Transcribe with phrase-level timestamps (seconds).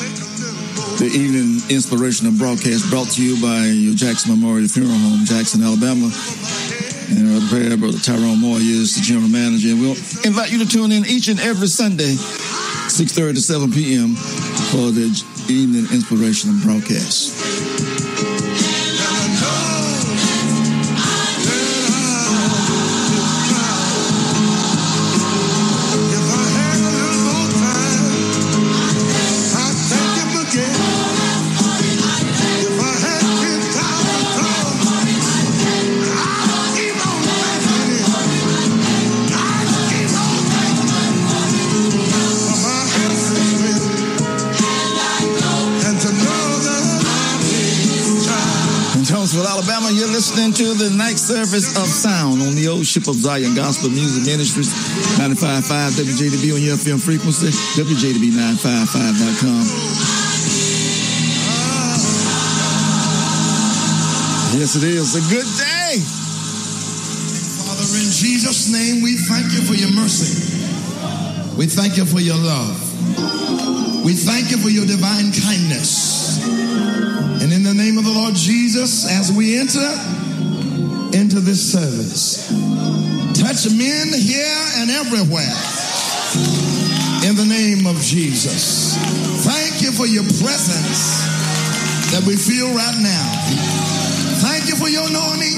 [0.00, 6.08] The evening inspirational broadcast brought to you by your Jackson Memorial Funeral Home, Jackson, Alabama.
[7.12, 9.70] And our prayer, Brother Tyrone Moore is the general manager.
[9.70, 12.14] And we'll invite you to tune in each and every Sunday,
[12.88, 14.14] 6.30 to 7 p.m.
[14.72, 15.08] for the
[15.48, 17.69] evening inspirational broadcast.
[50.60, 54.68] To the night service of sound on the old ship of Zion Gospel Music Ministries,
[55.16, 57.48] 95.5 WJDB on your FM frequency,
[57.80, 59.64] WJDB955.com.
[64.60, 65.96] Yes, it is a good day.
[67.64, 71.56] Father, in Jesus' name, we thank you for your mercy.
[71.56, 72.76] We thank you for your love.
[74.04, 76.36] We thank you for your divine kindness.
[77.40, 80.19] And in the name of the Lord Jesus, as we enter
[81.30, 82.50] into this service,
[83.38, 85.54] touch men here and everywhere.
[87.22, 88.98] In the name of Jesus.
[89.46, 91.22] Thank you for your presence
[92.10, 93.30] that we feel right now.
[94.42, 95.54] Thank you for your anointing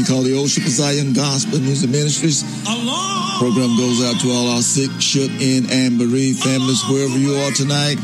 [0.00, 2.40] We call the Old Zion Gospel Music Ministries.
[3.36, 7.52] Program goes out to all our sick, shut in, and bereaved families wherever you are
[7.52, 8.00] tonight,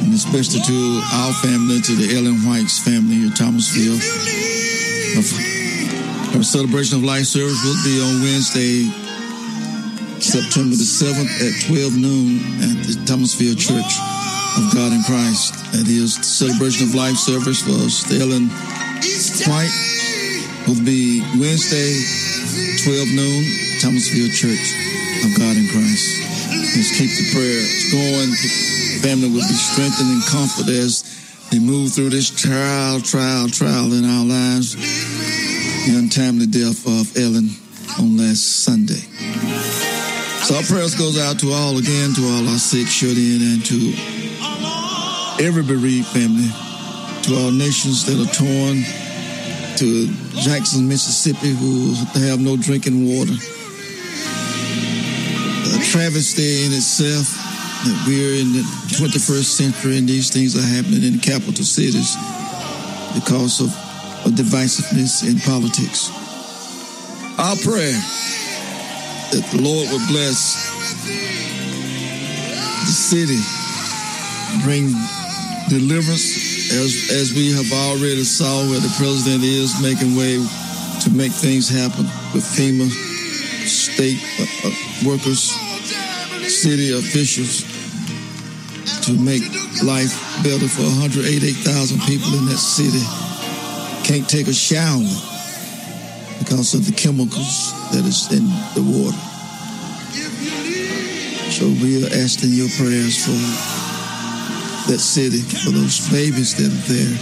[0.00, 0.78] and especially to
[1.12, 4.00] our family, to the Ellen White's family here, Thomasville.
[6.32, 8.88] Our celebration of life service will be on Wednesday,
[10.24, 13.92] September the 7th at 12 noon at the Thomasville Church
[14.56, 15.52] of God in Christ.
[15.76, 17.76] That is the celebration of life service for
[18.16, 18.48] Ellen
[19.44, 19.93] White
[20.66, 21.92] will be Wednesday,
[22.84, 23.42] 12 noon,
[23.80, 24.64] Thomasville Church
[25.24, 26.24] of God in Christ.
[26.76, 28.30] Let's keep the prayers going.
[28.32, 31.04] The family will be strengthened and comforted as
[31.50, 34.74] they move through this trial, trial, trial in our lives.
[35.86, 37.50] The untimely death of Ellen
[38.00, 39.04] on last Sunday.
[40.48, 43.64] So our prayers goes out to all again, to all our sick, shut in, and
[43.66, 43.92] to
[45.44, 46.48] every bereaved family,
[47.28, 49.03] to our nations that are torn,
[49.76, 50.06] to
[50.38, 51.94] Jackson, Mississippi, who
[52.26, 53.32] have no drinking water.
[55.74, 57.26] A travesty in itself
[57.84, 58.62] that we're in the
[58.94, 62.16] 21st century and these things are happening in capital cities
[63.14, 63.68] because of,
[64.24, 66.10] of divisiveness in politics.
[67.38, 67.98] Our prayer
[69.34, 70.70] that the Lord would bless
[72.86, 73.42] the city,
[74.62, 74.94] bring
[75.68, 80.42] deliverance, as as we have already saw where the president is making way
[81.02, 82.04] to make things happen
[82.34, 82.90] with FEMA,
[83.66, 84.74] state uh, uh,
[85.06, 85.54] workers,
[86.50, 87.62] city officials
[89.06, 89.42] to make
[89.84, 93.04] life better for 188,000 people in that city.
[94.02, 95.04] Can't take a shower
[96.38, 98.44] because of the chemicals that is in
[98.74, 99.16] the water.
[101.52, 103.73] So we are asking your prayers for
[104.86, 107.16] that city, for those babies that are there.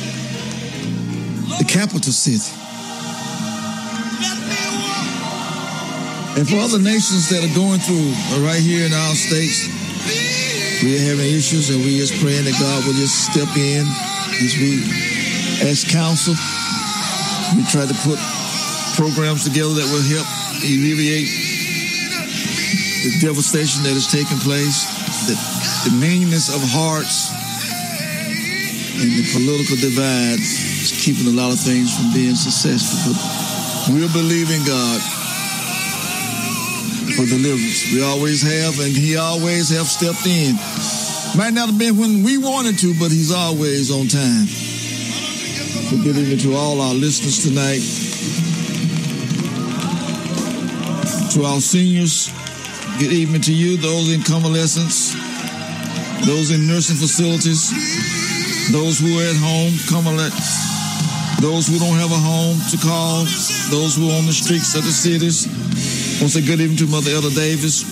[1.58, 2.42] The capital city.
[6.34, 9.68] And for other nations that are going through uh, right here in our states,
[10.82, 13.86] we are having issues and we just praying that God will just step in
[14.42, 14.82] as we
[15.62, 16.34] ask counsel.
[17.54, 18.18] We try to put
[18.96, 20.26] programs together that will help
[20.64, 21.28] alleviate
[23.02, 24.86] the devastation that is taking place,
[25.26, 25.34] the,
[25.90, 27.31] the meanness of hearts,
[29.00, 33.12] and the political divide is keeping a lot of things from being successful.
[33.12, 35.00] But we'll believe in God
[37.16, 37.92] for deliverance.
[37.92, 40.56] We always have, and He always have stepped in.
[41.36, 44.46] Might not have been when we wanted to, but He's always on time.
[46.04, 47.84] Good evening to all our listeners tonight.
[51.32, 52.28] To our seniors,
[52.98, 55.12] good evening to you, those in convalescence,
[56.26, 57.72] those in nursing facilities,
[58.70, 63.24] those who are at home, convalescent, those who don't have a home to call,
[63.74, 65.50] those who are on the streets of the cities.
[65.50, 67.82] I want to say good evening to Mother Ella Davis,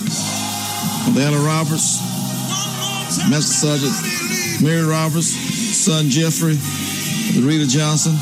[1.07, 1.99] Mother Anna Roberts,
[3.27, 3.91] Master Sergeant
[4.63, 5.35] Mary Roberts,
[5.75, 6.55] son Jeffrey,
[7.35, 8.15] Mother Rita Johnson,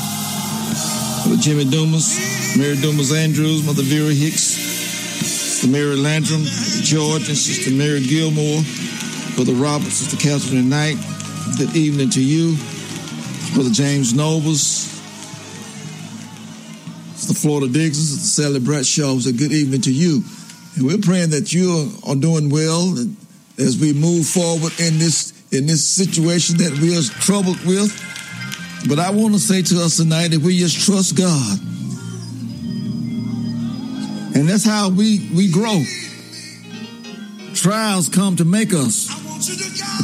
[1.22, 2.18] Mother Jimmy Dumas,
[2.56, 4.58] Mary Dumas Andrews, Mother Vera Hicks,
[5.20, 6.42] Sister Mary Landrum,
[6.82, 8.62] George, and Sister Mary Gilmore,
[9.36, 10.96] Brother Robert, Sister Catherine Knight.
[11.56, 12.56] Good evening to you,
[13.54, 14.86] Brother James Nobles,
[17.12, 19.16] It's the Florida Dixon, Sister Sally Bradshaw.
[19.28, 20.22] A good evening to you,
[20.76, 22.94] and we're praying that you are doing well
[23.58, 27.90] as we move forward in this in this situation that we are troubled with.
[28.88, 31.58] But I want to say to us tonight that we just trust God.
[34.34, 35.82] And that's how we, we grow.
[37.54, 39.10] Trials come to make us,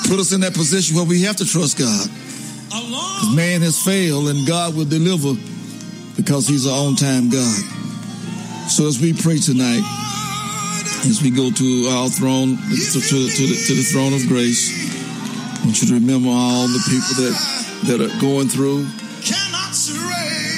[0.08, 2.08] put us in that position where we have to trust God.
[2.67, 5.35] Because man has failed and God will deliver
[6.17, 7.62] because he's an on-time God.
[8.70, 9.82] So as we pray tonight,
[11.06, 14.70] as we go to our throne, to, to, to, the, to the throne of grace,
[14.70, 17.37] I want you to remember all the people that,
[17.87, 18.87] that are going through,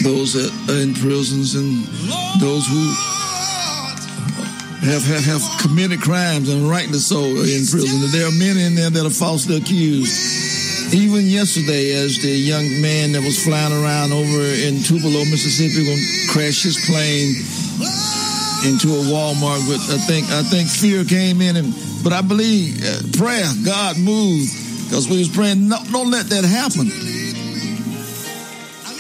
[0.05, 1.85] those that are in prisons and
[2.41, 3.08] those who
[4.83, 8.11] have, have, have committed crimes and rightly so in prison.
[8.11, 10.95] There are many in there that are falsely accused.
[10.95, 16.01] Even yesterday, as the young man that was flying around over in Tupelo, Mississippi, going
[16.31, 17.35] crash his plane
[18.65, 22.81] into a Walmart with, I think, I think fear came in and, but I believe
[22.83, 24.49] uh, prayer, God moved
[24.89, 26.89] because we was praying, no, don't let that happen.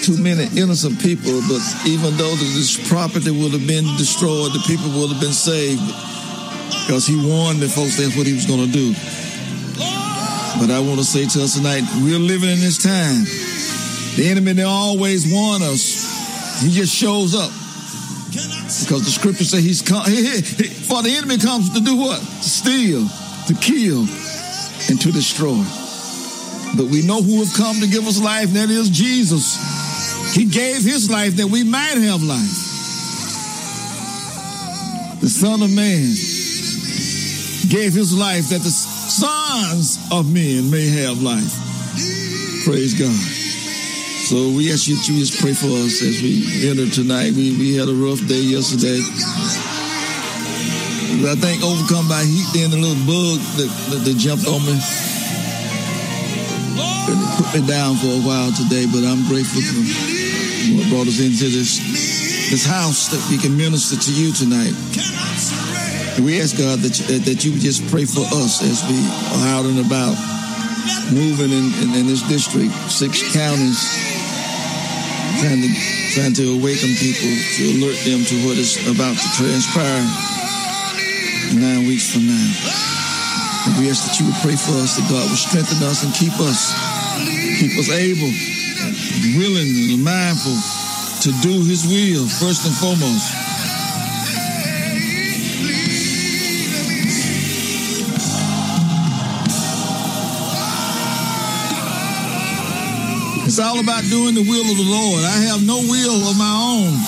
[0.08, 4.88] Too many innocent people, but even though this property would have been destroyed, the people
[4.96, 5.84] would have been saved
[6.88, 8.96] because he warned the folks that's what he was going to do.
[10.56, 13.28] But I want to say to us tonight, we're living in this time.
[14.16, 16.64] The enemy, they always warn us.
[16.64, 17.52] He just shows up.
[18.80, 20.04] Because the scripture says he's come,
[20.88, 22.16] for the enemy comes to do what?
[22.16, 23.04] To steal,
[23.44, 24.08] to kill,
[24.88, 25.60] and to destroy.
[26.80, 29.67] But we know who has come to give us life, and that is Jesus.
[30.34, 32.66] He gave his life that we might have life.
[35.20, 36.14] The Son of Man
[37.68, 41.52] gave his life that the sons of men may have life.
[42.64, 43.12] Praise God.
[44.28, 47.32] So we ask you to just pray for us as we enter tonight.
[47.32, 49.00] We, we had a rough day yesterday.
[51.24, 54.76] I think overcome by heat, then the little bug that, that, that jumped on me.
[57.40, 60.17] Put me down for a while today, but I'm grateful for
[60.74, 61.78] what brought us into this
[62.50, 64.72] this house that we can minister to you tonight.
[66.16, 68.96] And we ask God that you, that you would just pray for us as we
[68.98, 70.16] are out and about,
[71.12, 73.78] moving in, in, in this district, six counties,
[75.44, 75.70] trying to
[76.16, 80.02] trying to awaken people to alert them to what is about to transpire
[81.54, 82.48] nine weeks from now.
[83.68, 86.10] And we ask that you would pray for us, that God would strengthen us and
[86.16, 86.72] keep us,
[87.60, 88.32] keep us able,
[89.38, 90.58] willing, and mindful
[91.22, 93.30] to do His will first and foremost.
[103.46, 105.22] It's all about doing the will of the Lord.
[105.24, 106.98] I have no will of my own,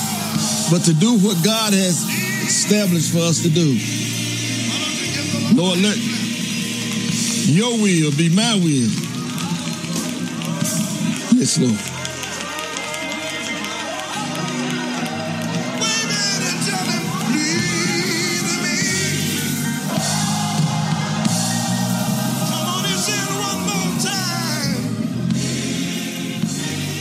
[0.71, 2.07] but to do what God has
[2.47, 3.77] established for us to do.
[5.53, 5.97] Lord, let
[7.47, 8.89] your will be my will.
[11.37, 11.90] Yes, Lord.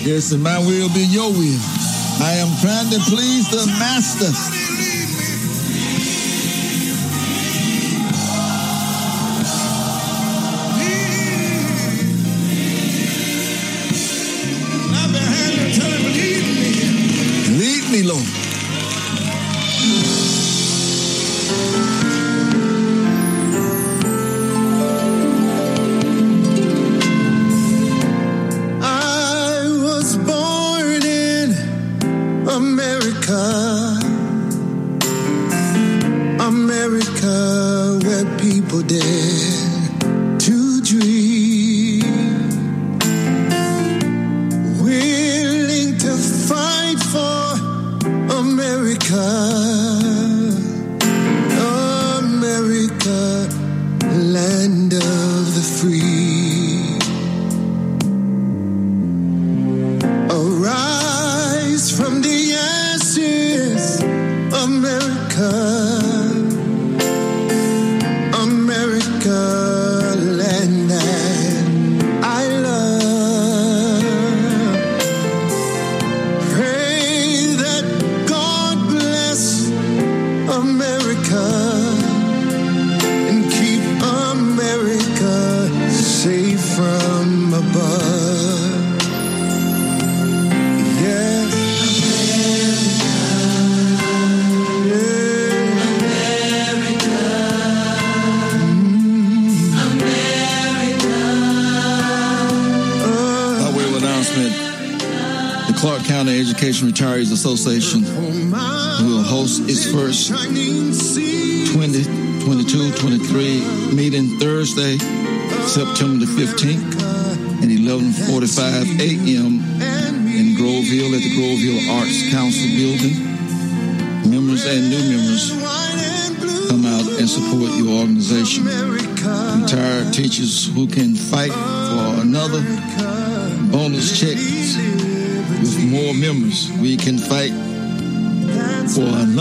[0.02, 1.60] Yes, and my will be your will.
[2.22, 4.59] I am trying to please the Master.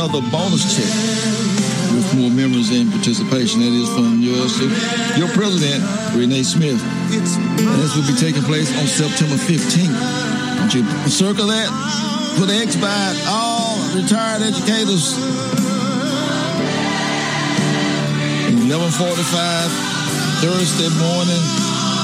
[0.10, 0.90] Another bonus check
[1.94, 3.62] with more members in participation.
[3.62, 4.58] That is from yours,
[5.22, 5.86] your president,
[6.18, 6.82] Renee Smith.
[7.14, 9.94] And this will be taking place on September 15th.
[10.58, 11.70] Don't you circle that?
[12.42, 13.22] Put X by it.
[13.30, 15.14] All retired educators.
[18.66, 18.82] 1145
[20.42, 21.44] Thursday morning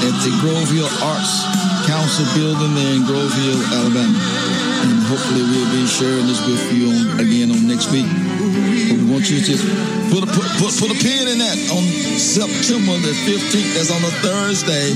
[0.05, 1.41] at the Grove Hill Arts
[1.89, 4.44] Council building there in Grove Hill, Alabama.
[4.85, 8.05] And hopefully we'll be sharing this with you on, again on next week.
[8.05, 9.65] But we want you to just
[10.13, 11.81] put a, put, put, put a pin in that on
[12.21, 13.73] September the 15th.
[13.73, 14.93] That's on a Thursday.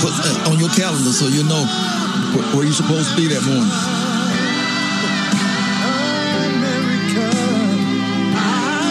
[0.00, 0.16] Put
[0.48, 1.60] on your calendar so you know
[2.32, 3.68] where, where you're supposed to be that morning.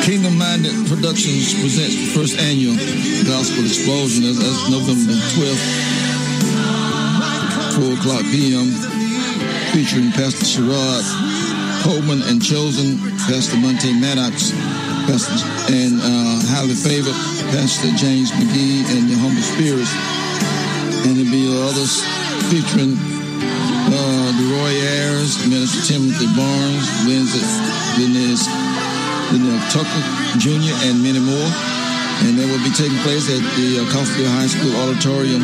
[0.06, 2.78] Kingdom Minded Productions presents the first annual
[3.26, 4.22] Gospel Explosion.
[4.30, 5.66] That's, that's November 12th,
[7.82, 8.93] 4 o'clock p.m.
[9.74, 11.02] Featuring Pastor Sherrod
[11.82, 14.54] Coleman and Chosen, Pastor Monte Maddox,
[15.10, 15.34] Pastor,
[15.74, 17.18] and uh, highly favored
[17.50, 19.90] Pastor James McGee and the Humble Spirits.
[21.04, 22.06] And there'll be others
[22.54, 27.42] featuring uh, Roy Ayers, Minister Timothy Barnes, Lindsay,
[27.98, 28.46] Linus
[29.34, 30.04] Linnell Tucker
[30.38, 31.50] Jr., and many more.
[32.24, 35.44] And that will be taking place at the uh, High School Auditorium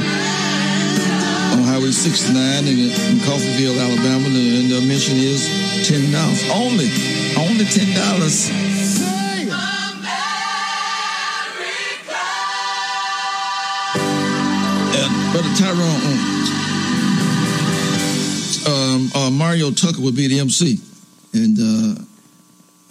[1.79, 4.25] Highway 69 in, in Coffeeville, Alabama.
[4.25, 5.48] And the admission is
[5.88, 6.12] $10.
[6.53, 6.91] Only,
[7.39, 8.51] only $10.
[14.91, 16.03] And Brother Tyrone,
[18.67, 20.81] um, uh, Mario Tucker would be the MC.
[21.33, 22.01] And uh,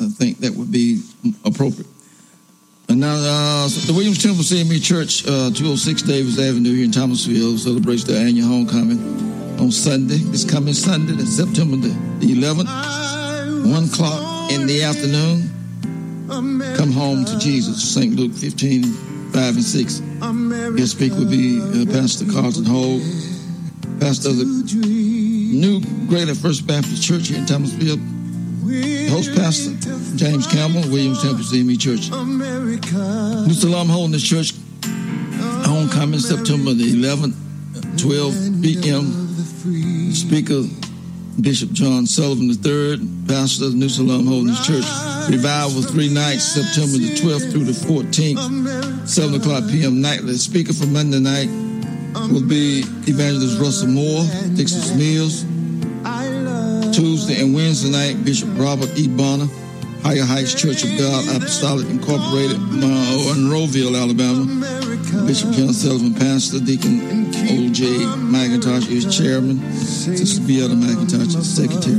[0.00, 1.02] I think that would be
[1.44, 1.97] appropriate.
[2.98, 8.02] Now, uh, the Williams Temple CME Church, uh, 206 Davis Avenue here in Thomasville, celebrates
[8.02, 8.98] their annual homecoming
[9.60, 10.16] on Sunday.
[10.16, 12.66] This coming Sunday, September the, the 11th,
[13.72, 15.46] 1 o'clock in the afternoon.
[16.76, 18.16] Come home to Jesus, St.
[18.16, 20.00] Luke 15, 5 and 6.
[20.74, 23.02] Guest speaker will be uh, Pastor Carlton Hogue.
[24.00, 24.44] pastor of the
[25.54, 28.17] new Greater First Baptist Church here in Thomasville.
[28.68, 29.72] Host pastor
[30.16, 32.10] James Campbell, Williams Temple CME Church.
[32.10, 34.52] New Salem Holiness Church,
[35.64, 37.34] homecoming September the 11th,
[37.98, 40.12] 12 p.m.
[40.12, 40.64] Speaker
[41.40, 44.84] Bishop John Sullivan III, pastor of New Salem Holiness Church.
[45.30, 50.02] Revival three nights, September the 12th through the 14th, 7 o'clock p.m.
[50.02, 50.34] nightly.
[50.34, 51.48] Speaker for Monday night
[52.30, 55.46] will be Evangelist Russell Moore, Dixon Mills.
[56.98, 59.06] Tuesday and Wednesday night, Bishop Robert E.
[59.06, 59.46] Bonner,
[60.02, 64.44] Higher Heights Church of God Apostolic Incorporated, Monroeville, Alabama.
[65.24, 67.86] Bishop John Sullivan, Pastor Deacon O.J.
[68.26, 69.60] McIntosh is chairman.
[69.74, 71.94] Sister Beata McIntosh is secretary.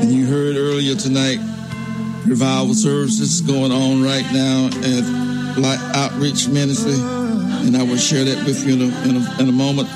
[0.00, 1.38] And you heard earlier tonight,
[2.26, 5.27] revival services going on right now at
[5.58, 9.48] Light Outreach Ministry, and I will share that with you in a, in a, in
[9.48, 9.88] a moment.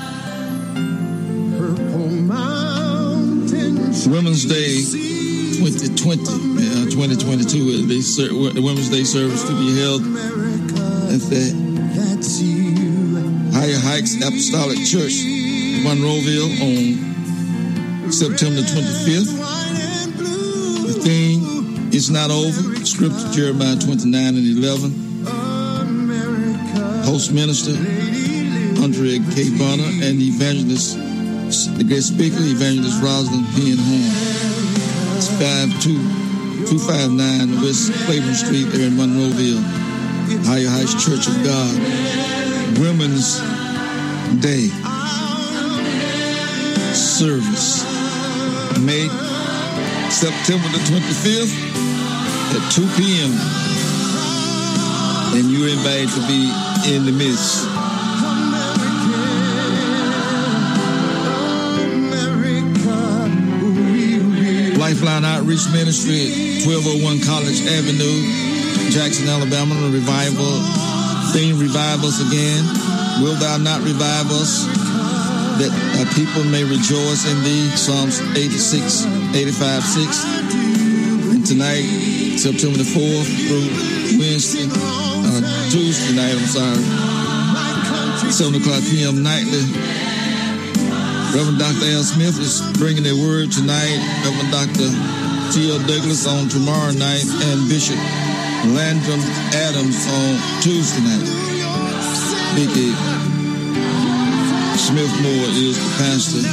[4.05, 4.83] Women's Day
[5.63, 10.01] 2020, uh, 2022, the, the Women's Day service to be held
[11.13, 11.55] at the
[13.53, 15.23] Higher Heights Apostolic Church,
[15.85, 19.31] Monroeville, on September 25th.
[20.87, 22.75] The theme is not over.
[22.85, 25.02] Scripture Jeremiah 29 and 11.
[27.03, 27.71] Host minister
[28.81, 29.49] Andrea K.
[29.57, 30.97] Bonner and evangelist,
[31.77, 33.71] the guest speaker, evangelist Rosalind P.
[33.71, 34.11] and Horn.
[35.15, 39.61] It's 52259 West Claiborne Street there in Monroeville.
[40.47, 41.77] Higher Heights Church of God.
[42.79, 43.39] Women's
[44.39, 44.69] Day
[46.95, 47.83] service.
[48.79, 49.07] May
[50.09, 51.53] September the 25th
[52.55, 53.31] at 2 p.m.
[55.35, 56.49] And you're invited to be
[56.87, 57.63] in the midst.
[64.77, 69.75] Lifeline Outreach Ministry 1201 College Avenue, Jackson, Alabama.
[69.89, 70.59] Revival
[71.31, 72.63] theme, revive us again.
[73.23, 74.67] Will thou not revive us?
[75.63, 77.69] That uh, people may rejoice in thee.
[77.77, 80.25] Psalms 86, 85, 6.
[81.31, 81.87] And tonight,
[82.37, 85.02] September the 4th through Wednesday,
[85.33, 86.83] uh, Tuesday night, I'm sorry,
[88.29, 89.23] 7 o'clock p.m.
[89.23, 89.65] nightly.
[91.33, 91.89] Reverend Dr.
[91.97, 93.97] Al Smith is bringing a word tonight.
[94.21, 94.89] Reverend Dr.
[95.49, 95.81] T.L.
[95.89, 97.97] Douglas on tomorrow night, and Bishop
[98.69, 99.21] Landrum
[99.57, 101.25] Adams on Tuesday night.
[102.53, 102.93] Vicky
[104.77, 106.45] Smith Moore is the pastor,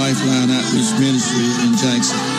[0.00, 2.31] Lifeline Outreach Ministry in Jackson.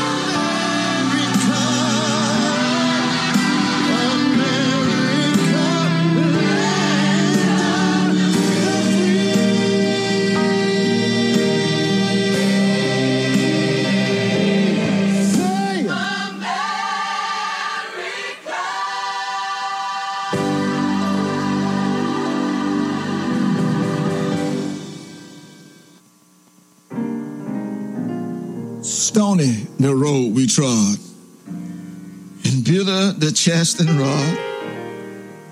[33.43, 34.37] The chastening rod,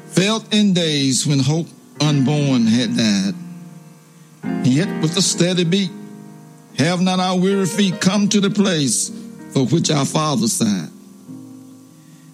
[0.08, 1.67] felt in days when hope
[1.99, 3.36] unborn had died.
[4.65, 5.91] Yet with a steady beat,
[6.77, 9.10] have not our weary feet come to the place
[9.54, 10.89] for which our fathers sighed?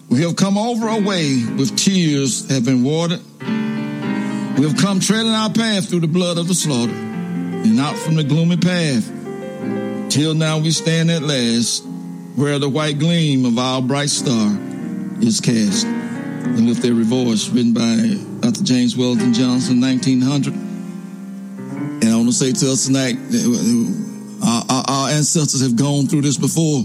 [0.08, 3.22] We have come over a way with tears have been watered.
[4.58, 8.16] We have come treading our path through the blood of the slaughter, and out from
[8.16, 9.12] the gloomy path
[10.10, 11.84] Till now we stand at last
[12.34, 14.67] where the white gleam of our bright star
[15.20, 15.86] is cast.
[15.86, 17.96] And lift every voice written by
[18.40, 18.64] Dr.
[18.64, 20.54] James Weldon Johnson, 1900.
[20.54, 23.16] And I want to say to us tonight,
[24.42, 26.84] our, uh, our, our ancestors have gone through this before.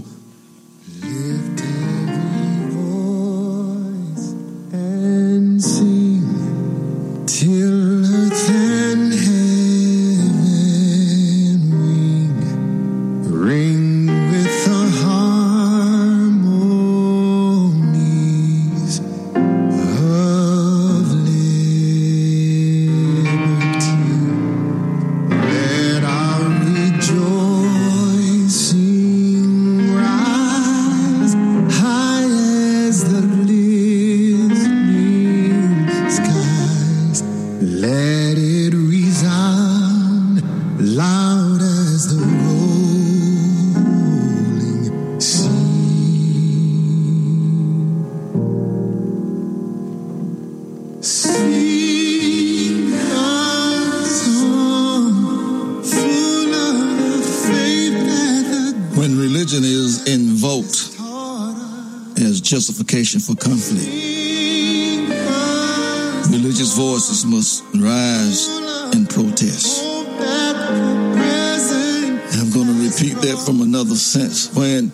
[74.14, 74.54] Sense.
[74.54, 74.92] When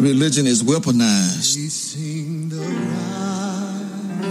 [0.00, 1.58] religion is weaponized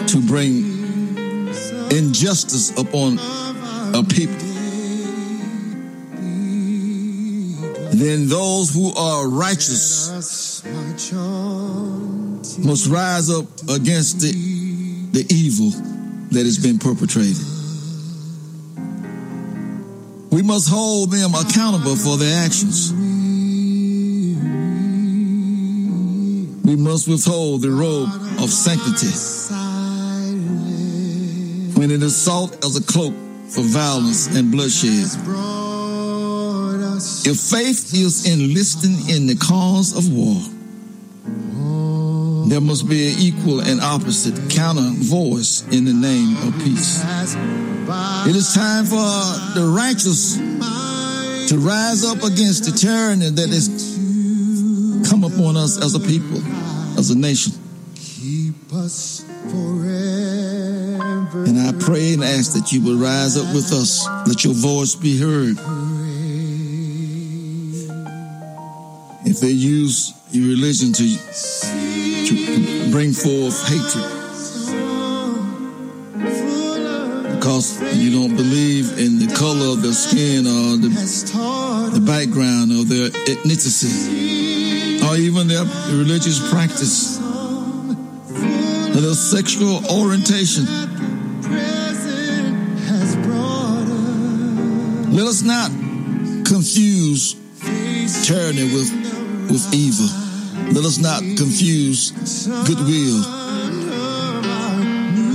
[0.07, 1.47] to bring
[1.91, 3.19] injustice upon
[3.93, 4.35] a people,
[7.93, 10.63] then those who are righteous
[12.57, 14.31] must rise up against the,
[15.11, 15.69] the evil
[16.31, 17.45] that has been perpetrated.
[20.31, 22.91] We must hold them accountable for their actions.
[26.67, 28.09] We must withhold the robe
[28.43, 29.07] of sanctity
[31.79, 33.13] when it is sought as a cloak
[33.47, 35.07] for violence and bloodshed.
[37.25, 40.41] If faith is enlisting in the cause of war,
[42.49, 47.01] there must be an equal and opposite counter voice in the name of peace.
[48.27, 49.07] It is time for
[49.55, 53.86] the righteous to rise up against the tyranny that come
[55.37, 56.37] upon us as a people,
[56.97, 57.53] as a nation.
[57.95, 61.43] Keep us forever.
[61.45, 64.95] And I pray and ask that you will rise up with us, let your voice
[64.95, 65.57] be heard.
[69.25, 71.17] If they use your religion to,
[72.27, 74.05] to bring forth hatred,
[77.35, 80.89] because you don't believe in the color of their skin or the,
[81.93, 90.65] the background of their ethnicity or even their religious practice or their sexual orientation.
[95.13, 95.71] Let us not
[96.45, 97.35] confuse
[98.25, 98.91] tyranny with,
[99.49, 100.09] with evil.
[100.73, 102.11] Let us not confuse
[102.67, 103.23] goodwill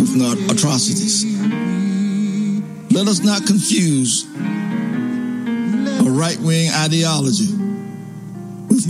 [0.01, 1.25] with not atrocities.
[2.93, 4.27] Let us not confuse
[6.05, 7.62] a right wing ideology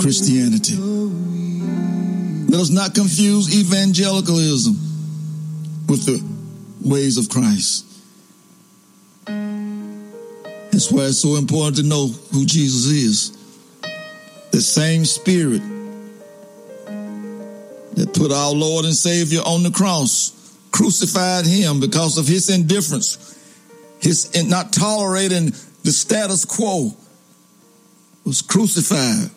[0.01, 0.77] Christianity.
[0.77, 4.75] Let us not confuse evangelicalism
[5.89, 6.23] with the
[6.87, 7.87] ways of Christ.
[9.27, 13.39] That's why it's so important to know who Jesus is.
[14.51, 15.63] The same spirit
[17.95, 20.33] that put our Lord and Savior on the cross,
[20.73, 23.19] crucified him because of his indifference,
[24.01, 25.47] his not tolerating
[25.85, 26.95] the status quo,
[28.25, 29.31] was crucified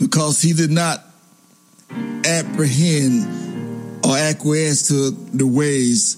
[0.00, 1.04] because he did not
[2.24, 6.16] apprehend or acquiesce to the ways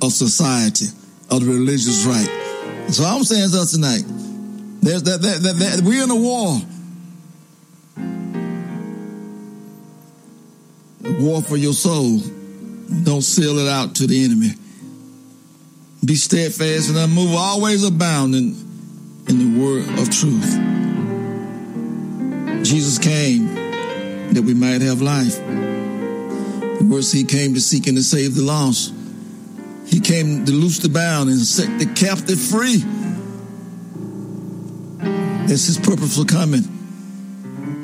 [0.00, 0.86] of society,
[1.30, 2.88] of the religious right.
[2.88, 4.04] So I'm saying to us tonight,
[4.80, 6.60] there's that, that, that, that we're in a war.
[11.04, 12.18] A war for your soul.
[13.04, 14.50] Don't sell it out to the enemy.
[16.04, 18.56] Be steadfast and unmovable, always abounding
[19.28, 20.81] in the word of truth.
[22.62, 23.54] Jesus came
[24.32, 25.36] that we might have life.
[25.36, 28.94] The words he came to seek and to save the lost.
[29.86, 32.78] He came to loose the bound and set the captive free.
[35.46, 36.62] That's his purpose for coming.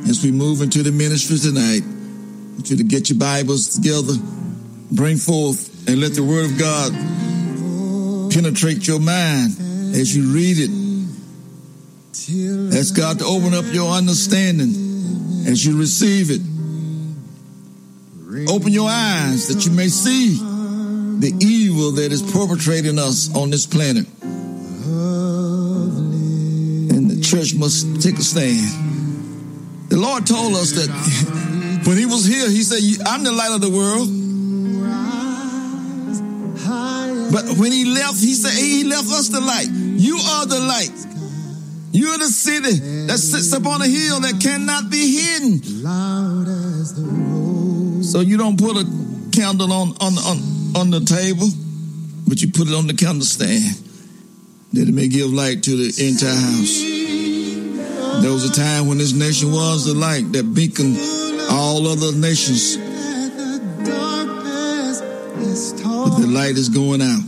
[0.08, 4.14] As we move into the ministry tonight, I want you to get your Bibles together,
[4.90, 6.92] bring forth, and let the Word of God
[8.32, 9.58] penetrate your mind
[9.94, 10.87] as you read it.
[12.10, 14.70] Ask God to open up your understanding
[15.46, 16.40] as you receive it.
[18.50, 23.66] Open your eyes that you may see the evil that is perpetrating us on this
[23.66, 24.06] planet.
[26.90, 29.90] And the church must take a stand.
[29.90, 30.88] The Lord told us that
[31.86, 34.08] when He was here, He said, I'm the light of the world.
[37.32, 39.68] But when He left, He said, He left us the light.
[39.70, 40.92] You are the light.
[41.90, 45.62] You are the city that sits upon a hill that cannot be hidden.
[48.02, 48.84] So you don't put a
[49.32, 50.38] candle on, on, on,
[50.76, 51.48] on the table,
[52.26, 53.84] but you put it on the candlestand
[54.72, 56.82] that it may give light to the entire house.
[58.22, 60.98] There was a time when this nation was the light that beaconed
[61.50, 62.76] all other nations.
[65.82, 67.22] But the light is going out.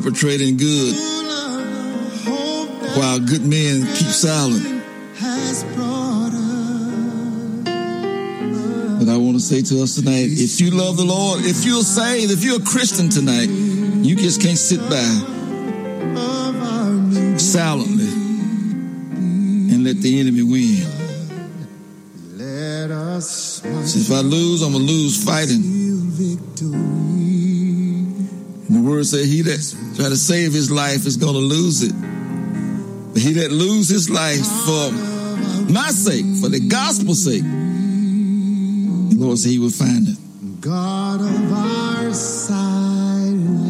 [0.00, 0.96] Perpetrating good
[2.96, 4.82] while good men keep silent.
[8.98, 11.82] But I want to say to us tonight, if you love the Lord, if you're
[11.82, 14.96] saved, if you're a Christian tonight, you just can't sit by
[17.38, 18.08] silently
[19.14, 20.90] and let the enemy win.
[23.20, 25.84] See, if I lose, I'm gonna lose fighting.
[28.68, 31.94] The word said, "He that try to save his life is gonna lose it,
[33.12, 34.92] but he that lose his life for
[35.70, 40.18] my sake, for the gospel's sake, the Lord said He will find it."
[40.60, 43.63] God of our silent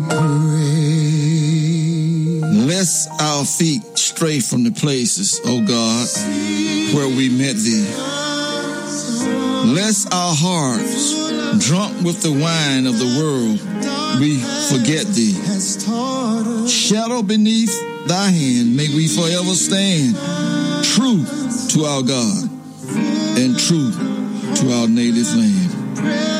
[0.00, 1.38] pray.
[2.66, 6.08] Lest our feet stray from the places, O God,
[6.94, 7.86] where we met Thee.
[9.74, 13.60] Lest our hearts, drunk with the wine of the world,
[14.20, 15.34] we forget Thee.
[16.68, 17.74] Shadow beneath
[18.06, 20.16] Thy hand, may we forever stand
[20.82, 21.24] true
[21.68, 22.50] to our God
[23.38, 23.92] and true
[24.56, 26.37] to our native land.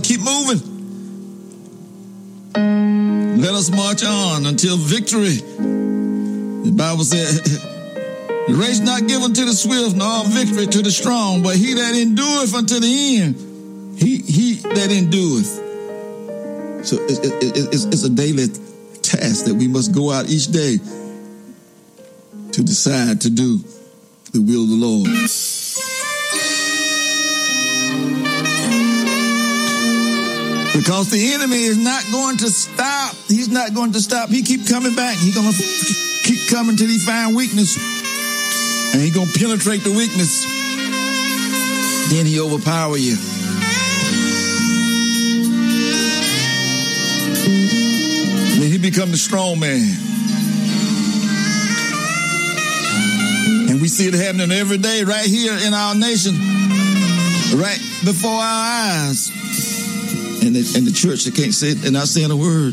[0.00, 0.60] To keep moving.
[3.40, 5.36] Let us march on until victory.
[5.36, 7.26] The Bible said,
[8.48, 11.94] the race not given to the swift, nor victory to the strong, but he that
[11.94, 13.36] endureth unto the end,
[13.98, 15.66] he, he that endureth.
[16.86, 18.46] So it, it, it- it's a daily
[19.02, 20.78] task that we must go out each day
[22.52, 23.58] to decide to do
[24.32, 25.08] the will of the Lord.
[30.78, 33.12] Because the enemy is not going to stop.
[33.26, 34.28] He's not going to stop.
[34.28, 35.16] He keep coming back.
[35.16, 35.58] He's going to
[36.22, 37.74] keep coming till he find weakness.
[38.94, 40.46] And he going to penetrate the weakness.
[42.14, 43.16] Then he overpower you.
[48.60, 49.82] Then he become the strong man.
[53.68, 56.34] And we see it happening every day right here in our nation.
[57.58, 59.37] Right before our eyes
[60.48, 62.72] and the, and the church that can't say they're not saying a word.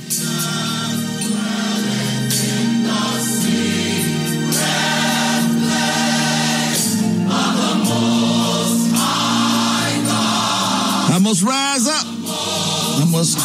[11.12, 12.06] I must rise up.
[12.08, 13.36] I must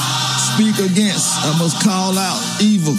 [0.55, 1.35] speak against.
[1.43, 2.95] I must call out evil.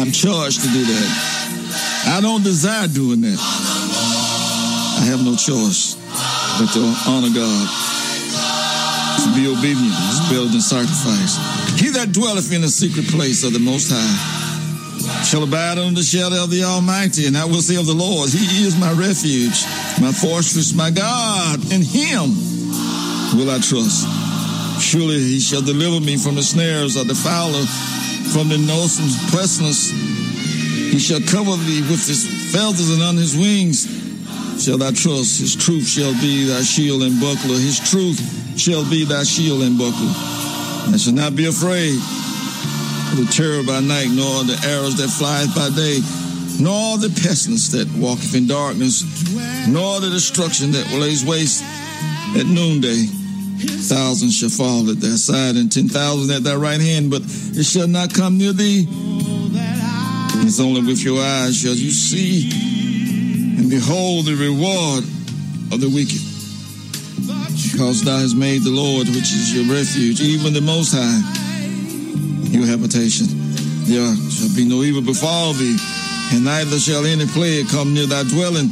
[0.00, 2.14] I'm charged to do that.
[2.16, 3.38] I don't desire doing that.
[4.98, 5.95] I have no choice
[6.58, 7.68] but to honor God.
[9.24, 11.36] To be obedient is better sacrifice.
[11.80, 16.06] He that dwelleth in the secret place of the Most High shall abide under the
[16.06, 17.26] shadow of the Almighty.
[17.26, 19.64] And I will say of the Lord, He is my refuge,
[20.00, 21.60] my fortress, my God.
[21.72, 22.32] In Him
[23.36, 24.08] will I trust.
[24.80, 27.64] Surely He shall deliver me from the snares of the fowler,
[28.32, 29.90] from the noisome pestilence.
[29.92, 33.95] He shall cover thee with His feathers, and on His wings
[34.58, 35.40] shall thou trust.
[35.40, 37.56] His truth shall be thy shield and buckler.
[37.56, 38.18] His truth
[38.58, 40.12] shall be thy shield and buckler.
[40.92, 45.54] I shall not be afraid of the terror by night, nor the arrows that flieth
[45.54, 46.00] by day,
[46.60, 49.02] nor the pestilence that walketh in darkness,
[49.68, 51.62] nor the destruction that lays waste
[52.36, 53.06] at noonday.
[53.88, 57.64] Thousands shall fall at thy side, and ten thousand at thy right hand, but it
[57.64, 58.86] shall not come near thee.
[60.46, 62.65] It's only with your eyes shall you see
[63.56, 65.02] and behold the reward
[65.72, 66.20] of the wicked.
[67.72, 71.20] Because thou hast made the Lord, which is your refuge, even the Most High,
[72.52, 73.26] your habitation.
[73.88, 75.76] There shall be no evil befall thee,
[76.32, 78.68] and neither shall any plague come near thy dwelling.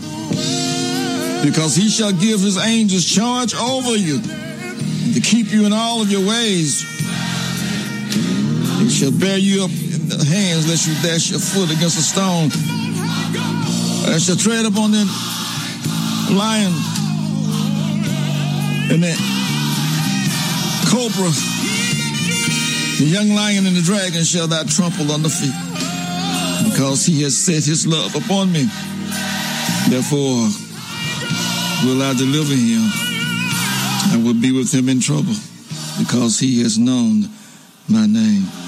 [1.42, 6.10] Because he shall give his angels charge over you, to keep you in all of
[6.10, 6.82] your ways.
[8.80, 12.02] He shall bear you up in the hands, lest you dash your foot against a
[12.02, 12.50] stone.
[14.06, 15.04] I shall tread upon the
[16.30, 16.72] lion
[18.90, 19.18] and that
[20.90, 21.30] cobra
[22.98, 25.52] The young lion and the dragon shall thou trample under feet,
[26.70, 28.68] because he has set his love upon me.
[29.88, 30.46] Therefore
[31.84, 32.86] will I deliver him.
[34.12, 35.34] I will be with him in trouble,
[35.98, 37.28] because he has known
[37.88, 38.63] my name.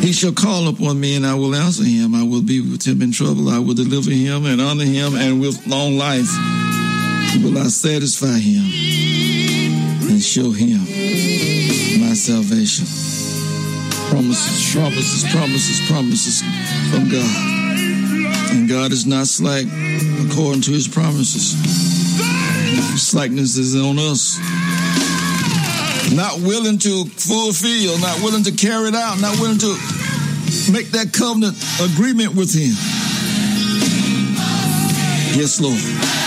[0.00, 2.14] He shall call upon me and I will answer him.
[2.14, 3.48] I will be with him in trouble.
[3.48, 6.28] I will deliver him and honor him and with long life
[7.38, 8.64] will I satisfy him
[10.10, 10.80] and show him
[12.00, 12.86] my salvation.
[14.10, 16.42] Promises, promises, promises, promises
[16.90, 17.36] from God.
[18.52, 19.66] And God is not slack
[20.26, 21.54] according to his promises.
[23.00, 24.38] Slackness is on us.
[26.14, 29.72] Not willing to fulfill, not willing to carry it out, not willing to
[30.72, 32.74] make that covenant agreement with him.
[35.38, 36.19] Yes, Lord.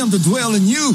[0.00, 0.94] Him to dwell in you?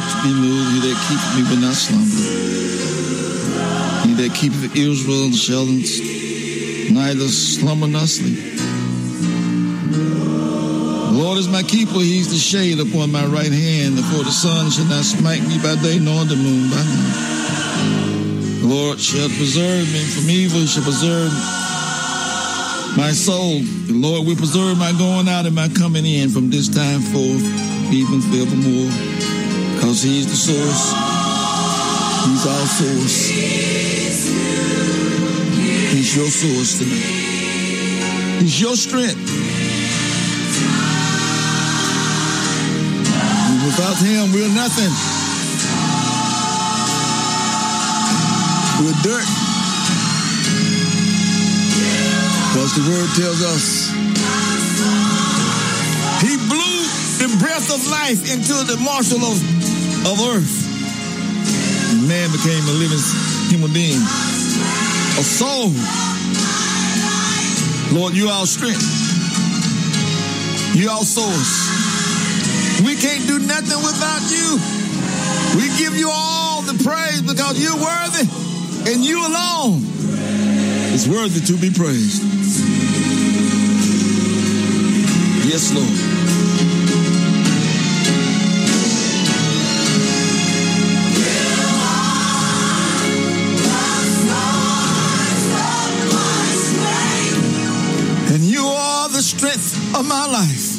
[0.00, 0.68] To be moved.
[0.74, 2.22] He that keepeth me will not slumber.
[4.06, 5.66] He that keepeth Israel shall
[6.94, 8.38] neither slumber nor sleep.
[11.08, 12.00] The Lord is my keeper.
[12.00, 13.98] He's the shade upon my right hand.
[14.12, 17.28] For the sun shall not smite me by day, nor the moon by night.
[18.60, 21.32] The Lord shall preserve me from evil, shall preserve
[22.96, 23.60] my soul.
[23.86, 27.42] The Lord will preserve my going out and my coming in from this time forth,
[27.92, 29.37] even forevermore.
[29.78, 30.92] Because He's the source.
[32.26, 33.28] He's our source.
[35.94, 38.42] He's your source tonight.
[38.42, 39.30] He's your strength.
[43.46, 44.90] And without Him, we're nothing.
[48.82, 49.28] We're dirt.
[52.52, 53.88] Because the word tells us
[56.22, 56.78] he blew
[57.22, 59.57] the breath of life into the marshal of,
[60.08, 60.56] of earth.
[62.08, 63.02] Man became a living
[63.52, 65.68] human being, a soul.
[67.92, 68.80] Lord, you are our strength.
[70.74, 71.68] You our source.
[72.84, 74.56] We can't do nothing without you.
[75.60, 78.24] We give you all the praise because you're worthy
[78.90, 79.82] and you alone
[80.94, 82.22] is worthy to be praised.
[85.44, 86.07] Yes, Lord.
[100.08, 100.78] My life.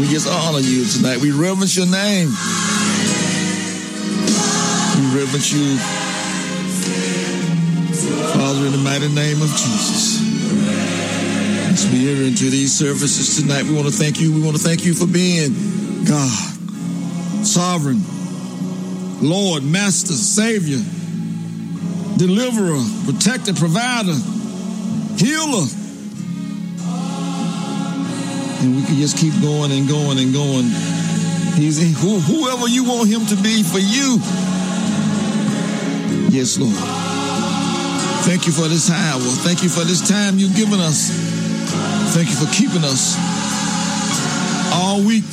[0.00, 1.18] We just honor you tonight.
[1.18, 2.28] We reverence your name.
[4.96, 5.76] We reverence you,
[8.32, 10.22] Father, in the mighty name of Jesus.
[11.70, 14.32] As we enter into these services tonight, we want to thank you.
[14.32, 15.52] We want to thank you for being
[16.06, 16.30] God,
[17.44, 18.00] sovereign,
[19.20, 20.80] Lord, Master, Savior,
[22.16, 24.16] Deliverer, Protector, Provider,
[25.16, 25.68] Healer.
[28.60, 30.64] And we can just keep going and going and going.
[31.56, 34.18] He's who, whoever you want him to be for you.
[36.32, 36.74] Yes, Lord.
[38.24, 39.20] Thank you for this hour.
[39.20, 41.10] Thank you for this time you've given us.
[42.14, 43.16] Thank you for keeping us
[44.72, 45.24] all week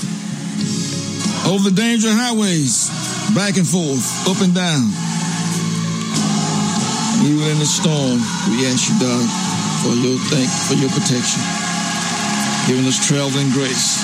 [1.48, 2.90] over the danger highways,
[3.36, 5.13] back and forth, up and down.
[7.24, 8.20] Even in the storm,
[8.52, 9.24] we ask you, God,
[9.80, 11.40] for your thank for your protection,
[12.68, 14.04] giving us traveling grace.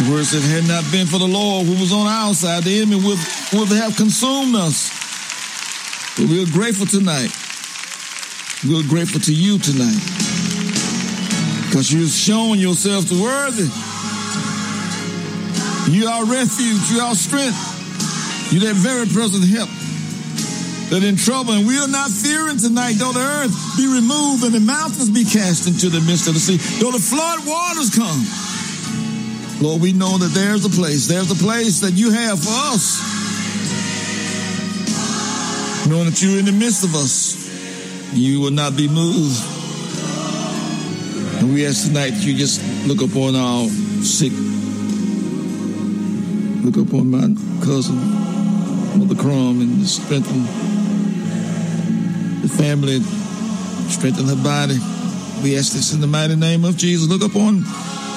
[0.00, 2.80] The word said, had not been for the Lord who was on our side, the
[2.80, 3.18] enemy would,
[3.52, 4.88] would have consumed us.
[6.16, 7.34] But we're grateful tonight.
[8.64, 10.00] We're grateful to you tonight.
[11.68, 13.68] Because you've shown yourself to worthy.
[15.92, 17.58] You are refuge, you are strength.
[18.52, 19.68] You that very present help.
[20.90, 24.54] That in trouble, and we are not fearing tonight, though the earth be removed and
[24.54, 28.24] the mountains be cast into the midst of the sea, though the flood waters come.
[29.60, 33.04] Lord, we know that there's a place, there's a place that you have for us.
[35.88, 37.36] Knowing that you're in the midst of us,
[38.14, 39.42] you will not be moved.
[41.38, 43.68] And we ask tonight that you just look upon our
[44.02, 44.32] sick.
[46.64, 47.28] Look upon my
[47.64, 47.96] cousin,
[48.98, 50.77] Mother Crum, and strengthen the
[52.58, 52.98] family,
[53.86, 54.78] strengthen her body.
[55.42, 57.08] We ask this in the mighty name of Jesus.
[57.08, 57.62] Look upon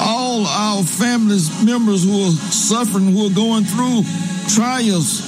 [0.01, 4.01] all our families members who are suffering, who are going through
[4.49, 5.21] trials.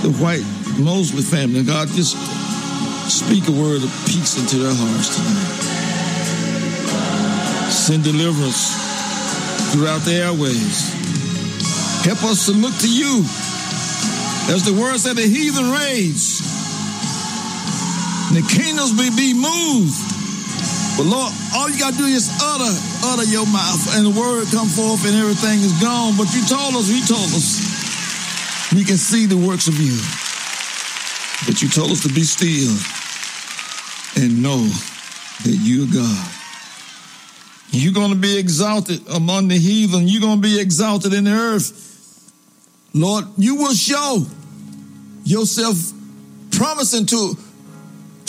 [0.00, 0.46] The white
[0.80, 2.16] Mosley family, God, just
[3.12, 5.60] speak a word of peace into their hearts tonight.
[7.70, 8.72] Send deliverance
[9.72, 10.94] throughout the airways.
[12.04, 13.24] Help us to look to you.
[14.48, 16.47] As the word said, the heathen rage.
[18.28, 19.96] And the kingdoms may be moved.
[20.96, 22.74] But Lord, all you got to do is utter,
[23.06, 26.16] utter your mouth, and the word come forth, and everything is gone.
[26.18, 29.96] But you told us, you told us, we can see the works of you.
[31.46, 32.74] But you told us to be still
[34.22, 34.66] and know
[35.44, 36.28] that you're God.
[37.70, 40.08] You're going to be exalted among the heathen.
[40.08, 42.32] You're going to be exalted in the earth.
[42.92, 44.26] Lord, you will show
[45.24, 45.76] yourself
[46.50, 47.36] promising to,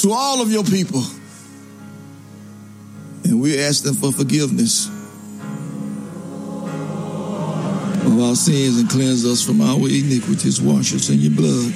[0.02, 1.04] to all of your people.
[3.26, 4.88] And we ask them for forgiveness
[8.06, 10.62] of our sins and cleanse us from our iniquities.
[10.62, 11.74] Wash us in your blood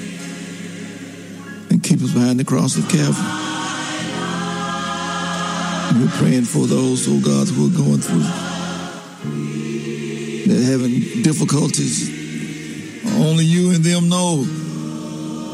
[1.70, 3.42] and keep us behind the cross of Calvary.
[6.00, 8.24] We're praying for those, oh God, who are going through,
[10.48, 12.10] they're having difficulties.
[13.16, 14.44] Only you and them know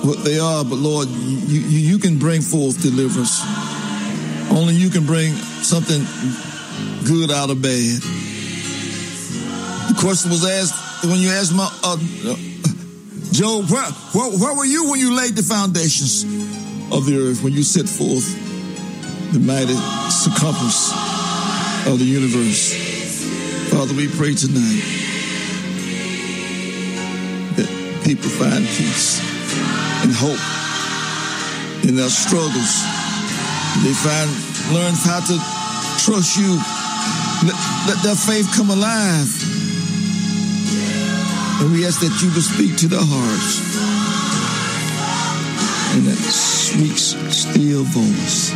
[0.03, 3.41] what they are, but Lord, you, you, can bring forth deliverance.
[4.51, 6.01] Only you can bring something
[7.05, 8.01] good out of bad.
[9.89, 12.35] The question was asked when you asked my, uh, uh,
[13.31, 13.83] Job, where,
[14.13, 16.23] where, where were you when you laid the foundations
[16.91, 18.25] of the earth, when you set forth
[19.33, 19.75] the mighty
[20.09, 20.91] circumference
[21.87, 22.73] of the universe.
[23.69, 24.81] Father, we pray tonight
[27.55, 29.29] that people find peace
[30.03, 30.39] and hope
[31.87, 32.83] in their struggles.
[33.83, 34.29] They find,
[34.71, 35.35] learn how to
[36.03, 36.55] trust you.
[37.43, 37.55] Let,
[37.87, 39.29] let their faith come alive.
[41.61, 43.59] And we ask that you will speak to their hearts
[45.97, 48.51] in that sweet, still voice.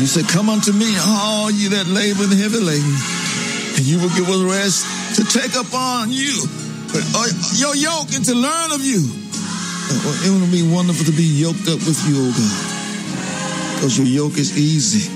[0.00, 2.94] You said, Come unto me, all you that labor and heavy laden,
[3.76, 8.24] and you will give us rest to take upon you but, uh, your yoke and
[8.24, 9.04] to learn of you.
[9.90, 13.74] Uh, it will be wonderful to be yoked up with you, oh God.
[13.76, 15.08] Because your yoke is easy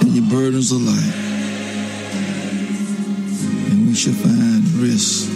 [0.00, 1.14] and your burdens are light.
[3.70, 5.28] And we should find rest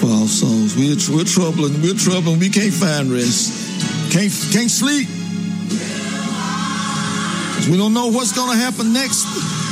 [0.00, 0.76] for our souls.
[0.76, 4.12] We're, we're troubling, we're troubling, we can't find rest.
[4.12, 5.08] Can't, can't sleep.
[7.70, 9.26] We don't know what's going to happen next.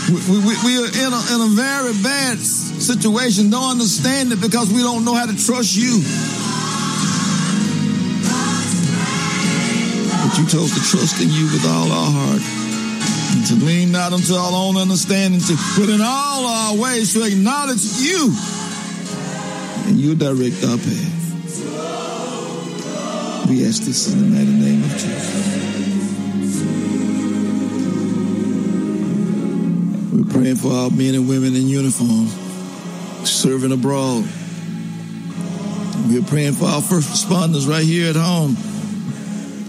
[0.08, 2.38] We, we, we are in a, in a very bad
[2.86, 3.50] situation.
[3.50, 5.98] Don't understand it because we don't know how to trust you.
[10.22, 12.42] But you us to trust in you with all our heart.
[13.34, 17.26] And to lean not unto our own understanding, to, but in all our ways to
[17.26, 18.32] acknowledge you.
[19.90, 21.14] And you direct our path.
[23.48, 25.46] We ask this in the mighty name of Jesus.
[30.12, 32.45] We're praying for our men and women in uniform
[33.46, 34.26] serving abroad.
[36.10, 38.56] We're praying for our first responders right here at home.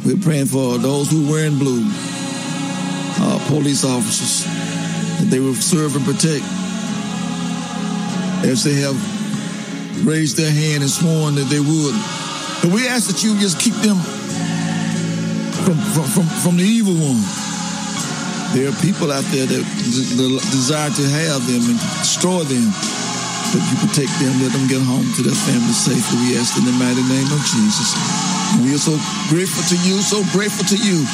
[0.03, 1.85] We're praying for those who are wearing blue,
[3.21, 4.49] our police officers,
[5.21, 6.41] that they will serve and protect
[8.49, 8.97] as they have
[10.07, 11.93] raised their hand and sworn that they would.
[12.65, 14.01] But we ask that you just keep them
[15.69, 17.21] from, from, from, from the evil one.
[18.57, 19.63] There are people out there that
[20.49, 22.73] desire to have them and destroy them.
[23.53, 26.19] But you protect them, let them get home to their family safely.
[26.27, 27.95] We ask in the mighty name of Jesus.
[28.51, 28.99] And we are so
[29.31, 31.07] grateful to you, so grateful to you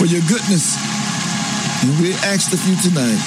[0.00, 0.80] for your goodness.
[1.84, 3.20] And we ask of you tonight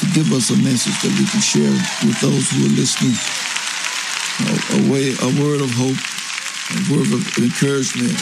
[0.00, 1.76] to give us a message that we can share
[2.08, 3.12] with those who are listening.
[4.48, 6.00] A, a way, a word of hope,
[6.72, 8.16] a word of encouragement.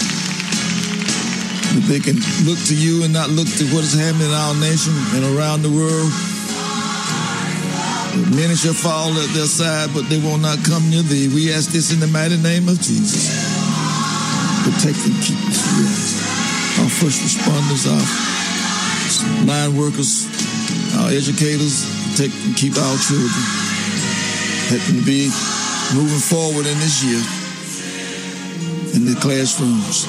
[1.70, 4.54] That they can look to you and not look to what is happening in our
[4.58, 6.10] nation and around the world.
[8.32, 11.28] Many shall fall at their side, but they will not come near thee.
[11.28, 13.28] We ask this in the mighty name of Jesus.
[14.64, 16.16] Protect and keep us.
[16.80, 18.04] Our first responders, our
[19.44, 20.28] line workers,
[20.96, 23.44] our educators, protect and keep our children.
[24.72, 25.28] Help them to be
[25.94, 27.20] moving forward in this year
[28.96, 30.06] in the classrooms.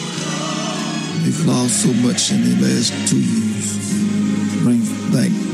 [1.23, 4.63] They've lost so much in the last two years.
[4.63, 4.81] Bring
[5.11, 5.46] back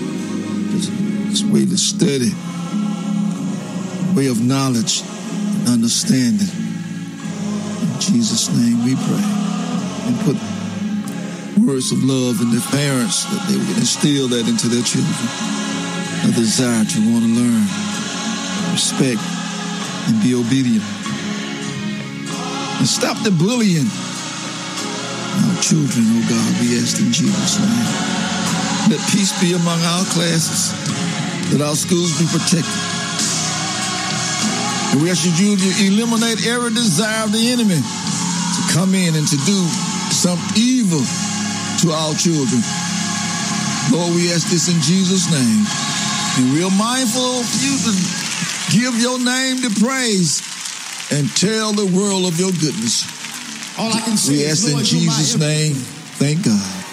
[1.34, 2.30] this way to study,
[4.14, 6.46] way of knowledge and understanding.
[6.46, 9.26] In Jesus' name we pray.
[10.06, 10.38] And put
[11.66, 15.26] words of love in their parents that they would instill that into their children.
[16.22, 17.66] A desire to want to learn,
[18.70, 19.26] respect,
[20.06, 20.86] and be obedient.
[22.78, 23.90] And stop the bullying.
[23.90, 28.94] Our children, oh God, we ask in Jesus' name.
[28.94, 30.94] Let peace be among our classes
[31.54, 32.66] that our schools be protected.
[34.94, 39.26] And we ask you to eliminate every desire of the enemy to come in and
[39.30, 39.60] to do
[40.10, 41.02] some evil
[41.86, 42.62] to our children.
[43.94, 45.62] Lord, we ask this in Jesus' name.
[46.42, 47.94] And we're mindful of you to
[48.74, 50.42] give your name the praise
[51.14, 53.06] and tell the world of your goodness.
[53.78, 55.74] All I can say we ask Lord, in Jesus' name,
[56.18, 56.86] thank God.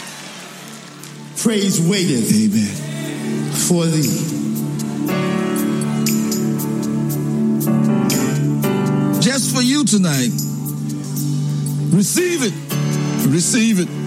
[1.41, 3.53] Praise waiteth Amen.
[3.53, 4.40] for thee.
[9.91, 10.31] Tonight.
[11.93, 12.55] Receive it.
[13.27, 14.00] Receive it.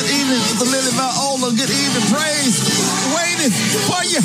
[0.00, 2.56] Good evening, to Lily Viola, good evening, praise,
[3.12, 3.52] waiting
[3.84, 4.20] for you.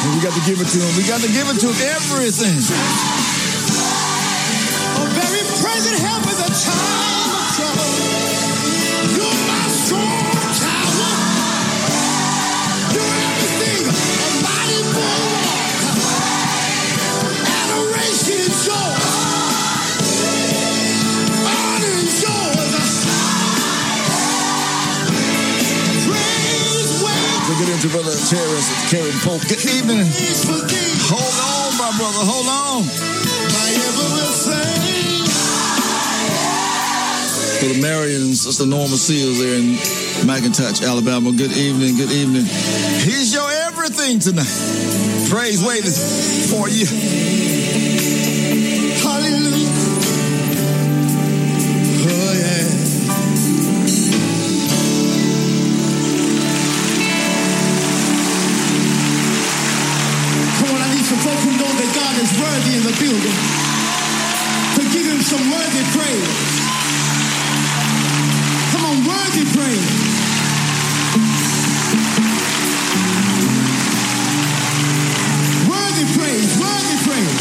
[0.00, 1.76] And we got to give it to him, we got to give it to him,
[1.92, 2.56] everything.
[4.96, 7.19] A very present help in the time
[27.60, 30.00] get into brother Terrence, Karen Polk, good evening.
[31.12, 32.88] Hold on, my brother, hold on.
[37.60, 39.76] Brother Marion and Sister Norma Seals there in
[40.24, 41.32] McIntosh, Alabama.
[41.32, 42.44] Good evening, good evening.
[42.44, 44.48] He's your everything tonight.
[45.28, 45.92] Praise waiting
[46.48, 47.49] for you.
[63.10, 63.38] Building.
[64.76, 66.30] To give him some worthy praise.
[68.70, 69.90] Come on, worthy praise.
[75.66, 77.38] Worthy praise, worthy praise.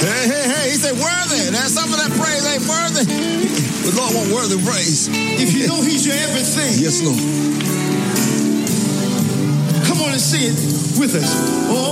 [0.00, 0.70] Hey, hey, hey.
[0.70, 1.50] He said worthy.
[1.50, 3.58] That's some of that praise ain't worthy.
[3.88, 5.08] The Lord want worthy praise.
[5.10, 8.07] If you know he's your everything, Yes, Lord.
[10.18, 11.30] And sing it with us.
[11.70, 11.87] Oh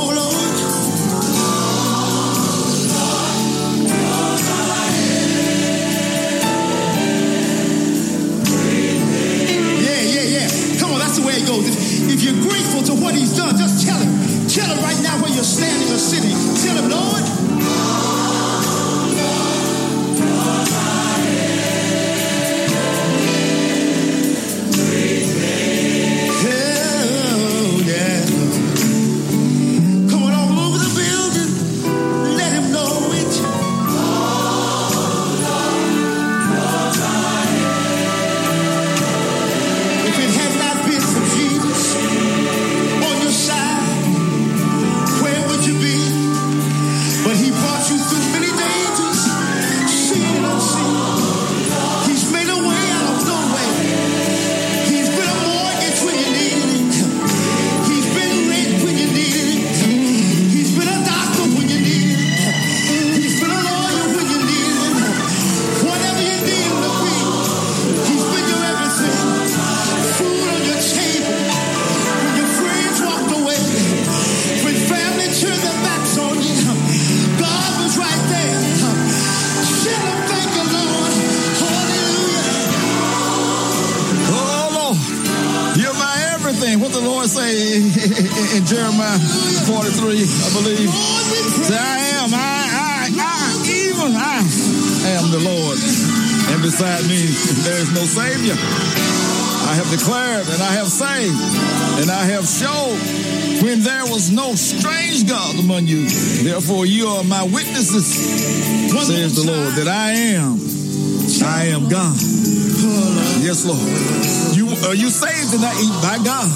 [115.57, 116.49] you saved tonight by God.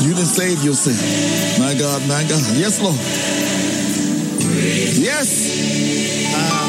[0.00, 0.96] You didn't save yourself.
[1.60, 2.40] My God, my God.
[2.56, 2.96] Yes, Lord.
[4.96, 5.28] Yes.
[6.32, 6.68] Uh,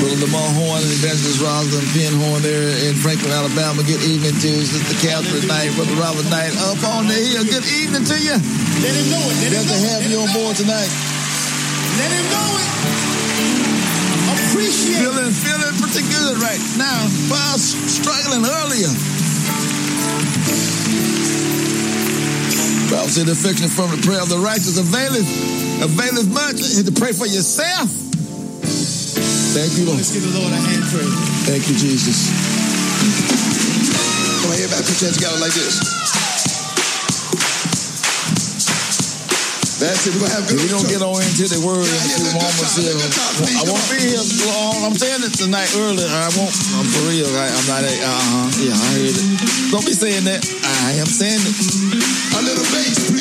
[0.00, 3.82] Brother Lamar Horn and Evangelist Rosalind Penhorn there in Franklin, Alabama.
[3.82, 7.42] Good evening to Sister Catherine Knight, Brother Robert Knight up on the hill.
[7.42, 8.36] Good evening to you.
[8.38, 9.36] Let him know it.
[9.42, 10.90] Let Glad him to have you on board tonight.
[11.98, 12.70] Let him know it.
[14.54, 17.02] Appreciate Feeling, feeling pretty good right now.
[17.26, 19.13] But I was struggling earlier.
[23.04, 25.28] Bible said the affection from the prayer of the righteous availeth,
[25.84, 26.56] availeth much.
[26.56, 27.92] You have to pray for yourself.
[29.52, 30.00] Thank you, Lord.
[30.00, 31.12] Let's give the Lord a hand praise.
[31.44, 32.32] Thank you, Jesus.
[34.40, 35.84] Come on, everybody put your hands together like this.
[39.84, 40.16] That's it.
[40.16, 42.40] We're gonna have good We're going to get on into the word in Yeah, yeah,
[42.40, 42.96] moments good here.
[43.04, 43.52] good time.
[43.52, 44.80] I won't be here long.
[44.80, 46.08] I'm saying it tonight early.
[46.08, 46.56] I won't.
[46.80, 47.28] I'm for real.
[47.36, 47.84] I, I'm not.
[47.84, 48.64] Uh-huh.
[48.64, 49.20] Yeah, I heard it.
[49.68, 50.40] Don't be saying that.
[50.82, 51.56] I am saying it.
[52.34, 53.13] A little bass,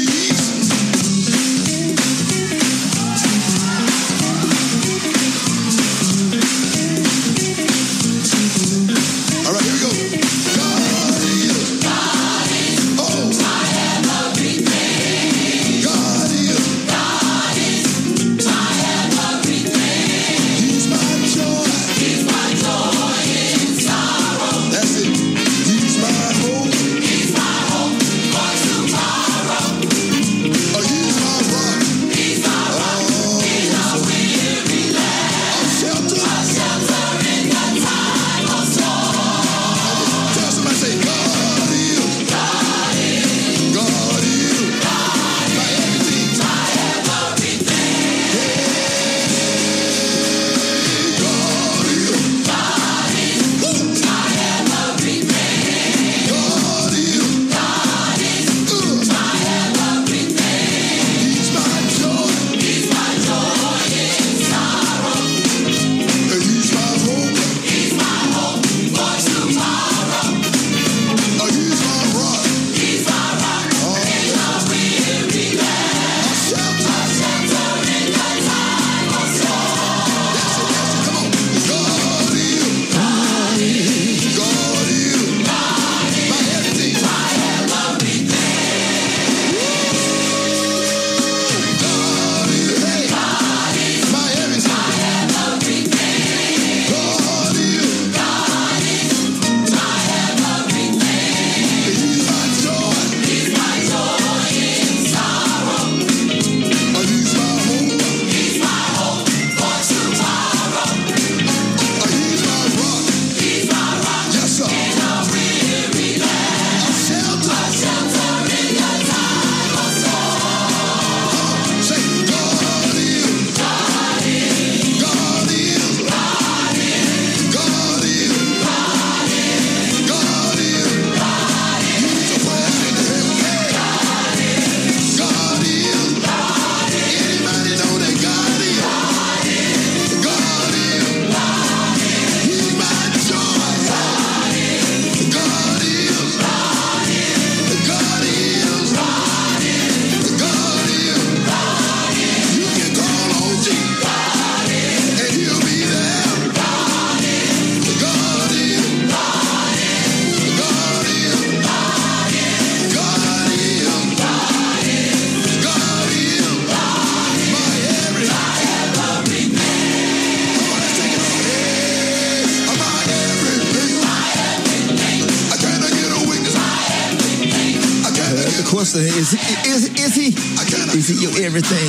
[181.55, 181.82] everything?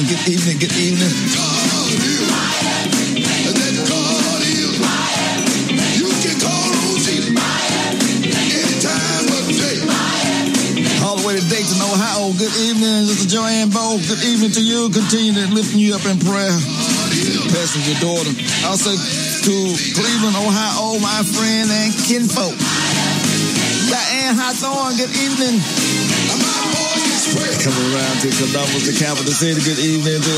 [28.34, 29.62] To Columbus, the capital city.
[29.62, 30.36] Good evening to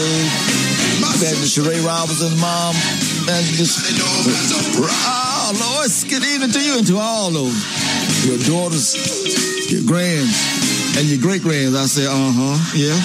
[1.01, 2.77] My Evangelist Sheree Robinson, mom.
[3.25, 3.41] A
[4.85, 7.57] Oh, Lois, good evening to you and to all those
[8.29, 8.93] your daughters,
[9.73, 10.29] your grands,
[11.01, 11.73] and your great grands.
[11.73, 13.01] I say, uh huh, yeah.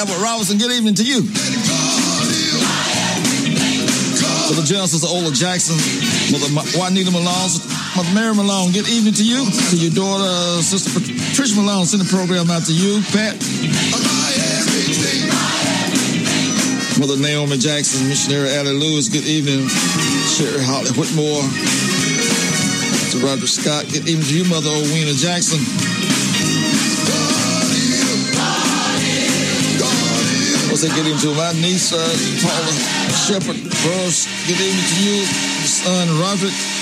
[0.00, 1.20] Albert, Robinson, good evening to you.
[4.48, 5.76] To the General Ola Jackson,
[6.32, 7.75] Mother Juanita Malone, Mother
[8.12, 9.40] Mary Malone, good evening to you.
[9.72, 13.00] To your daughter, Sister Patricia Malone, send the program out to you.
[13.08, 13.32] Pat,
[17.00, 19.64] Mother Naomi Jackson, Missionary Allie Lewis, good evening.
[20.28, 21.40] Sherry Holly Whitmore.
[23.12, 25.64] To Roger Scott, good evening to you, Mother Owena Jackson.
[30.68, 32.04] What's say good evening to my niece, uh,
[32.44, 32.72] Paula
[33.24, 34.28] Shepard Burroughs.
[34.44, 35.24] Good evening to you,
[35.64, 36.75] son Roderick.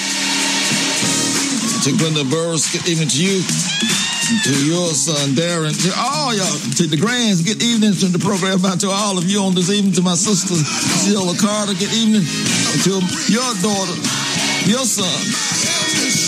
[1.84, 3.44] To Glenda Burroughs, good evening to you.
[3.44, 8.64] To your son Darren, to all y'all, to the grands, good evening to the program,
[8.64, 12.24] out to all of you on this evening, to my sister Sheila Carter, good evening.
[12.88, 13.96] To your daughter,
[14.64, 15.12] your son,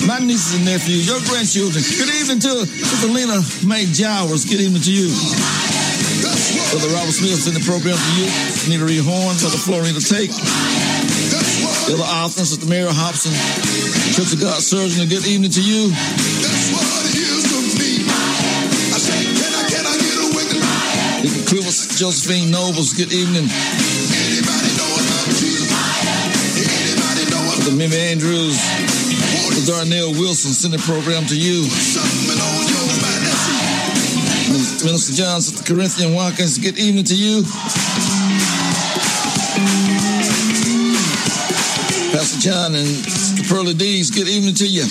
[0.04, 1.80] my nieces and nephews, your grandchildren.
[1.80, 4.44] Good evening to Sister Lena May Jowers.
[4.44, 5.08] Good evening to you.
[6.68, 8.28] Brother Robert Smith in the program to you.
[8.68, 10.36] Nita Reed Horn, Brother Florida Tate.
[11.86, 13.30] Brother Austin, Sister Mary Hobson,
[14.18, 15.06] Church of God Surgeon.
[15.06, 15.94] Good evening to you.
[15.94, 18.02] That's what it is to me.
[18.90, 20.62] I say, can I, can I get a wicked
[21.22, 22.90] Deacon Clifford, Josephine Nobles.
[22.90, 23.46] Good evening.
[27.54, 28.58] Brother Mimi Andrews.
[29.66, 31.70] Darnell Wilson, send the program to you.
[34.82, 37.42] Minister John, Sister Corinthian Watkins, good evening to you.
[42.16, 42.88] Pastor John and
[43.36, 44.88] the Pearly Dees, good evening to you.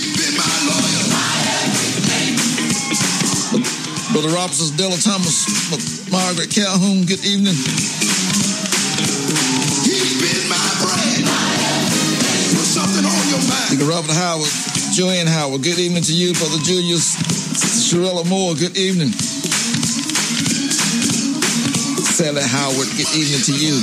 [4.14, 5.50] Brother Robinson, Della Thomas,
[6.14, 7.58] Margaret Calhoun, good evening.
[9.90, 10.62] He's been my.
[12.54, 13.74] Put something on your mind.
[13.74, 14.54] Deacon Robert Howard,
[14.94, 16.38] Joanne Howard, good evening to you.
[16.38, 17.18] Brother Julius,
[17.90, 19.10] Sherella Moore, good evening.
[22.06, 23.82] Sally Howard, good evening to you.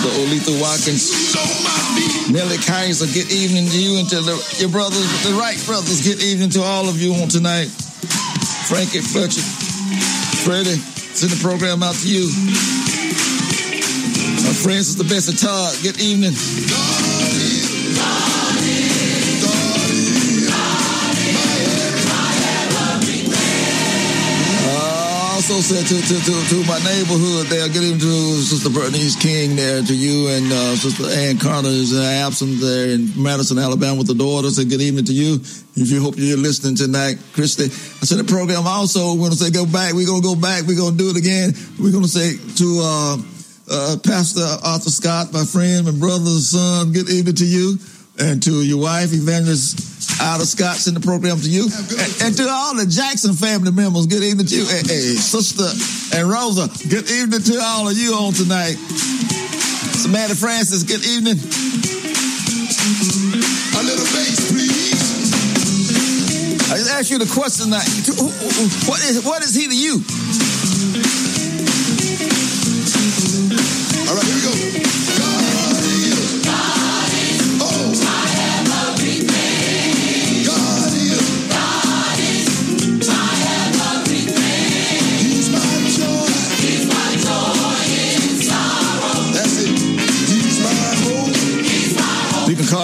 [0.00, 2.32] Brother Olitha Watkins, feet?
[2.32, 6.22] Nellie Kaiser, good evening to you and to the, your brothers, the Wright brothers, good
[6.22, 7.68] evening to all of you on tonight.
[8.64, 9.44] Frankie Fletcher,
[10.40, 10.80] Freddie,
[11.12, 12.32] send the program out to you.
[14.40, 16.32] My friends, it's the best of Todd, good evening.
[25.50, 29.56] Also said to, to, to, to my neighborhood there, good evening to Sister Bernice King
[29.56, 34.06] there, to you and uh, Sister Ann Carter is absent there in Madison, Alabama with
[34.06, 34.48] the daughter.
[34.50, 35.42] Say good evening to you.
[35.74, 37.64] If you hope you're listening tonight, Christy.
[37.64, 39.94] I said the program also, we're going to say go back.
[39.94, 40.70] We're going to go back.
[40.70, 41.50] We're going to do it again.
[41.82, 43.16] We're going to say to uh,
[43.70, 47.74] uh, Pastor Arthur Scott, my friend, my brother, son, good evening to you.
[48.20, 49.80] And to your wife, Evangelist
[50.20, 51.64] Ida Scott, send the program to you.
[51.64, 54.66] And, and to all the Jackson family members, good evening to you.
[54.68, 55.64] Hey, hey, sister
[56.12, 58.76] and Rosa, good evening to all of you on tonight.
[59.96, 61.40] Samantha Francis, good evening.
[63.72, 65.00] A little bass, please.
[66.68, 67.88] I just asked you the question tonight.
[68.84, 70.04] What is, what is he to you?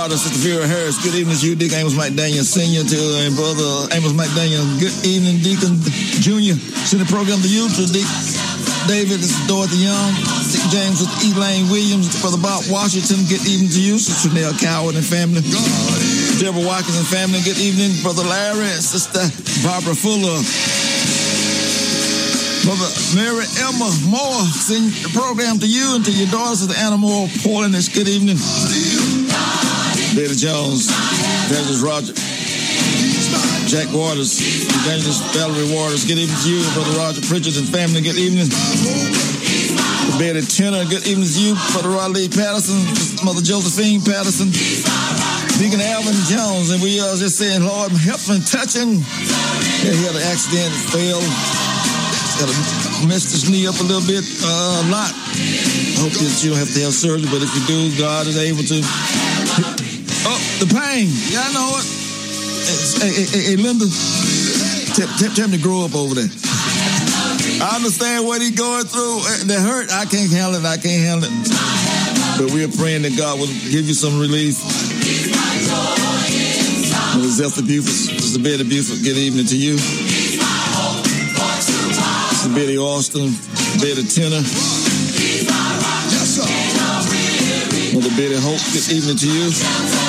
[0.07, 1.59] Carter, Sister Vera Harris, good evening to you.
[1.59, 2.87] Deacon Amos McDaniel Sr.
[2.87, 4.63] to and Brother Amos McDaniel.
[4.79, 5.83] Good evening, Deacon
[6.23, 6.55] Jr.
[6.87, 8.15] Send the program to you, to Deacon
[8.87, 10.15] David, this is Dorothy Young,
[10.47, 14.95] Deacon James with Elaine Williams, Brother Bob Washington, good evening to you, Sister Nell Coward
[14.95, 15.43] and family.
[16.39, 19.27] Deborah Watkins and family, good evening, Brother Larry and Sister
[19.67, 20.39] Barbara Fuller.
[22.63, 26.79] Brother Mary Emma Moore, send the program to you and to your daughters of the
[26.79, 27.75] Animal Portland.
[27.75, 28.39] It's good evening.
[30.17, 30.89] Betty Jones,
[31.53, 32.17] Evangelist Roger,
[33.69, 36.09] Jack Waters, Evangelist Valerie Waters.
[36.09, 38.01] Good evening to you, Brother Roger Pritchard and family.
[38.01, 38.49] Good evening.
[40.17, 42.81] Betty Tenor, good evening to you, Brother Riley Patterson,
[43.29, 44.49] Mother Josephine Patterson,
[45.61, 49.05] Deacon Alvin Jones, and we are just saying, Lord, help him touch him.
[49.85, 51.21] Yeah, he had an accident, fell,
[52.41, 52.57] got to
[53.05, 55.13] messed his knee up a little bit, uh, a lot.
[55.13, 58.41] I hope that you don't have to have surgery, but if you do, God is
[58.41, 59.96] able to.
[60.57, 61.13] The pain.
[61.29, 61.85] Yeah, I know it.
[62.97, 63.85] Hey, hey, hey, hey Linda,
[64.97, 66.33] tell, tell, tell him to grow up over there.
[67.61, 69.21] I understand what he's going through.
[69.21, 70.65] Eh, the hurt, I can't handle it.
[70.65, 71.35] I can't handle it.
[72.41, 74.57] But we're praying that God will give you some relief.
[77.13, 79.77] Mother Zelda Buford, Sister Betty Buford, good evening to you.
[82.33, 83.29] Sister Betty Austin,
[83.81, 84.41] Betty Tenor,
[86.17, 86.49] Yes, sir.
[87.93, 90.06] Mother Betty Hope, good evening to you.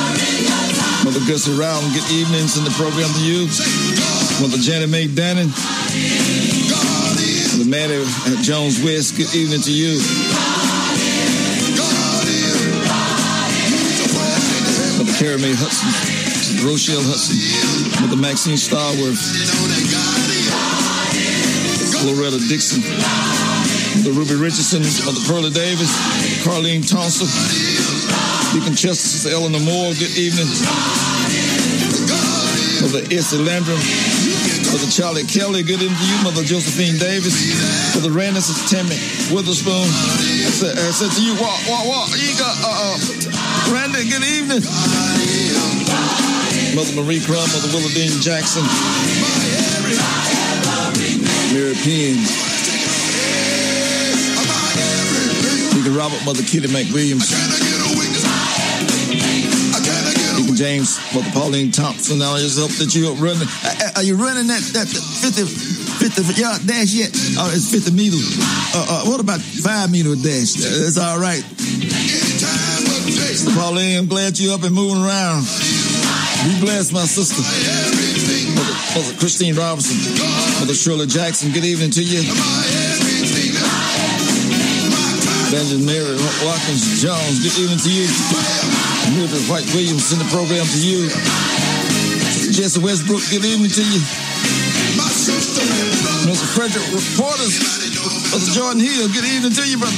[1.05, 2.47] Mother Gussie Rowland, good evening.
[2.47, 3.47] Send the program to you.
[4.41, 5.49] Mother Janet May Dannon,
[6.69, 7.67] God is.
[8.27, 9.99] At Jones West, good evening to you.
[14.97, 15.89] Mother Carrie Mae Hudson,
[16.65, 17.37] Rochelle Hudson,
[18.01, 19.21] Mother Maxine Starworth.
[22.05, 22.81] Loretta Dixon,
[24.03, 25.91] the Ruby Richardson, Mother Pearlie Davis,
[26.45, 27.27] Carlene Thompson,
[28.53, 30.47] Deacon Chester, Eleanor Moore, good evening.
[32.79, 33.75] Mother Essie Landrum,
[34.71, 36.17] Mother Charlie Kelly, good evening to you.
[36.23, 37.35] Mother Josephine Davis,
[37.95, 38.95] Mother Randy, Sister Tammy
[39.35, 39.83] Witherspoon.
[39.83, 42.09] I said, I said to you, walk, walk, walk.
[42.15, 44.63] You got, uh, uh, Randy, good evening.
[46.71, 48.63] Mother Marie Crum, Mother Willardine Jackson,
[51.51, 52.23] Mary Penn,
[55.87, 57.31] Deacon Robert, Mother Kitty McWilliams,
[60.55, 62.21] James, Mother Pauline Thompson.
[62.21, 63.47] I just hope that you're running.
[63.95, 67.11] Are you running that that 50, 50 yard dash yet?
[67.39, 68.35] Oh, it's 50 meters.
[68.75, 70.59] Uh, uh, what about five meter dash?
[70.59, 71.43] That's all right.
[73.55, 75.45] Pauline, I'm glad you're up and moving around.
[76.43, 77.39] Be blessed, my sister.
[78.55, 79.95] Mother, Mother Christine Robinson,
[80.59, 83.06] Mother Shirley Jackson, good evening to you.
[85.47, 86.11] Benjamin Mary
[86.43, 88.03] Watkins Jones, good evening to you.
[89.15, 91.07] Mildred White Williams, send the program to you.
[92.51, 94.03] Jesse Westbrook, good evening to you.
[96.27, 96.47] Mr.
[96.51, 97.63] Frederick Reporters,
[98.27, 99.95] Mother Jordan Hill, good evening to you, brother.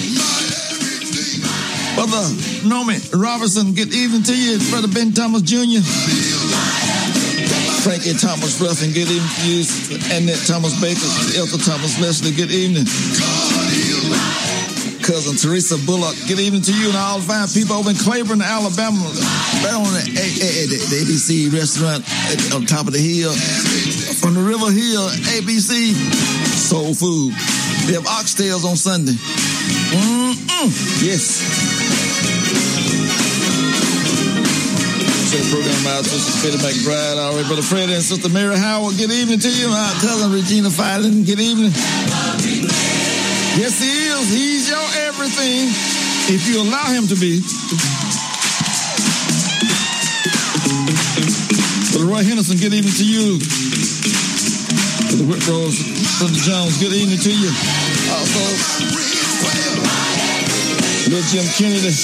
[1.97, 2.29] Brother
[2.61, 4.61] Nomi Robertson, good evening to you.
[4.69, 5.81] Brother Ben Thomas Jr.
[7.81, 9.65] Frankie Thomas Ruffin, good evening to you.
[10.13, 11.09] Annette Thomas Baker,
[11.41, 12.85] Elder Thomas Leslie, good evening.
[15.10, 18.45] Cousin Teresa Bullock, good evening to you and all the fine people over in Claiborne,
[18.45, 19.01] Alabama.
[19.66, 22.05] Right on the, the, ABC restaurant
[22.53, 23.34] on top of the hill.
[24.22, 25.97] From the River Hill, ABC
[26.53, 27.34] Soul Food.
[27.89, 29.18] They have oxtails on Sunday.
[29.97, 30.70] Mm-mm.
[31.01, 31.41] Yes.
[35.49, 39.39] Program out Sister Peter McBride, all right, Brother Fred and Sister Mary Howard, good evening
[39.39, 39.70] to you.
[39.70, 41.72] My cousin Regina Filan, good evening.
[43.57, 44.09] Yes, he is.
[44.28, 45.72] He's your everything
[46.28, 47.39] if you allow him to be.
[51.95, 53.39] Brother Roy Henderson, good evening to you.
[55.07, 55.80] Brother Whit Rose,
[56.20, 57.47] Brother Jones, good evening to you.
[58.11, 58.43] Also,
[61.07, 61.95] Little Jim Kennedy,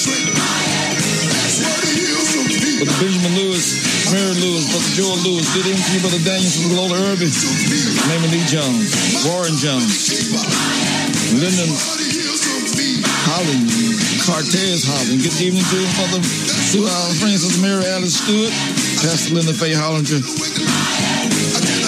[2.80, 3.76] Brother Benjamin Lewis,
[4.08, 7.28] Mary Lewis, Brother Joel Lewis, good evening to you, Brother Daniel from Lola Irby,
[8.08, 8.88] Mamie Lee Jones,
[9.28, 9.92] Warren Jones,
[11.36, 11.95] Lyndon
[13.36, 13.68] Holland,
[14.24, 15.20] Cortez Holland.
[15.20, 16.88] Good evening to Mother Sue
[17.20, 18.48] friend, Sister Mary Alice Stewart,
[19.04, 20.24] Pastor Linda Faye Hollinger,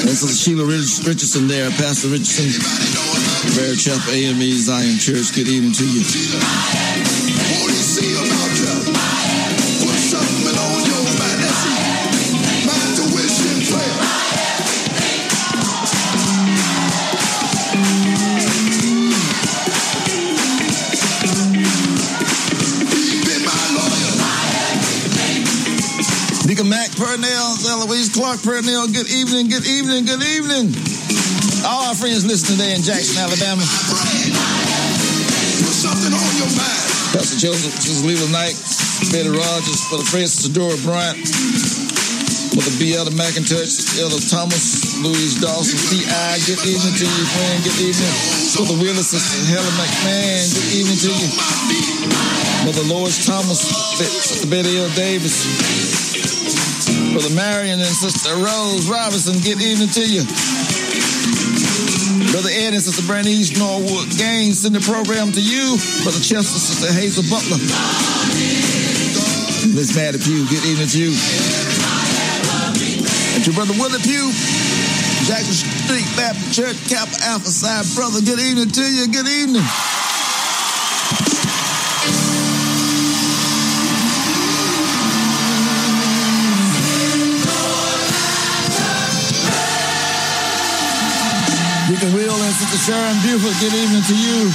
[0.05, 2.53] and Sister Sheila Richardson there, Pastor Richardson,
[3.57, 5.33] Bear Chapel AME Zion Church.
[5.33, 6.05] Good evening to you.
[27.79, 28.91] Eloise Clark Purnell.
[28.91, 30.75] Good evening, good evening, good evening.
[31.63, 33.63] All our friends listening today in Jackson, Alabama.
[35.63, 36.87] Put something on your mind.
[37.15, 38.59] Pastor Joseph, Sister Leela Knight,
[39.15, 41.23] Betty Rogers, Brother Francis Adora Bryant,
[42.59, 42.99] Mother B.
[42.99, 48.15] Elder McIntosh, Elder Thomas, Louise Dawson, T.I., good evening to you, friend, good evening.
[48.59, 51.31] Brother Willis, Sister Helen McMahon, good evening to you.
[52.67, 53.63] Mother Lois Thomas,
[54.03, 54.91] Sister Betty L.
[54.99, 55.47] Davis,
[57.13, 60.23] Brother Marion and Sister Rose Robinson, good evening to you.
[62.31, 65.81] Brother Ed and Sister East Norwood Gaines send the program to you.
[66.05, 67.59] Brother Chester, Sister Hazel Butler.
[69.73, 71.13] Miss Maddie Pugh, good evening to you.
[73.35, 74.31] And to Brother Willie Pugh,
[75.25, 77.97] Jackson Street Baptist Church, Kappa Alpha Psi.
[77.97, 79.09] Brother, good evening to you.
[79.09, 79.65] Good evening.
[92.69, 94.53] Sister Sharon Buford, good evening to you.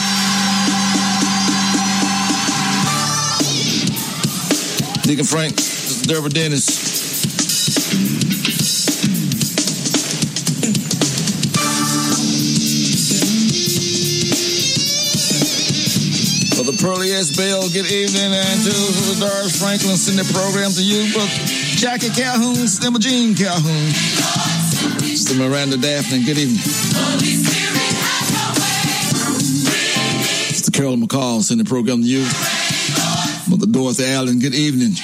[5.02, 5.56] Deacon Frank,
[6.06, 6.84] Deborah Dennis.
[16.54, 17.36] Brother Pearly S.
[17.36, 18.32] Bell, good evening.
[18.32, 21.12] And to the Doris Franklin, send the program to you.
[21.16, 21.30] But
[21.82, 23.90] Jackie Calhoun, Sister Jean Calhoun.
[25.02, 27.43] Sister Miranda Daphne, good evening.
[30.74, 32.26] Carol McCall, send the program to you.
[33.48, 34.98] Mother Dorothy Allen, good evening.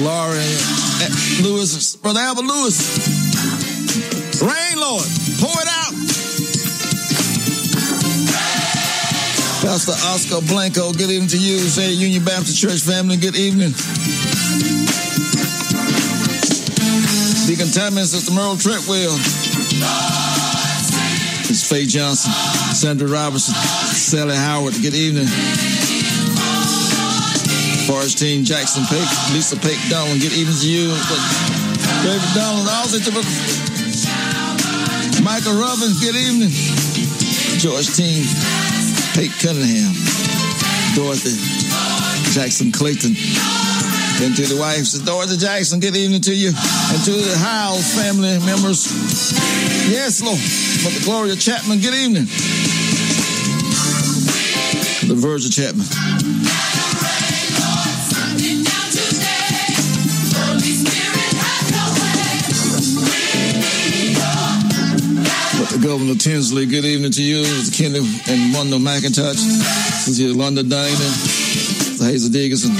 [0.00, 2.80] Laura eh, Lewis, Brother Albert Lewis.
[4.40, 5.04] Rain, Lord,
[5.36, 5.92] pour it out.
[9.60, 11.58] Pastor Oscar Blanco, good evening to you.
[11.58, 13.76] Say Union Baptist Church family, good evening.
[17.44, 19.12] Deacon Tammy, Sister Merle Treadwell.
[21.50, 22.30] It's Faye Johnson,
[22.72, 23.54] Sandra Robertson,
[24.10, 25.30] Sally Howard, good evening.
[27.86, 30.90] Forrest Team Jackson Peck, Lisa Peck Donald, good evening to you.
[32.02, 33.14] David Donald, also to.
[35.22, 36.50] Michael Robbins, good evening.
[37.62, 38.26] George Team,
[39.14, 39.94] Pete Cunningham,
[40.98, 41.38] Dorothy
[42.34, 43.14] Jackson Clayton.
[43.14, 46.48] And to the wives, Dorothy Jackson, good evening to you.
[46.50, 48.90] And to the Hiles family members,
[49.86, 50.42] yes, Lord.
[50.82, 52.26] Mother Gloria Chapman, good evening.
[55.10, 55.86] The Virgin Chapman.
[65.66, 67.42] The Governor Tinsley, good evening to you.
[67.42, 69.34] It's Kenny and Wanda McIntosh.
[70.06, 70.94] This is London Dana,
[71.98, 72.70] Hazel Dickinson.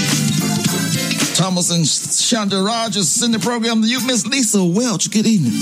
[1.34, 3.82] Thomas and Shonda Rogers in the program.
[3.82, 5.60] You Miss Lisa Welch, good evening.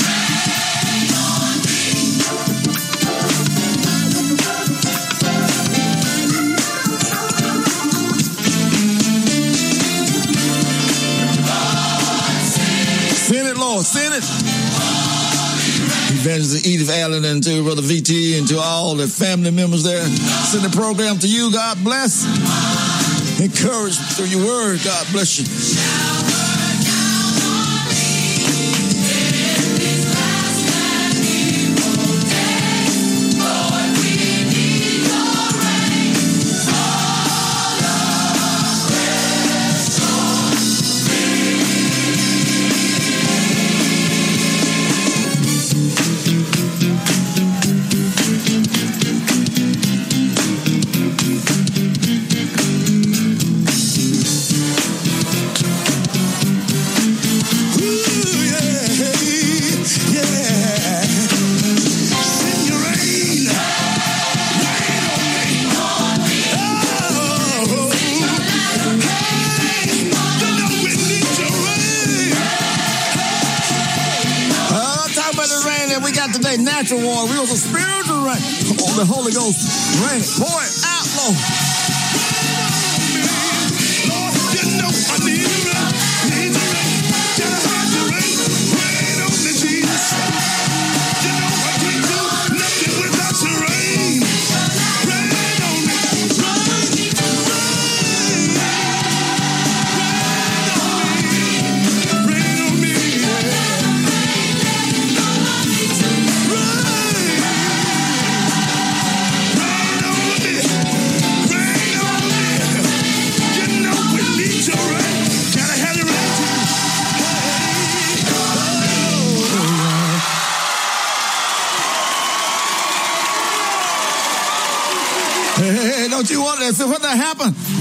[16.28, 20.04] Evangelist Edith Allen and to Brother VT and to all the family members there.
[20.04, 21.50] Send the program to you.
[21.50, 22.26] God bless.
[23.40, 24.78] Encourage through your word.
[24.84, 25.87] God bless you.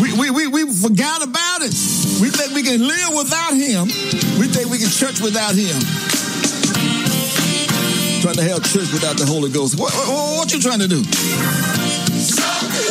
[0.02, 1.74] We, we, we, we forgot about it.
[2.22, 3.90] We think we can live without him.
[4.38, 5.74] We think we can church without him.
[8.22, 9.80] Trying to have church without the Holy Ghost.
[9.80, 11.02] What, what, what you trying to do?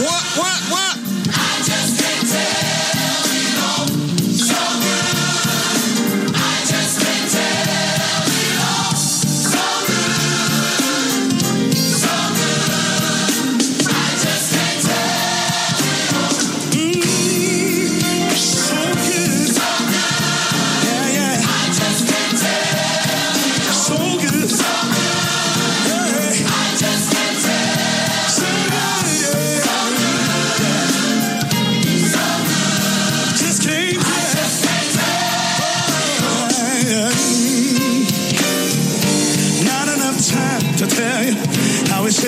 [0.02, 0.65] What, what,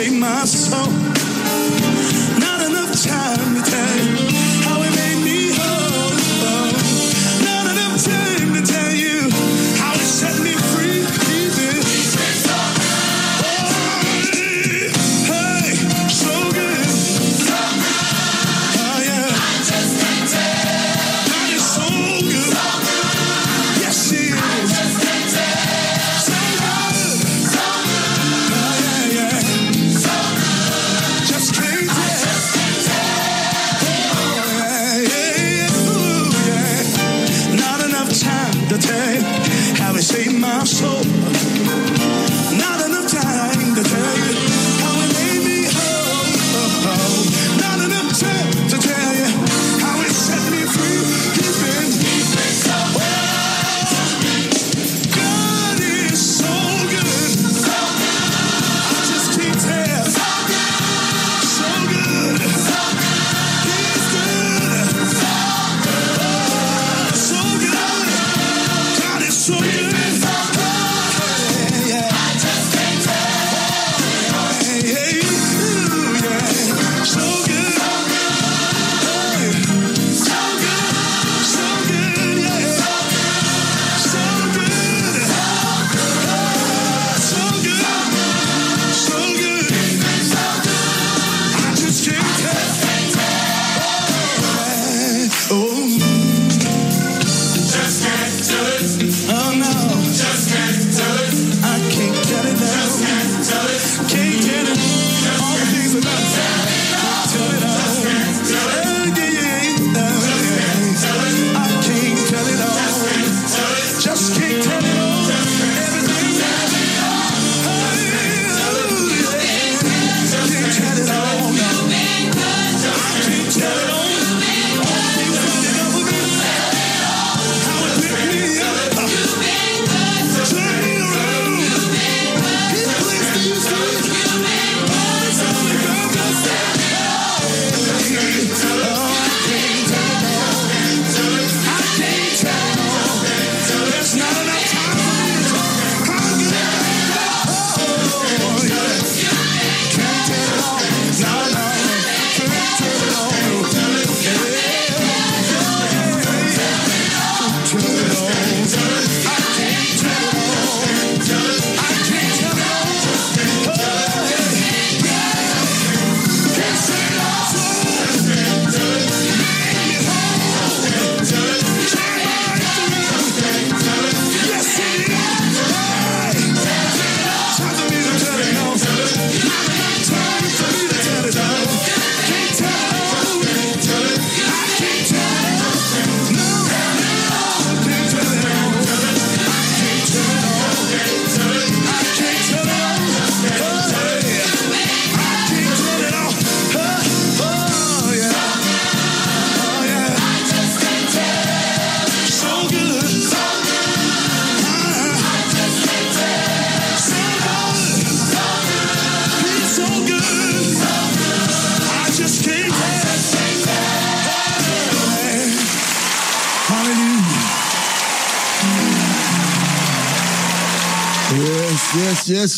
[0.01, 0.98] how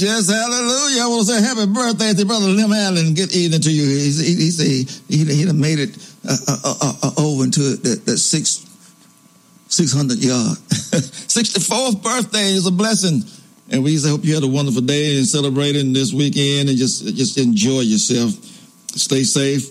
[0.01, 1.02] yes, hallelujah.
[1.02, 3.14] I want to say happy birthday to Brother Lim Allen.
[3.14, 3.85] Good evening to you.
[3.85, 5.97] He, he, he say he, he done made it
[6.28, 8.66] uh, uh, uh, uh over into that, six,
[9.68, 10.56] 600 yard.
[10.68, 13.22] 64th birthday is a blessing.
[13.70, 17.39] And we hope you had a wonderful day and celebrating this weekend and just, just
[17.39, 18.31] enjoy yourself.
[18.97, 19.70] Stay safe,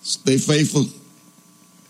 [0.00, 0.86] stay faithful,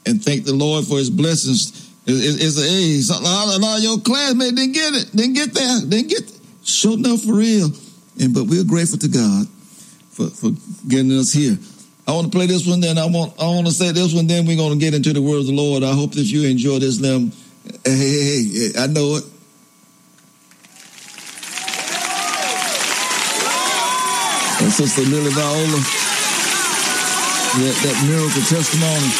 [0.04, 1.88] and thank the Lord for his blessings.
[2.04, 6.08] It's, it's, a, a lot of your classmates didn't get it, didn't get there, didn't
[6.08, 6.35] get
[6.66, 7.70] Show enough for real.
[8.20, 9.48] And but we're grateful to God
[10.10, 10.50] for, for
[10.88, 11.56] getting us here.
[12.08, 14.26] I want to play this one, then I want I want to say this one,
[14.26, 15.82] then we're to get into the word of the Lord.
[15.82, 16.98] I hope that you enjoy this.
[16.98, 17.32] Them,
[17.84, 19.24] hey, hey, hey, I know it.
[24.58, 25.80] And Sister Lily Viola,
[27.62, 29.12] that, that miracle testimony.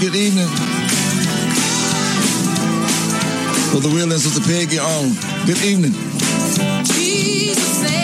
[0.00, 0.48] Good evening.
[3.70, 5.14] Brother Will and Sister Peggy Arlen,
[5.46, 5.92] good evening.
[5.92, 8.03] God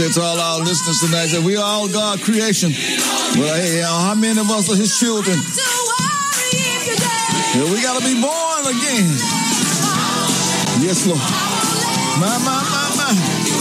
[0.00, 2.72] say to all our listeners tonight that we are all God creation.
[3.36, 5.36] But hey, uh, how many of us are His children?
[7.52, 9.12] Yeah, we got to be born again.
[10.80, 11.20] Yes, Lord.
[12.16, 13.12] My, my, my, my.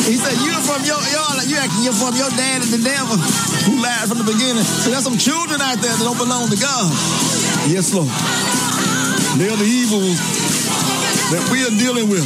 [0.07, 3.19] He said, you from your, y'all, you acting you're from your dad and the devil
[3.67, 4.63] who lied from the beginning.
[4.63, 6.87] So there's some children out there that don't belong to God.
[7.67, 8.07] Yes, Lord.
[9.35, 10.15] They're the evils
[11.35, 12.23] that we are dealing with.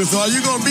[0.00, 0.14] With.
[0.14, 0.69] Are you going to be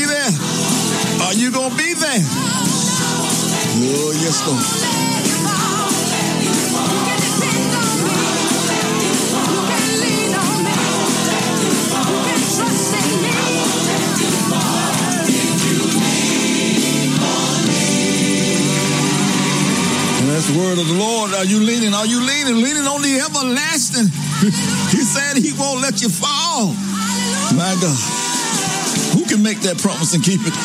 [29.70, 30.56] that promise and keep it?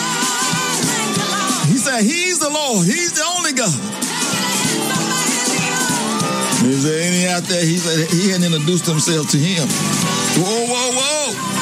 [1.68, 2.86] He said he's the Lord.
[2.86, 3.74] He's the only God.
[6.64, 7.60] Is there any out there?
[7.60, 9.68] He said he hadn't introduced himself to him.
[10.40, 11.53] Whoa, whoa, whoa.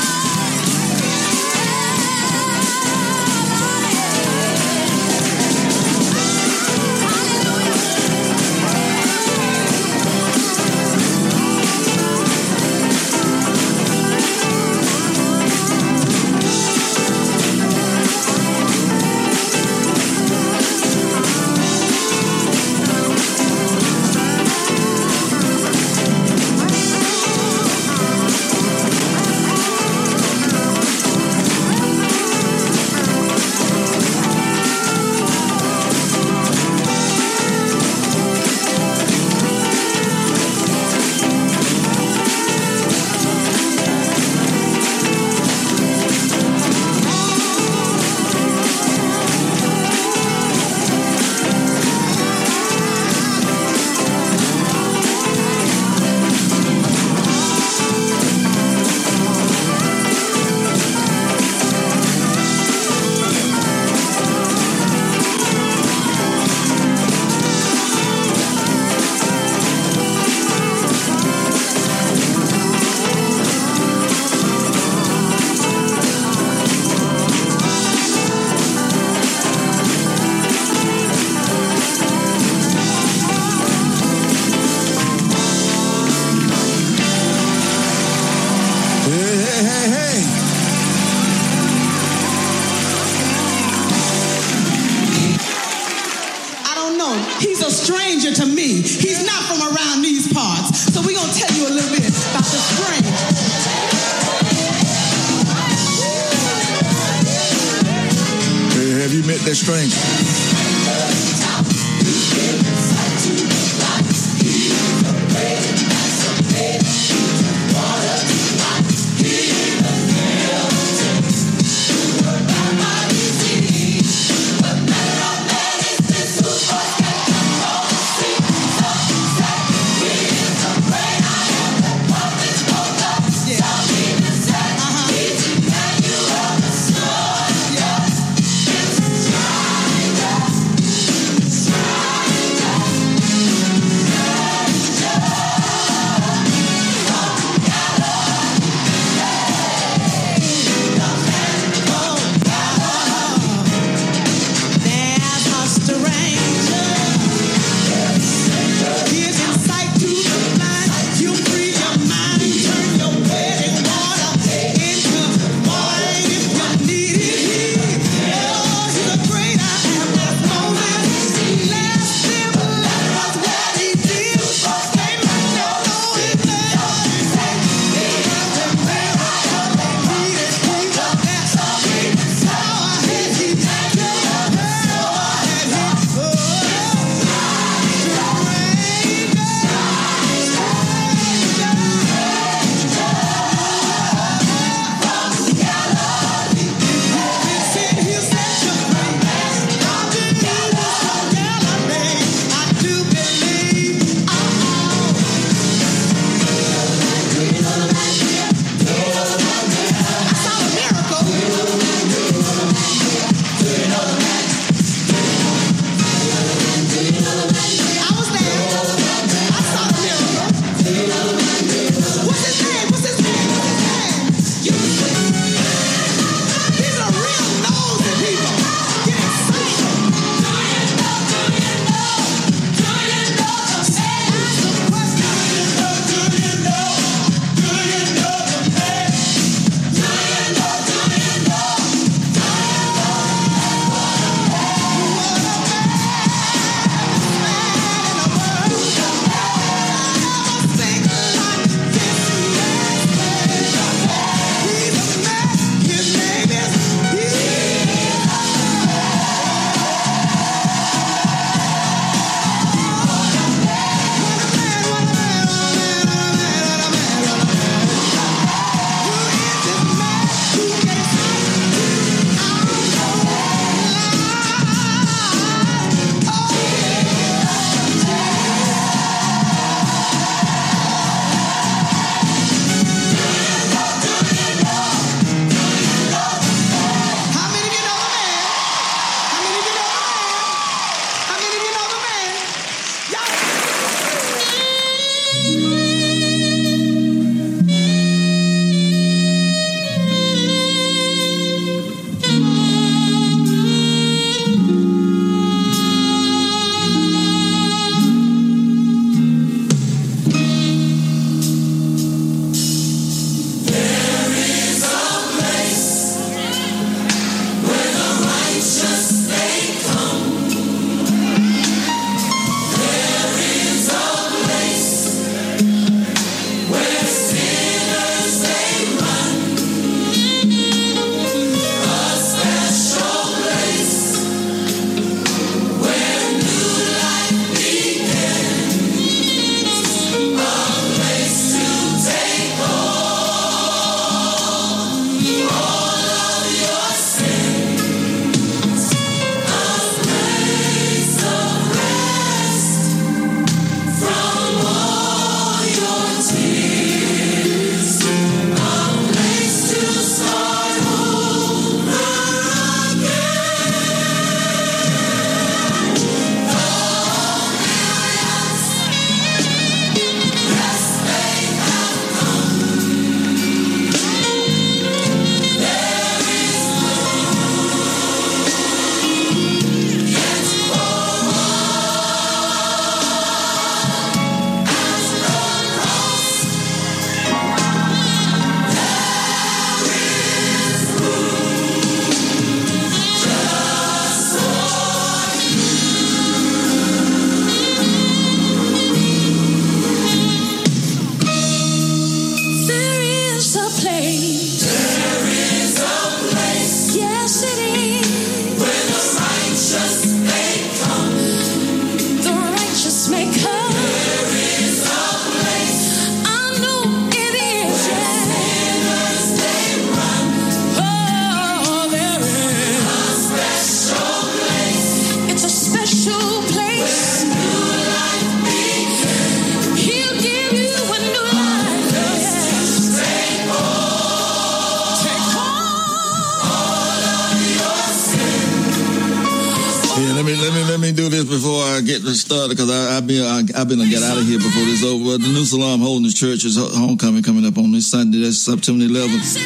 [443.63, 445.23] I've been get out of here before this over.
[445.23, 448.19] The New Salem Holiness Church is homecoming coming up on this Sunday.
[448.19, 449.39] That's September 11th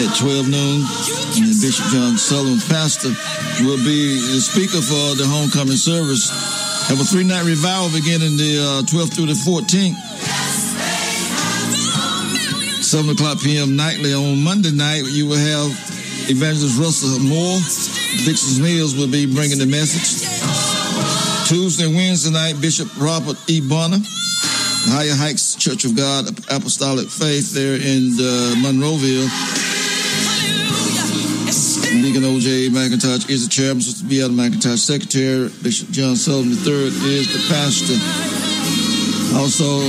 [0.00, 0.80] at 12 noon.
[1.36, 3.12] And Bishop John Sullivan, pastor,
[3.60, 6.32] will be the speaker for the homecoming service.
[6.88, 10.00] Have a three night revival beginning the uh, 12th through the 14th.
[12.80, 13.76] 7 o'clock p.m.
[13.76, 15.68] nightly on Monday night, you will have
[16.32, 17.60] Evangelist Russell Moore.
[18.24, 20.29] Dixon's Mills will be bringing the message.
[21.50, 23.60] Tuesday Wednesday night, Bishop Robert E.
[23.60, 23.98] Bonner,
[24.86, 29.26] Higher Heights Church of God Apostolic Faith there in uh, Monroeville.
[31.90, 32.68] Deacon O.J.
[32.70, 35.50] McIntosh is the chairman, Sister Beata McIntosh, secretary.
[35.60, 37.98] Bishop John Sullivan III is the pastor.
[39.34, 39.82] Also,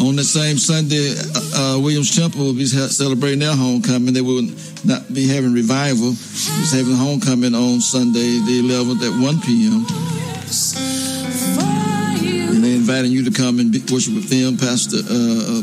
[0.00, 1.12] on the same Sunday,
[1.60, 4.14] uh, Williams Temple will be celebrating their homecoming.
[4.14, 4.48] They will
[4.86, 6.12] not be having revival.
[6.16, 10.19] It's having homecoming on Sunday, the 11th at 1 p.m.
[12.90, 14.58] Inviting you to come and worship with them.
[14.58, 15.62] Pastor uh,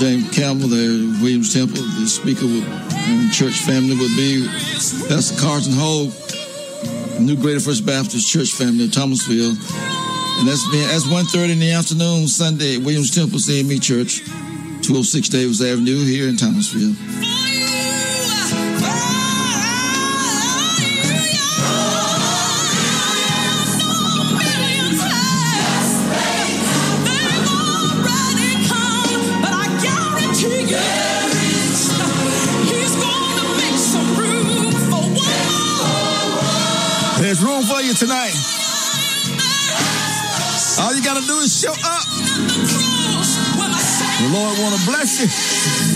[0.00, 0.88] James Campbell there
[1.20, 1.82] Williams Temple.
[2.00, 4.48] The speaker will, and church family will be
[5.04, 6.16] Pastor Carson Hogue,
[7.20, 9.52] New Greater First Baptist Church family in Thomasville.
[9.52, 14.24] And that's been that's 1.30 in the afternoon Sunday Williams Temple CME Church,
[14.80, 17.43] 206 Davis Avenue here in Thomasville.
[37.94, 38.34] Tonight.
[40.80, 42.06] All you got to do is show up.
[44.20, 45.93] The Lord want to bless you.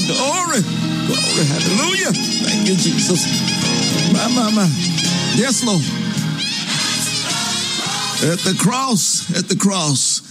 [0.00, 0.06] My.
[0.06, 0.62] Glory.
[1.06, 1.44] Glory.
[1.46, 2.12] Hallelujah.
[2.12, 3.26] Thank you, Jesus.
[4.12, 4.68] My, my, my.
[5.34, 5.82] Yes, Lord.
[8.32, 10.22] At the cross, at the cross,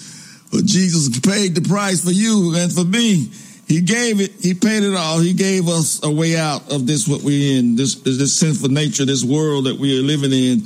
[0.52, 3.32] but Jesus paid the price for you and for me.
[3.68, 4.32] He gave it.
[4.42, 5.20] He paid it all.
[5.20, 9.06] He gave us a way out of this what we're in, this this sinful nature,
[9.06, 10.64] this world that we are living in,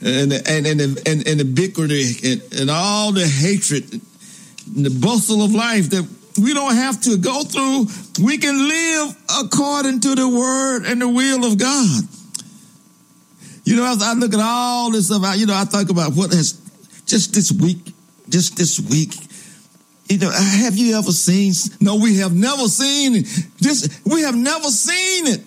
[0.00, 1.90] and and and and, and the bickering
[2.24, 3.92] and, and all the hatred,
[4.74, 6.08] and the bustle of life that
[6.38, 7.86] we don't have to go through.
[8.24, 12.02] We can live according to the word and the will of God.
[13.64, 16.12] You know, as I look at all this stuff, I, you know, I think about
[16.12, 16.60] what has
[17.06, 17.94] just this week
[18.28, 19.14] just this week.
[20.08, 21.52] You know, have you ever seen?
[21.80, 23.26] No, we have never seen it.
[23.58, 25.40] This we have never seen it.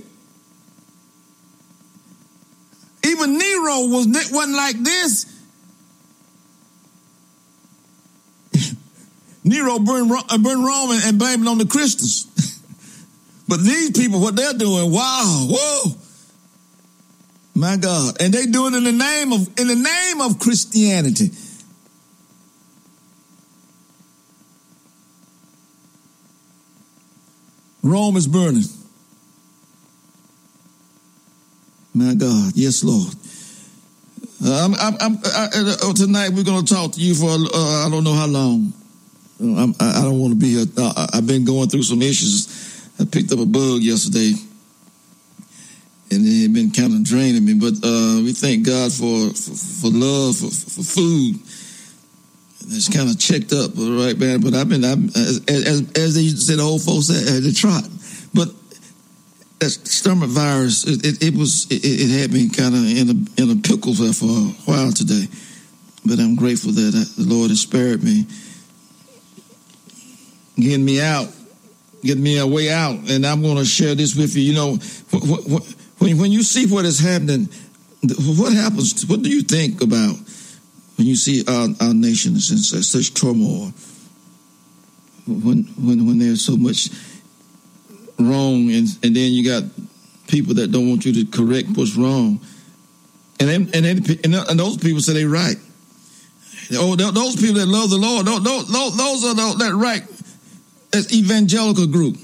[3.05, 5.36] Even Nero was wasn't like this.
[9.47, 12.25] Nero burned, uh, burned Rome and, and blamed it on the Christians.
[13.47, 15.95] but these people, what they're doing, wow, whoa.
[17.55, 18.21] My God.
[18.21, 21.31] And they do it in the name of in the name of Christianity.
[27.81, 28.63] Rome is burning.
[31.93, 33.15] My God, yes, Lord.
[34.43, 35.49] Uh, I'm, I'm, I'm, I,
[35.81, 38.73] uh, tonight we're going to talk to you for uh, I don't know how long.
[39.41, 40.64] Uh, I'm, I don't want to be.
[40.77, 42.91] Uh, I've been going through some issues.
[42.99, 44.34] I picked up a bug yesterday,
[46.11, 47.53] and it had been kind of draining me.
[47.53, 51.39] But uh, we thank God for for, for love for, for food.
[52.69, 54.41] It's kind of checked up, right, man.
[54.41, 57.88] But I've been, I'm, as, as, as they said, the old folks at the trot.
[58.34, 58.49] But
[59.59, 63.41] that stomach virus, it, it, it was, it, it, had me kind of in a
[63.41, 65.27] in a pickle for a while today.
[66.05, 68.26] But I'm grateful that the Lord has spared me,
[70.59, 71.27] getting me out,
[72.03, 73.09] getting me a way out.
[73.09, 74.43] And I'm going to share this with you.
[74.43, 74.75] You know,
[75.99, 77.49] when when you see what is happening,
[78.01, 79.05] what happens?
[79.05, 80.17] What do you think about?
[80.97, 83.71] when you see our, our nation is in such, such turmoil,
[85.27, 86.89] when when when there's so much
[88.19, 89.63] wrong, and and then you got
[90.27, 92.39] people that don't want you to correct what's wrong,
[93.39, 95.57] and then, and then, and those people say they're right.
[96.73, 100.03] Oh, those people that love the Lord, those, those, those are the, that right.
[100.91, 102.18] That's evangelical group.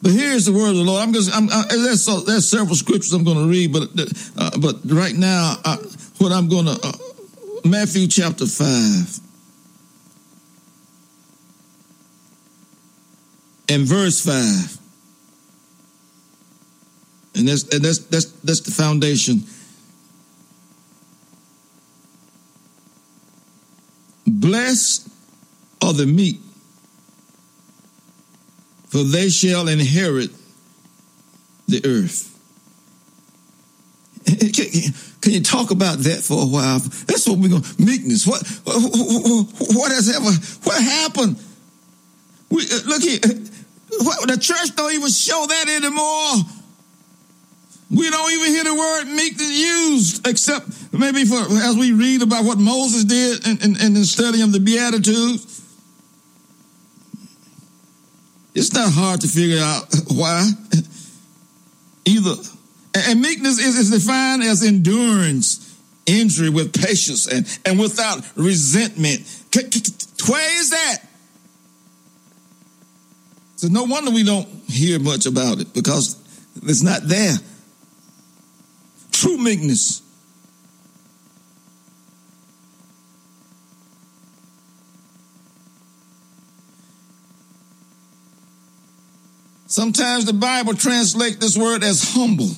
[0.00, 1.02] But here's the word of the Lord.
[1.02, 3.90] I'm just, I'm, there's several scriptures I'm going to read, but
[4.36, 5.76] uh, but right now, uh,
[6.18, 6.92] what I'm going to uh,
[7.64, 9.18] Matthew chapter five
[13.68, 14.78] and verse five,
[17.34, 19.42] and that's and that's that's that's the foundation.
[24.26, 25.08] Blessed
[25.82, 26.40] are the meek
[28.88, 30.30] for they shall inherit
[31.66, 32.34] the earth.
[35.20, 36.78] Can you talk about that for a while?
[36.78, 38.26] That's what we're going to meekness.
[38.26, 40.30] What, what has ever,
[40.64, 41.38] what happened?
[42.50, 43.18] We, uh, look here,
[44.00, 46.44] what, the church don't even show that anymore.
[47.90, 52.44] We don't even hear the word meekness used, except maybe for as we read about
[52.44, 55.58] what Moses did in, in, the study of the Beatitudes.
[58.54, 60.50] It's not hard to figure out why.
[62.04, 62.34] Either.
[62.94, 69.20] And meekness is, defined as endurance, injury with patience and, and without resentment.
[69.54, 70.98] Where is that?
[73.56, 76.16] So no wonder we don't hear much about it because
[76.62, 77.36] it's not there.
[79.12, 80.02] True meekness
[89.68, 92.48] Sometimes the Bible translates this word as humble.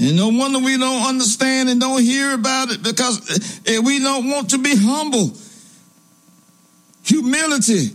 [0.00, 4.28] And no wonder we don't understand and don't hear about it because eh, we don't
[4.28, 5.32] want to be humble.
[7.04, 7.94] Humility.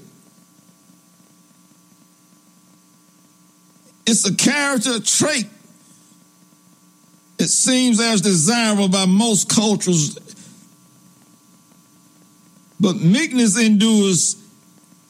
[4.08, 5.50] It's a character trait.
[7.40, 10.18] It seems as desirable by most cultures.
[12.80, 14.45] But meekness endures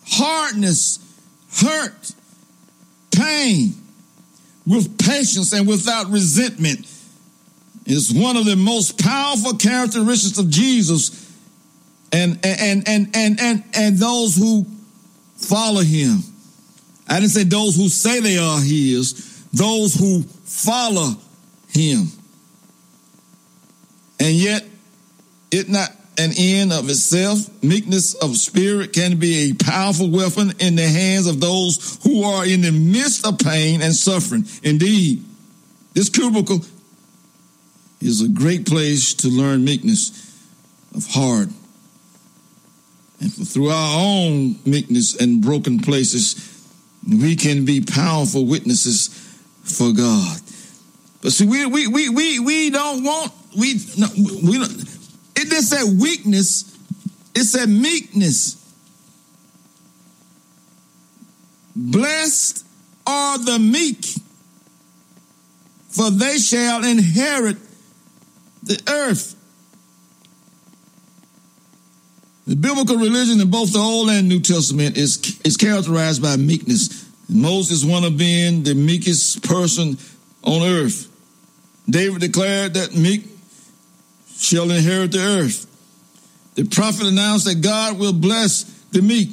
[0.07, 0.99] hardness,
[1.57, 2.11] hurt,
[3.11, 3.73] pain,
[4.65, 6.87] with patience and without resentment
[7.85, 11.31] is one of the most powerful characteristics of Jesus
[12.11, 14.65] and and and and and and those who
[15.35, 16.19] follow him.
[17.07, 21.11] I didn't say those who say they are his, those who follow
[21.69, 22.07] him.
[24.19, 24.65] And yet
[25.51, 27.39] it not an end of itself.
[27.63, 32.45] Meekness of spirit can be a powerful weapon in the hands of those who are
[32.45, 34.45] in the midst of pain and suffering.
[34.63, 35.23] Indeed,
[35.93, 36.61] this cubicle
[38.01, 40.11] is a great place to learn meekness
[40.95, 41.49] of heart.
[43.19, 46.51] And through our own meekness and broken places,
[47.07, 49.07] we can be powerful witnesses
[49.63, 50.39] for God.
[51.21, 54.94] But see, we we we we, we don't want we no, we don't
[55.45, 56.77] it didn't say weakness,
[57.35, 58.61] it said meekness.
[61.75, 62.65] Blessed
[63.05, 64.05] are the meek,
[65.89, 67.57] for they shall inherit
[68.63, 69.35] the earth.
[72.47, 77.09] The biblical religion in both the Old and New Testament is, is characterized by meekness.
[77.27, 79.97] Moses one of being the meekest person
[80.43, 81.11] on earth.
[81.89, 83.34] David declared that meek
[84.45, 85.65] shall inherit the earth.
[86.55, 89.29] The prophet announced that God will bless the meek.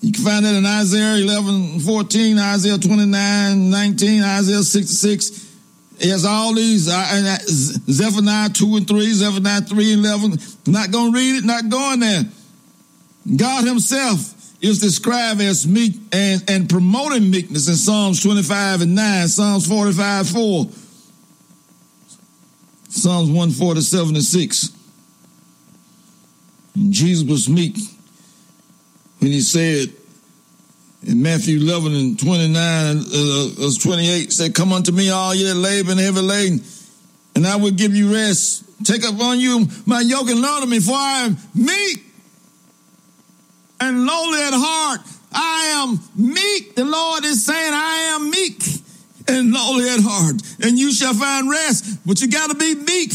[0.00, 5.56] You can find that in Isaiah 11, 14, Isaiah 29, 19, Isaiah 66.
[5.98, 10.38] He has all these, uh, uh, Zephaniah 2 and 3, Zephaniah 3 and 11.
[10.66, 12.24] Not going to read it, not going there.
[13.36, 19.28] God himself is described as meek and, and promoting meekness in Psalms 25 and 9,
[19.28, 20.66] Psalms 45, 4,
[22.94, 24.68] Psalms 147 and 6.
[26.76, 27.76] And Jesus was meek
[29.18, 29.92] when he said
[31.02, 35.90] in Matthew 11 and 29, uh, 28, said, Come unto me, all ye that labor
[35.90, 36.62] and heavy laden,
[37.34, 38.64] and I will give you rest.
[38.84, 42.04] Take up on you my yoke and learn of me, for I am meek
[43.80, 45.00] and lowly at heart.
[45.32, 46.76] I am meek.
[46.76, 48.62] The Lord is saying, I am meek
[49.26, 52.04] and lowly at heart, and you shall find rest.
[52.06, 53.12] But you got to be meek.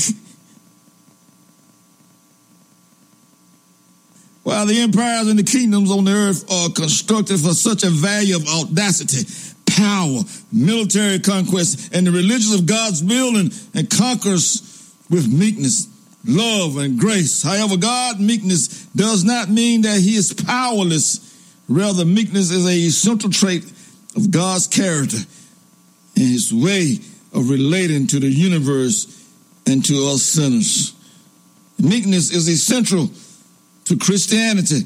[4.43, 8.35] While the empires and the kingdoms on the earth are constructed for such a value
[8.35, 9.27] of audacity,
[9.65, 10.21] power,
[10.51, 15.87] military conquest, and the religions of God's building and conquers with meekness,
[16.25, 17.43] love, and grace.
[17.43, 21.25] However, God meekness does not mean that he is powerless.
[21.67, 23.63] Rather, meekness is a central trait
[24.15, 25.17] of God's character
[26.15, 26.99] and his way
[27.33, 29.15] of relating to the universe
[29.67, 30.93] and to us sinners.
[31.77, 33.09] Meekness is essential
[33.85, 34.81] to Christianity.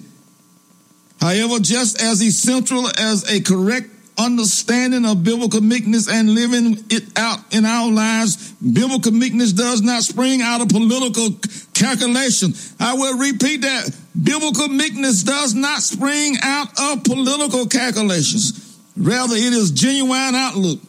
[1.20, 7.40] However, just as essential as a correct understanding of biblical meekness and living it out
[7.53, 11.30] in our lives, biblical meekness does not spring out of political
[11.74, 12.53] calculation.
[12.80, 13.95] I will repeat that.
[14.22, 18.78] Biblical meekness does not spring out of political calculations.
[18.95, 20.80] Rather, it is genuine outlook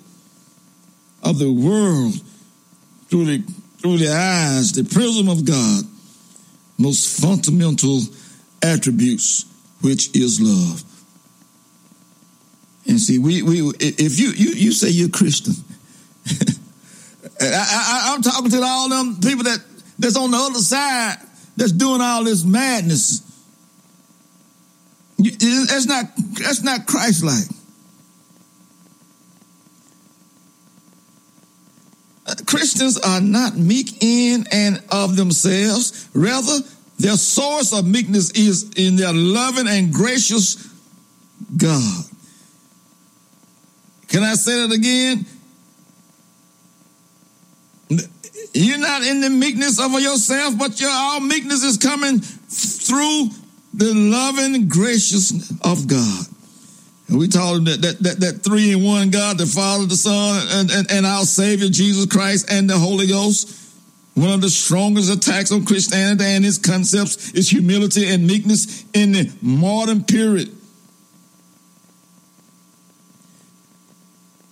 [1.24, 2.14] of the world
[3.09, 3.38] through the,
[3.78, 5.84] through the eyes, the prism of God
[6.78, 8.01] most fundamental
[8.62, 9.44] attributes,
[9.80, 10.82] which is love.
[12.86, 15.55] And see, we, we if you you you say you're Christian,
[17.40, 19.59] I, I'm talking to all them people that
[19.98, 21.16] that's on the other side
[21.56, 23.20] that's doing all this madness.
[25.18, 26.05] That's not
[26.38, 27.46] that's not Christ-like.
[32.46, 36.09] Christians are not meek in and of themselves.
[36.14, 36.59] Rather,
[36.98, 40.56] their source of meekness is in their loving and gracious
[41.56, 42.05] God.
[44.09, 45.26] Can I say that again?
[48.55, 53.30] You're not in the meekness of yourself, but your all meekness is coming through
[53.74, 56.26] the loving graciousness of God.
[57.09, 59.97] And we told him that, that, that, that three in one God, the Father, the
[59.97, 63.60] Son, and, and, and our Savior, Jesus Christ, and the Holy Ghost.
[64.14, 69.12] One of the strongest attacks on Christianity and its concepts is humility and meekness in
[69.12, 70.56] the modern period.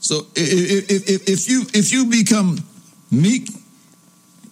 [0.00, 2.58] So if, if, if you if you become
[3.12, 3.48] meek,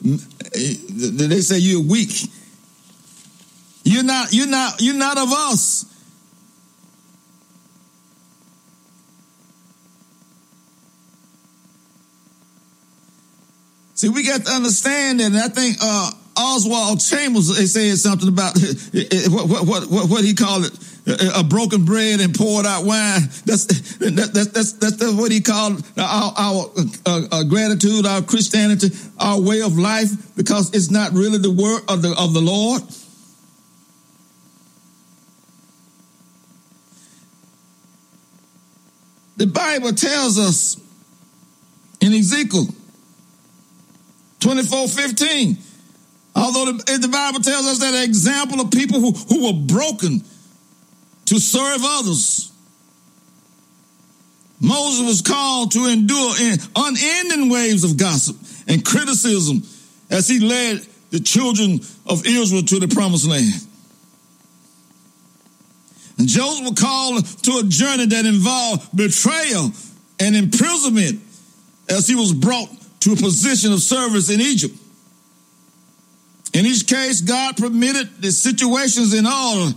[0.01, 2.31] they say you're weak.
[3.83, 5.90] You're not you're not you're not of us.
[14.01, 15.27] See, we got to understand that.
[15.27, 18.57] And I think uh, Oswald Chambers they said something about
[19.29, 20.73] what, what, what, what he called it
[21.37, 23.21] a broken bread and poured out wine.
[23.45, 23.67] That's
[23.99, 26.71] that, that's, that's that's what he called our, our
[27.05, 31.83] uh, uh, gratitude, our Christianity, our way of life, because it's not really the word
[31.87, 32.81] of the of the Lord.
[39.37, 40.81] The Bible tells us
[42.01, 42.67] in Ezekiel
[44.41, 45.59] 24 15.
[46.35, 50.23] Although the, the, Bible tells us that example of people who, who were broken
[51.27, 52.53] to serve others.
[54.61, 56.35] Moses was called to endure
[56.77, 58.37] unending waves of gossip
[58.69, 59.63] and criticism
[60.11, 63.67] as he led the children of Israel to the promised land.
[66.19, 69.73] And Joseph was called to a journey that involved betrayal
[70.21, 71.23] and imprisonment
[71.89, 72.69] as he was brought
[73.01, 74.77] to a position of service in Egypt.
[76.53, 79.73] In each case, God permitted the situations in all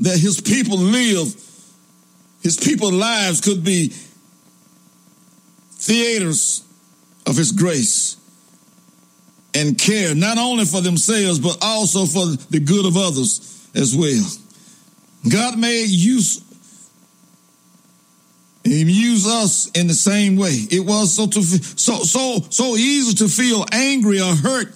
[0.00, 1.34] that his people live.
[2.42, 3.92] His people's lives could be
[5.72, 6.64] theaters
[7.26, 8.16] of his grace
[9.54, 14.24] and care, not only for themselves, but also for the good of others as well.
[15.28, 16.40] God made use
[18.72, 20.52] he used us in the same way.
[20.70, 24.68] It was so to so so so easy to feel angry or hurt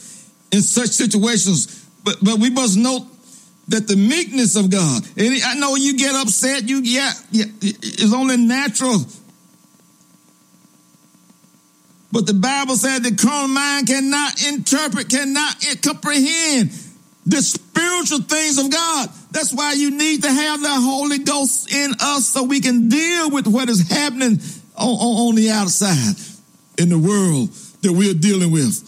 [0.53, 3.07] in such situations, but but we must note
[3.69, 5.03] that the meekness of God.
[5.17, 6.69] And I know you get upset.
[6.69, 8.99] You yeah, yeah it's only natural.
[12.13, 16.73] But the Bible said the carnal mind cannot interpret, cannot comprehend
[17.31, 19.09] the spiritual things of God.
[19.31, 23.31] That's why you need to have the Holy Ghost in us so we can deal
[23.31, 24.41] with what is happening
[24.77, 26.17] on, on, on the outside
[26.79, 27.51] in the world
[27.83, 28.87] that we're dealing with.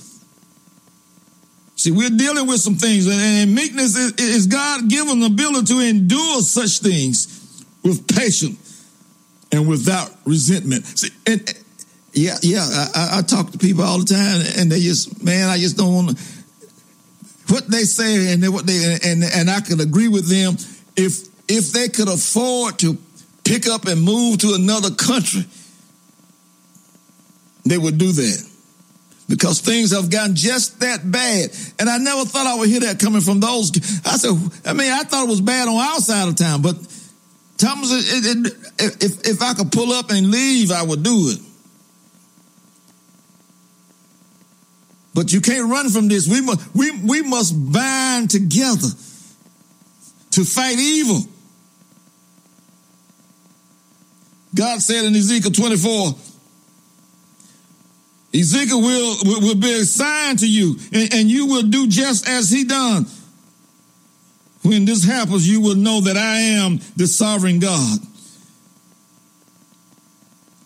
[1.76, 5.80] See, we're dealing with some things, and, and meekness is, is God given ability to
[5.80, 8.86] endure such things with patience
[9.50, 10.86] and without resentment.
[10.86, 11.42] See, and,
[12.12, 12.64] yeah, yeah,
[12.94, 15.94] I, I, talk to people all the time, and they just, man, I just don't
[15.94, 16.31] want to
[17.52, 20.56] what they say and what they and and I could agree with them
[20.96, 22.96] if if they could afford to
[23.44, 25.44] pick up and move to another country,
[27.64, 28.48] they would do that.
[29.28, 31.50] Because things have gotten just that bad.
[31.78, 33.70] And I never thought I would hear that coming from those.
[34.04, 34.32] I said,
[34.66, 36.76] I mean, I thought it was bad on our side of town, but
[37.56, 41.38] Thomas, it, it, if, if I could pull up and leave, I would do it.
[45.14, 46.26] But you can't run from this.
[46.26, 48.88] We must, we, we must bind together
[50.30, 51.20] to fight evil.
[54.54, 56.14] God said in Ezekiel 24,
[58.34, 62.26] Ezekiel will, will, will be a sign to you, and, and you will do just
[62.28, 63.06] as he done.
[64.62, 67.98] When this happens, you will know that I am the sovereign God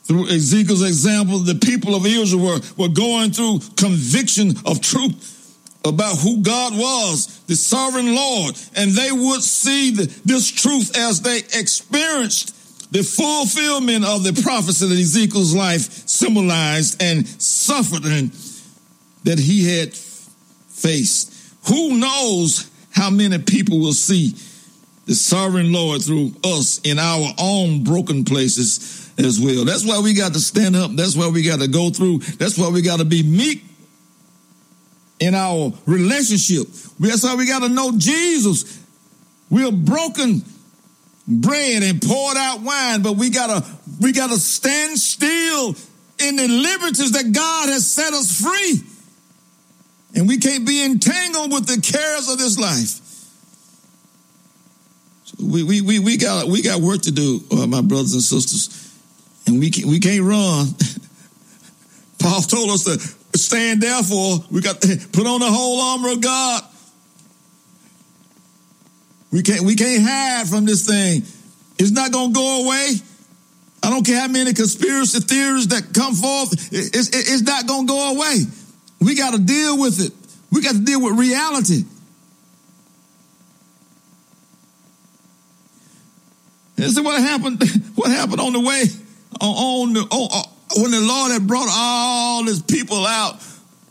[0.06, 5.32] through Ezekiel's example, the people of Israel were, were going through conviction of truth
[5.84, 11.22] about who God was, the sovereign Lord, and they would see the, this truth as
[11.22, 12.52] they experienced
[12.92, 18.30] the fulfillment of the prophecy that Ezekiel's life symbolized and suffered suffering
[19.24, 21.34] that he had faced.
[21.68, 24.34] Who knows how many people will see
[25.06, 29.64] the sovereign Lord through us in our own broken places as well.
[29.64, 30.90] That's why we got to stand up.
[30.92, 32.18] That's why we got to go through.
[32.18, 33.64] That's why we got to be meek
[35.18, 36.68] in our relationship.
[37.00, 38.82] That's why we got to know Jesus.
[39.50, 40.42] We're broken
[41.26, 43.66] bread and poured out wine, but we gotta
[44.00, 45.74] we gotta stand still
[46.18, 48.82] in the liberties that God has set us free.
[50.14, 53.02] And we can't be entangled with the cares of this life.
[55.24, 58.22] So we, we, we, we got we got work to do, uh, my brothers and
[58.22, 58.85] sisters
[59.46, 60.66] and we can't, we can't run.
[62.18, 64.38] Paul told us to stand therefore.
[64.50, 66.62] We got to put on the whole armor of God.
[69.32, 71.22] We can't we can't hide from this thing.
[71.78, 72.94] It's not going to go away.
[73.82, 76.72] I don't care how many conspiracy theories that come forth.
[76.72, 78.38] It's, it's not going to go away.
[79.00, 80.12] We got to deal with it.
[80.50, 81.84] We got to deal with reality.
[86.76, 87.62] This is what happened.
[87.96, 88.84] What happened on the way?
[89.40, 93.34] On, the, on uh, when the Lord had brought all his people out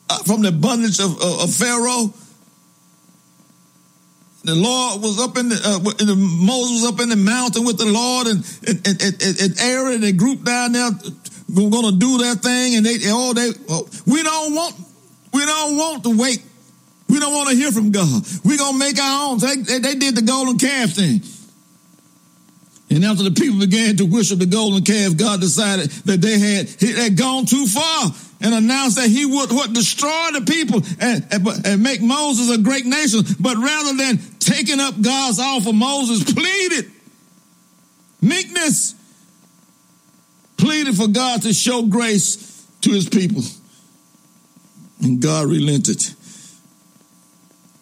[0.09, 2.13] uh, from the bondage of, of, of, Pharaoh.
[4.43, 7.79] The Lord was up in the, uh, the, Moses was up in the mountain with
[7.79, 10.91] the Lord and and, and, and, Aaron and the group down there
[11.49, 14.75] were going to do their thing and they oh they oh, we don't want
[15.33, 16.43] we don't want to wait.
[17.09, 18.23] We don't want to hear from God.
[18.45, 19.39] Going to make our own.
[19.39, 21.21] They, they, they did the golden calf thing
[22.95, 26.69] and after the people began to worship the golden calf, God decided that they had,
[26.79, 28.05] had gone too far
[28.39, 32.57] and announced that he would what destroy the people and, and, and make Moses a
[32.57, 33.19] great nation.
[33.37, 36.89] But rather than taking up God's offer, Moses pleaded
[38.21, 38.95] meekness,
[40.55, 43.41] pleaded for God to show grace to his people.
[45.01, 46.01] And God relented.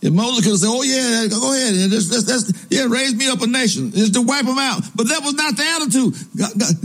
[0.04, 3.30] If Moses could have said, "Oh yeah, go ahead, that's, that's, that's, yeah, raise me
[3.30, 4.84] up a nation," just to wipe them out.
[4.94, 6.14] But that was not the attitude.
[6.36, 6.76] God, God,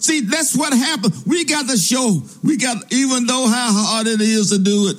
[0.00, 1.12] see, that's what happened.
[1.26, 2.22] We got to show.
[2.44, 4.96] We got, even though how hard it is to do it,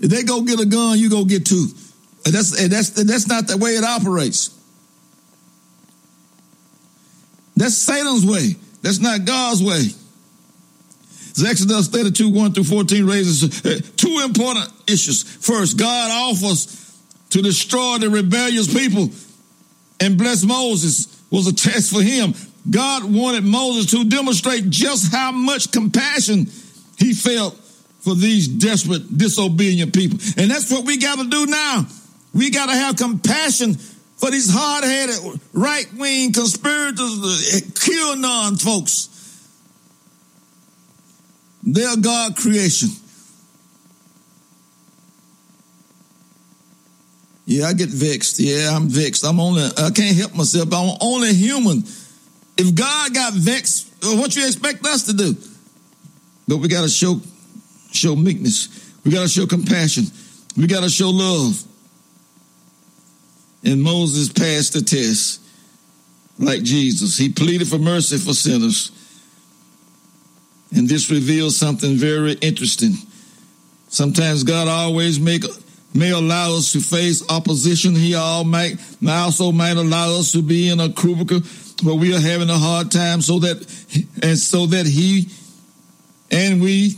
[0.00, 1.66] if they go get a gun, you go get two.
[2.24, 4.48] And that's and that's that's not the way it operates.
[7.54, 8.56] That's Satan's way.
[8.80, 9.88] That's not God's way.
[11.40, 15.22] Exodus 32, 1 through 14 raises uh, two important issues.
[15.22, 16.78] First, God offers
[17.30, 19.08] to destroy the rebellious people
[20.00, 22.34] and bless Moses was a test for him.
[22.70, 26.46] God wanted Moses to demonstrate just how much compassion
[26.98, 27.54] he felt
[28.00, 30.18] for these desperate, disobedient people.
[30.36, 31.86] And that's what we got to do now.
[32.34, 39.08] We got to have compassion for these hard-headed, right-wing conspirators, uh, QAnon folks.
[41.62, 42.88] They're God creation.
[47.44, 48.38] Yeah, I get vexed.
[48.40, 49.24] Yeah, I'm vexed.
[49.24, 50.72] I'm only, I can't help myself.
[50.72, 51.84] I'm only human.
[52.56, 55.36] If God got vexed, uh, what you expect us to do?
[56.46, 57.20] But we got to show,
[57.92, 58.94] show meekness.
[59.04, 60.04] We got to show compassion.
[60.56, 61.62] We got to show love.
[63.64, 65.40] And Moses passed the test
[66.38, 67.16] like Jesus.
[67.16, 68.90] He pleaded for mercy for sinners.
[70.74, 72.92] And this reveals something very interesting.
[73.88, 75.44] Sometimes God always make
[75.94, 77.94] may allow us to face opposition.
[77.94, 78.76] He all might
[79.06, 81.40] also might allow us to be in a cubicle
[81.82, 83.58] where we are having a hard time so that
[84.22, 85.28] and so that he
[86.30, 86.94] and we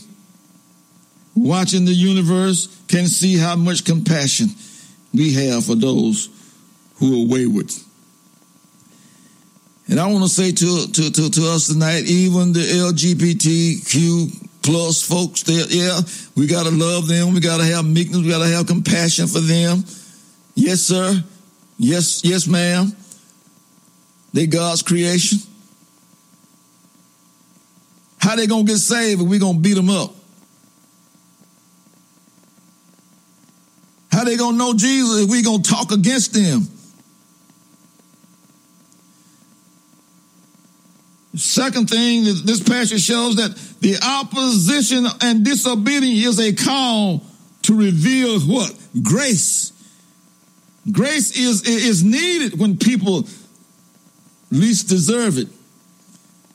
[1.34, 4.48] watching the universe can see how much compassion
[5.12, 6.28] we have for those
[6.96, 7.72] who are wayward.
[9.88, 15.02] And I want to say to, to, to, to us tonight, even the LGBTQ plus
[15.02, 16.00] folks, that yeah,
[16.36, 17.34] we got to love them.
[17.34, 18.22] We got to have meekness.
[18.22, 19.84] We got to have compassion for them.
[20.54, 21.22] Yes, sir.
[21.76, 22.92] Yes, yes, ma'am.
[24.32, 25.38] They God's creation.
[28.18, 30.14] How they gonna get saved if we gonna beat them up?
[34.10, 36.66] How they gonna know Jesus if we gonna talk against them?
[41.36, 47.22] Second thing, this passage shows that the opposition and disobedience is a call
[47.62, 48.72] to reveal what?
[49.02, 49.72] Grace.
[50.90, 53.26] Grace is, is needed when people
[54.50, 55.48] least deserve it.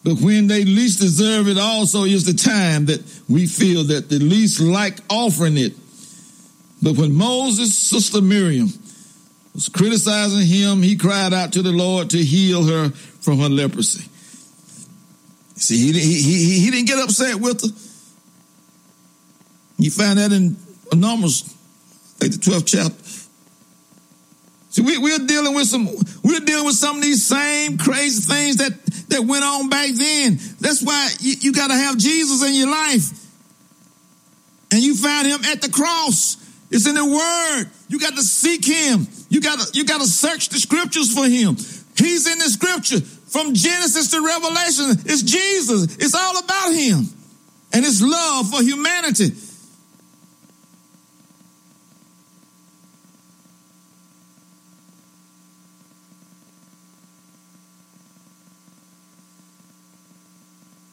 [0.03, 4.19] But when they least deserve it also is the time that we feel that the
[4.19, 5.73] least like offering it.
[6.81, 8.69] But when Moses' sister Miriam
[9.53, 14.09] was criticizing him, he cried out to the Lord to heal her from her leprosy.
[15.59, 17.67] See, he, he, he, didn't get upset with her.
[19.77, 20.55] You find that in
[20.93, 21.53] Numbers,
[22.21, 23.03] like the 12th chapter.
[24.69, 25.87] See, we, we're dealing with some,
[26.23, 28.71] we're dealing with some of these same crazy things that,
[29.09, 30.39] that went on back then.
[30.59, 33.11] That's why you, you got to have Jesus in your life.
[34.71, 36.37] And you found him at the cross.
[36.71, 37.69] It's in the word.
[37.89, 39.07] You got to seek him.
[39.29, 41.55] You got to, you got to search the scriptures for him.
[41.97, 42.99] He's in the scripture.
[43.29, 45.95] From Genesis to Revelation, it's Jesus.
[45.97, 47.05] It's all about him
[47.71, 49.31] and his love for humanity.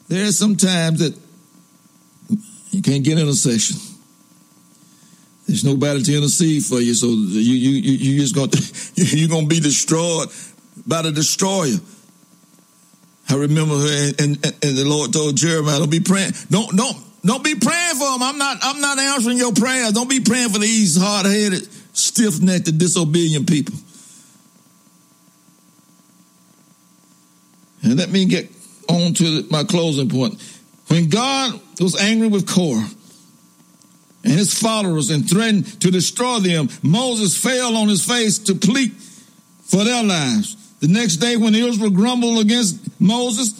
[0.07, 1.17] There are some times that
[2.71, 3.77] you can't get in a session.
[5.47, 8.51] There's nobody to intercede for you, so you you you you just gonna
[8.95, 10.29] you're gonna be destroyed
[10.85, 11.77] by the destroyer.
[13.29, 16.31] I remember her, and, and, and the Lord told Jeremiah, "Don't be praying.
[16.49, 18.23] Don't don't don't be praying for them.
[18.23, 19.91] I'm not I'm not answering your prayers.
[19.91, 23.75] Don't be praying for these hard headed, stiff necked, disobedient people."
[27.83, 28.49] And let me get
[28.89, 30.41] on to my closing point.
[30.87, 32.89] When God was angry with Korah
[34.23, 38.95] and his followers and threatened to destroy them, Moses fell on his face to plead
[39.63, 40.55] for their lives.
[40.79, 43.51] The next day, when Israel grumbled against Moses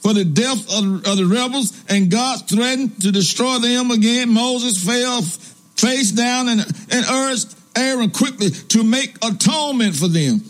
[0.00, 4.82] for the death of, of the rebels and God threatened to destroy them again, Moses
[4.84, 10.40] fell face down and, and urged Aaron quickly to make atonement for them.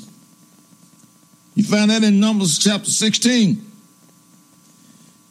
[1.55, 3.73] You find that in Numbers chapter 16.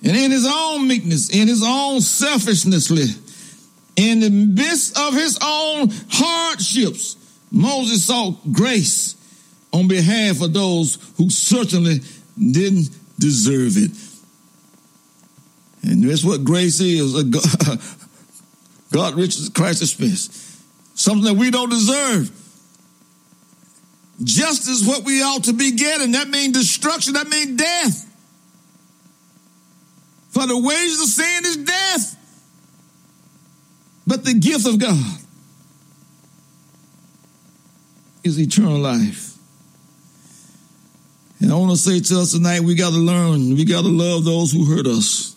[0.05, 2.91] And in his own meekness, in his own selfishness,
[3.95, 7.15] in the midst of his own hardships,
[7.51, 9.15] Moses sought grace
[9.73, 11.99] on behalf of those who certainly
[12.37, 12.89] didn't
[13.19, 13.91] deserve it.
[15.83, 17.21] And that's what grace is.
[17.23, 17.79] God,
[18.91, 20.63] God riches Christ expense.
[20.93, 22.31] Something that we don't deserve.
[24.23, 26.11] Justice what we ought to be getting.
[26.11, 27.13] That means destruction.
[27.13, 28.09] That means death.
[30.29, 32.19] For the wages of sin is death.
[34.05, 35.19] But the gift of God
[38.23, 39.32] is eternal life.
[41.43, 43.55] And I want to say to us tonight, we got to learn.
[43.55, 45.35] We got to love those who hurt us.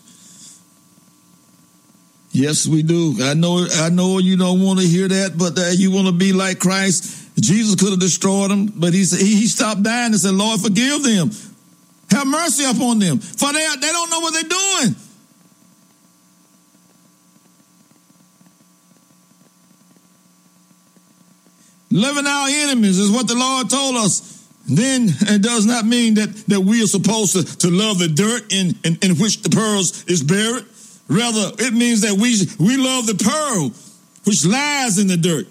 [2.31, 3.15] Yes, we do.
[3.21, 3.67] I know.
[3.69, 6.59] I know you don't want to hear that, but that you want to be like
[6.59, 7.35] Christ.
[7.37, 11.03] Jesus could have destroyed them, but he said, he stopped dying and said, "Lord, forgive
[11.03, 11.29] them.
[12.11, 14.95] Have mercy upon them, for they they don't know what they're doing."
[21.91, 24.36] Loving our enemies is what the Lord told us.
[24.67, 28.51] Then it does not mean that, that we are supposed to, to love the dirt
[28.51, 30.65] in, in, in which the pearls is buried.
[31.07, 33.71] Rather, it means that we, we love the pearl
[34.25, 35.47] which lies in the dirt.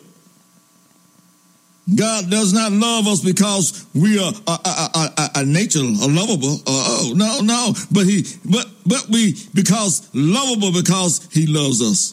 [1.94, 6.56] God does not love us because we are a, a, a, a nature a lovable.
[6.66, 12.12] Uh, oh no, no, but he, but but we because lovable because he loves us.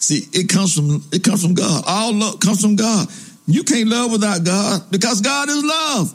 [0.00, 1.82] See, it comes from it comes from God.
[1.86, 3.08] All love comes from God.
[3.46, 6.14] You can't love without God because God is love.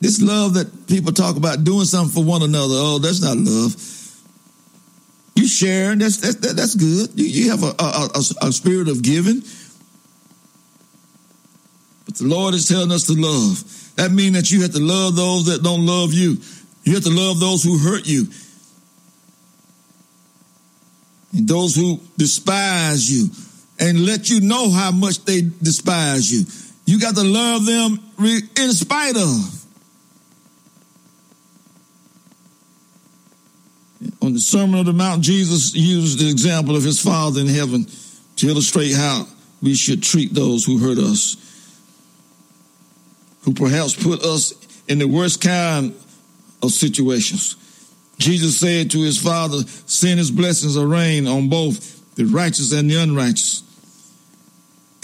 [0.00, 2.74] This love that people talk about doing something for one another.
[2.76, 3.74] Oh, that's not love.
[5.34, 7.18] You sharing, that's that's that's good.
[7.18, 9.42] You, you have a, a, a, a spirit of giving.
[12.06, 13.64] But the Lord is telling us to love.
[13.96, 16.38] That means that you have to love those that don't love you.
[16.84, 18.28] You have to love those who hurt you.
[21.32, 23.28] And those who despise you
[23.78, 26.44] and let you know how much they despise you.
[26.86, 29.64] You got to love them in spite of.
[34.22, 37.86] On the Sermon on the Mount, Jesus used the example of his Father in heaven
[38.36, 39.26] to illustrate how
[39.62, 41.36] we should treat those who hurt us
[43.48, 44.52] who perhaps put us
[44.88, 45.94] in the worst kind
[46.62, 47.56] of situations.
[48.18, 52.90] Jesus said to his father, send his blessings of rain on both the righteous and
[52.90, 53.62] the unrighteous.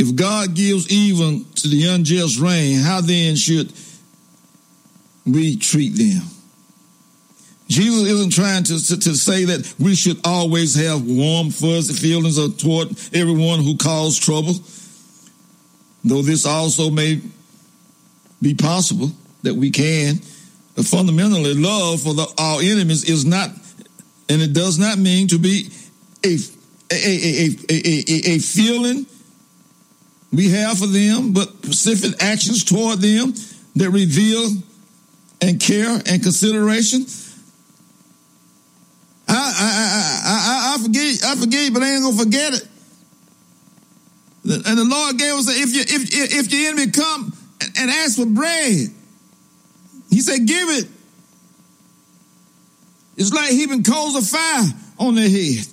[0.04, 3.72] If God gives even to the unjust rain, how then should
[5.24, 6.20] we treat them?
[7.68, 12.36] Jesus isn't trying to, to, to, say that we should always have warm, fuzzy feelings
[12.62, 14.52] toward everyone who caused trouble,
[16.04, 17.22] though this also may
[18.42, 19.10] be possible
[19.42, 20.16] that we can.
[20.76, 23.48] But fundamentally, love for the, our enemies is not,
[24.28, 25.70] and it does not mean to be
[26.26, 26.36] a
[26.90, 29.06] a, a, a, a, feeling
[30.36, 33.34] we have for them, but specific actions toward them
[33.76, 34.50] that reveal
[35.40, 37.06] and care and consideration.
[39.28, 39.68] I I
[40.24, 42.68] I I, I forget I forget, but I ain't gonna forget it.
[44.44, 47.32] And the Lord gave us if you if if your enemy come
[47.78, 48.88] and ask for bread.
[50.10, 50.88] He said, give it.
[53.16, 54.64] It's like heaping coals of fire
[54.98, 55.66] on their head.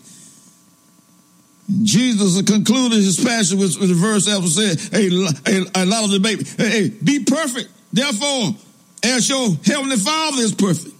[1.83, 6.03] Jesus concluded his passion with, with the verse that was said, hey, a, a lot
[6.03, 7.69] of the baby, hey, hey, be perfect.
[7.93, 8.55] Therefore,
[9.03, 10.95] as your heavenly Father is perfect.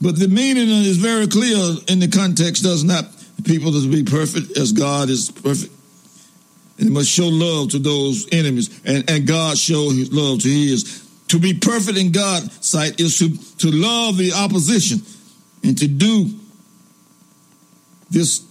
[0.00, 3.06] But the meaning is very clear in the context does not
[3.44, 5.72] people to be perfect as God is perfect
[6.78, 8.80] and must show love to those enemies.
[8.84, 11.08] And, and God show his love to his.
[11.28, 15.00] To be perfect in God's sight is to, to love the opposition
[15.64, 16.30] and to do
[18.10, 18.44] this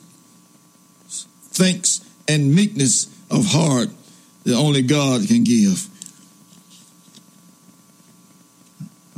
[1.51, 3.89] thanks and meekness of heart
[4.43, 5.89] that only God can give.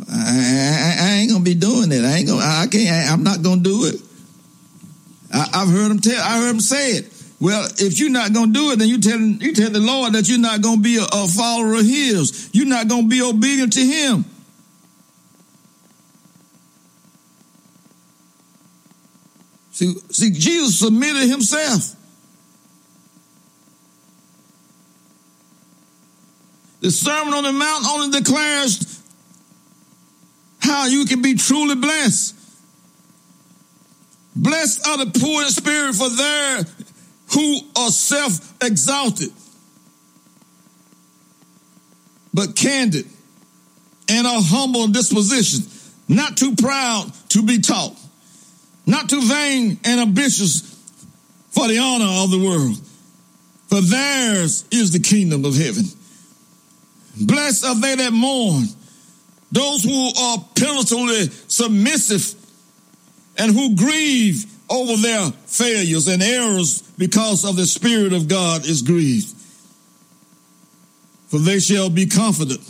[0.10, 2.04] I, I, I, ain't gonna be doing it.
[2.04, 2.42] I ain't gonna.
[2.42, 2.90] I can't.
[2.90, 4.02] I, am not gonna do it.
[5.34, 6.22] I, have heard him tell.
[6.24, 7.14] I heard him say it.
[7.40, 10.28] Well, if you're not to do it, then you tell you tell the Lord that
[10.28, 12.50] you're not to be a, a follower of His.
[12.54, 14.26] You're not to be obedient to Him.
[19.78, 21.96] See, see, Jesus submitted Himself.
[26.80, 29.04] The Sermon on the Mount only declares
[30.58, 32.36] how you can be truly blessed.
[34.36, 36.66] Blessed are the poor in spirit, for there
[37.34, 39.30] who are self exalted,
[42.34, 43.06] but candid
[44.10, 45.70] and a humble disposition,
[46.08, 47.96] not too proud to be taught,
[48.88, 50.62] not too vain and ambitious
[51.50, 52.80] for the honor of the world.
[53.68, 55.84] For theirs is the kingdom of heaven.
[57.20, 58.64] Blessed are they that mourn,
[59.52, 62.34] those who are penitently submissive
[63.38, 68.82] and who grieve over their failures and errors because of the Spirit of God is
[68.82, 69.34] grieved.
[71.28, 72.62] For they shall be confident.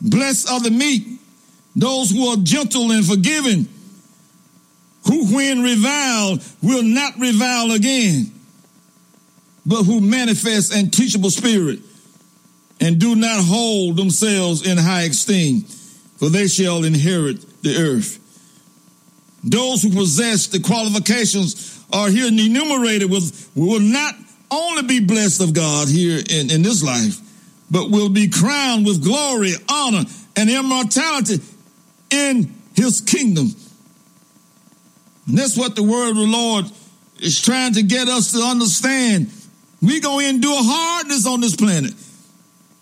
[0.00, 1.06] Blessed are the meek,
[1.76, 3.68] those who are gentle and forgiving,
[5.06, 8.32] who when reviled will not revile again,
[9.66, 11.80] but who manifest an teachable spirit
[12.80, 15.62] and do not hold themselves in high esteem,
[16.16, 18.18] for they shall inherit the earth.
[19.44, 24.14] Those who possess the qualifications are here enumerated with will not
[24.50, 27.18] only be blessed of God here in, in this life,
[27.70, 30.04] but will be crowned with glory, honor,
[30.36, 31.40] and immortality
[32.10, 33.48] in his kingdom.
[35.26, 36.66] And that's what the word of the Lord
[37.20, 39.30] is trying to get us to understand
[39.80, 41.92] We're going to endure hardness on this planet.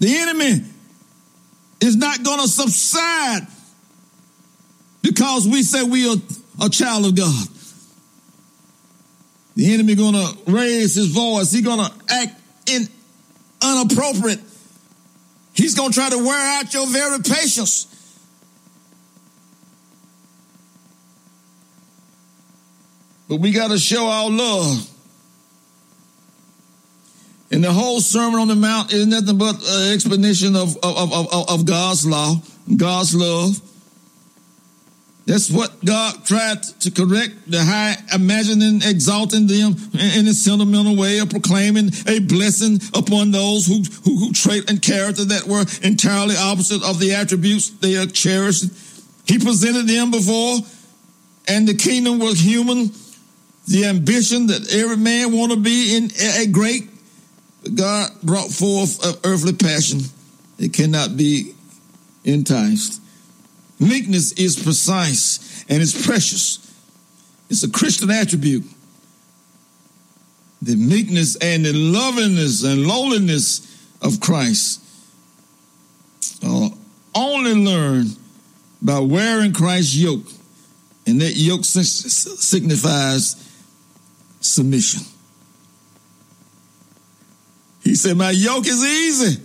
[0.01, 0.65] The enemy
[1.81, 3.47] is not going to subside
[5.03, 6.17] because we say we are
[6.63, 7.47] a child of God.
[9.57, 11.53] The enemy going to raise his voice.
[11.53, 12.87] He's going to act in
[13.63, 14.41] unappropriate.
[15.55, 17.87] He's going to try to wear out your very patience.
[23.31, 24.91] But we got to show our love.
[27.53, 31.49] And the whole Sermon on the Mount is nothing but an explanation of, of, of,
[31.49, 32.35] of, God's law,
[32.77, 33.61] God's love.
[35.27, 41.19] That's what God tried to correct the high, imagining, exalting them in a sentimental way
[41.19, 46.35] of proclaiming a blessing upon those who, who, who trait and character that were entirely
[46.37, 48.65] opposite of the attributes they are cherished.
[49.25, 50.59] He presented them before,
[51.47, 52.91] and the kingdom was human
[53.71, 56.89] the ambition that every man want to be in a great.
[57.73, 60.01] God brought forth an earthly passion.
[60.59, 61.55] It cannot be
[62.25, 63.01] enticed.
[63.79, 66.59] Meekness is precise and it's precious.
[67.49, 68.65] It's a Christian attribute.
[70.63, 74.83] The meekness and the lovingness and lowliness of Christ
[76.45, 76.71] are
[77.15, 78.17] only learned
[78.83, 80.27] by wearing Christ's yoke.
[81.07, 83.47] And that yoke signifies
[84.41, 85.03] submission.
[87.83, 89.43] He said, My yoke is easy.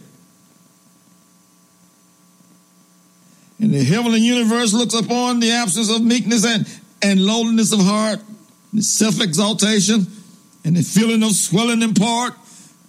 [3.60, 6.68] And the heavenly universe looks upon the absence of meekness and,
[7.02, 8.20] and lowliness of heart,
[8.74, 10.08] the self exaltation,
[10.66, 12.34] and the feeling of swelling in part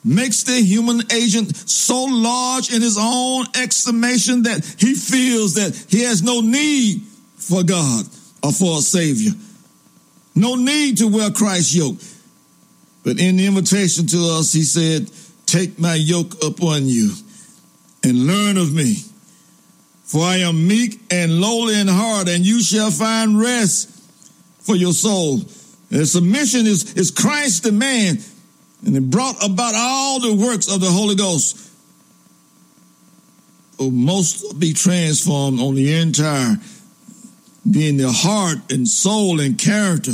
[0.05, 6.03] makes the human agent so large in his own estimation that he feels that he
[6.03, 7.03] has no need
[7.37, 8.07] for God
[8.43, 9.33] or for a Savior.
[10.37, 11.97] No need to wear Christ's yoke.
[13.03, 15.11] But in the invitation to us, he said,
[15.47, 17.13] Take my yoke upon you
[18.05, 18.97] and learn of me.
[20.05, 23.91] For I am meek and lowly in heart, and you shall find rest
[24.61, 25.41] for your soul.
[25.91, 28.25] And submission is, is Christ's demand,
[28.85, 31.63] and it brought about all the works of the Holy Ghost.
[33.79, 36.57] Oh, most be transformed on the entire
[37.71, 40.13] being the heart and soul and character.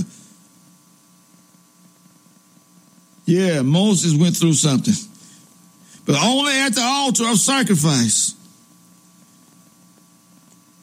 [3.24, 4.94] Yeah, Moses went through something,
[6.06, 8.34] but only at the altar of sacrifice.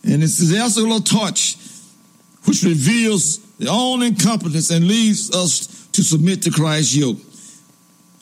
[0.03, 1.57] And it's the little touch
[2.45, 7.17] which reveals the own incompetence and leads us to submit to Christ's yoke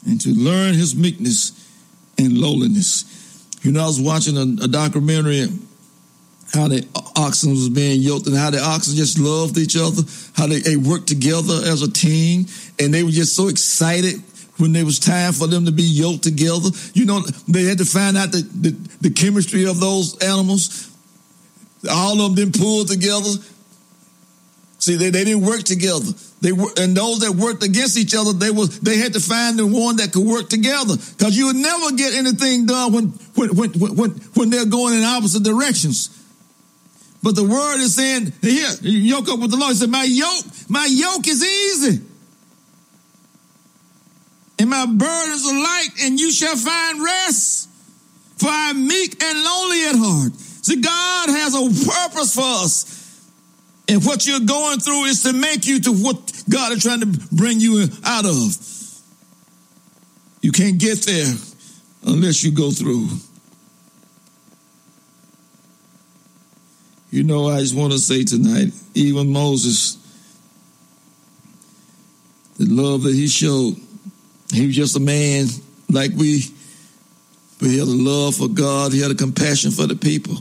[0.06, 1.52] and to learn his meekness
[2.18, 3.06] and lowliness.
[3.62, 5.48] You know, I was watching a, a documentary
[6.54, 10.02] how the uh, oxen was being yoked and how the oxen just loved each other,
[10.36, 12.46] how they, they worked together as a team,
[12.80, 14.22] and they were just so excited
[14.58, 16.70] when there was time for them to be yoked together.
[16.94, 18.70] You know, they had to find out the, the,
[19.02, 20.90] the chemistry of those animals.
[21.90, 23.30] All of them didn't pull together.
[24.80, 26.12] See, they, they didn't work together.
[26.42, 29.58] They were, and those that worked against each other, they was they had to find
[29.58, 30.96] the one that could work together.
[30.96, 35.04] Because you would never get anything done when when when when when they're going in
[35.04, 36.17] opposite directions.
[37.24, 39.74] But the word is saying, here, yoke up with the Lord.
[39.74, 42.02] He said, my yoke, my yoke is easy.
[44.60, 47.70] And my burdens are light, and you shall find rest.
[48.38, 50.34] For I am meek and lonely at heart.
[50.36, 52.94] See, God has a purpose for us.
[53.90, 57.08] And what you're going through is to make you to what God is trying to
[57.32, 58.58] bring you out of.
[60.42, 61.34] You can't get there
[62.06, 63.08] unless you go through.
[67.10, 69.98] You know, I just want to say tonight, even Moses,
[72.58, 73.76] the love that he showed,
[74.52, 75.48] he was just a man
[75.90, 76.44] like we,
[77.60, 80.36] but he had a love for God, he had a compassion for the people.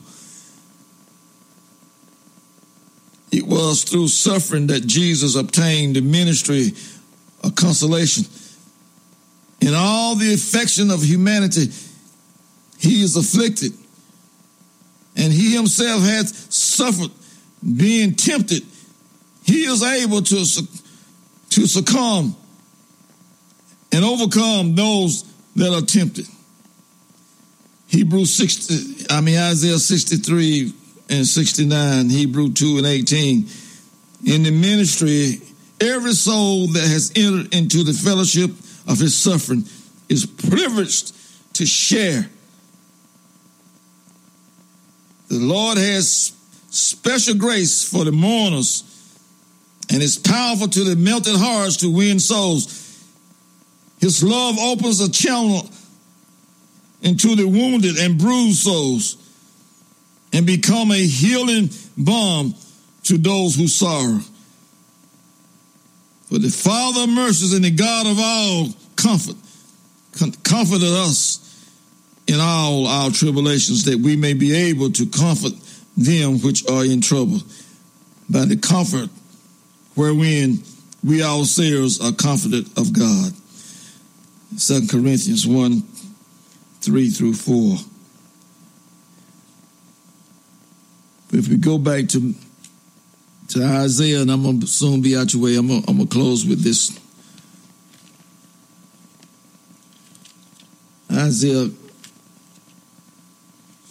[3.30, 6.72] It was through suffering that Jesus obtained the ministry
[7.44, 8.24] of consolation.
[9.60, 11.70] In all the affection of humanity,
[12.78, 13.72] he is afflicted
[15.16, 17.10] and he himself had suffered
[17.76, 18.62] being tempted,
[19.44, 20.44] he is able to,
[21.50, 22.36] to succumb
[23.92, 25.24] and overcome those
[25.56, 26.26] that are tempted.
[27.88, 30.72] Hebrews 60, I mean Isaiah 63
[31.08, 33.46] and 69, Hebrew 2 and 18.
[34.26, 35.40] In the ministry,
[35.80, 38.50] every soul that has entered into the fellowship
[38.88, 39.64] of his suffering
[40.08, 41.14] is privileged
[41.54, 42.28] to share
[45.28, 46.32] the Lord has
[46.70, 48.82] special grace for the mourners
[49.90, 52.82] and is powerful to the melted hearts to win souls.
[53.98, 55.68] His love opens a channel
[57.02, 59.16] into the wounded and bruised souls
[60.32, 62.54] and become a healing balm
[63.04, 64.20] to those who sorrow.
[66.28, 69.36] For the Father of mercies and the God of all comfort
[70.42, 71.45] comforted us
[72.26, 75.52] in all our tribulations that we may be able to comfort
[75.96, 77.38] them which are in trouble
[78.28, 79.08] by the comfort
[79.94, 80.58] wherein
[81.04, 83.32] we ourselves are comforted of God.
[84.58, 85.82] 2 Corinthians 1
[86.80, 87.76] 3 through 4.
[91.30, 92.34] But if we go back to
[93.48, 95.56] to Isaiah, and I'm gonna soon be out your way.
[95.56, 96.98] I'm I'm gonna close with this.
[101.10, 101.70] Isaiah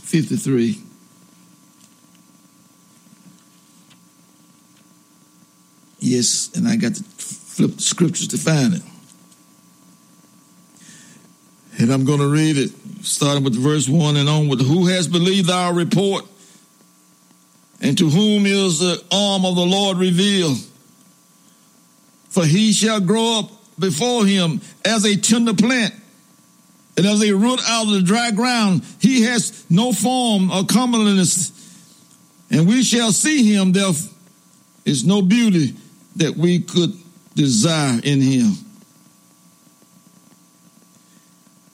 [0.06, 0.82] 53.
[5.99, 8.82] Yes, and I got to flip the scriptures to find it.
[11.80, 12.72] And I'm going to read it,
[13.02, 16.26] starting with verse 1 and on with Who has believed our report?
[17.82, 20.57] And to whom is the arm of the Lord revealed?
[22.30, 25.94] For he shall grow up before him as a tender plant,
[26.97, 28.84] and as a root out of the dry ground.
[28.99, 31.51] He has no form or comeliness,
[32.49, 33.72] and we shall see him.
[33.72, 33.91] There
[34.85, 35.76] is no beauty
[36.17, 36.93] that we could
[37.35, 38.53] desire in him.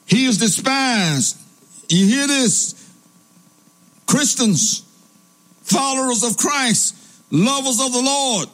[0.07, 1.37] He is despised.
[1.87, 2.75] You hear this?
[4.07, 4.83] Christians,
[5.61, 6.97] followers of Christ,
[7.31, 8.49] lovers of the Lord.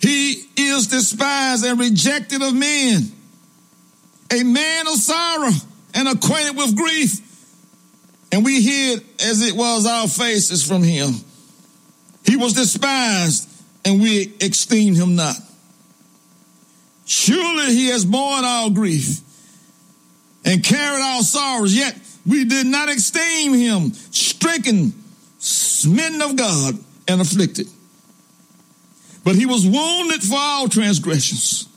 [0.00, 3.12] He is despised and rejected of men,
[4.30, 5.52] a man of sorrow
[5.94, 7.20] and acquainted with grief.
[8.32, 11.14] And we hid as it was our faces from him.
[12.24, 13.48] He was despised
[13.84, 15.36] and we esteemed him not.
[17.04, 19.20] Surely he has borne our grief
[20.44, 21.96] and carried our sorrows, yet
[22.26, 24.92] we did not esteem him stricken,
[25.38, 26.74] smitten of God,
[27.06, 27.68] and afflicted.
[29.22, 31.68] But he was wounded for our transgressions.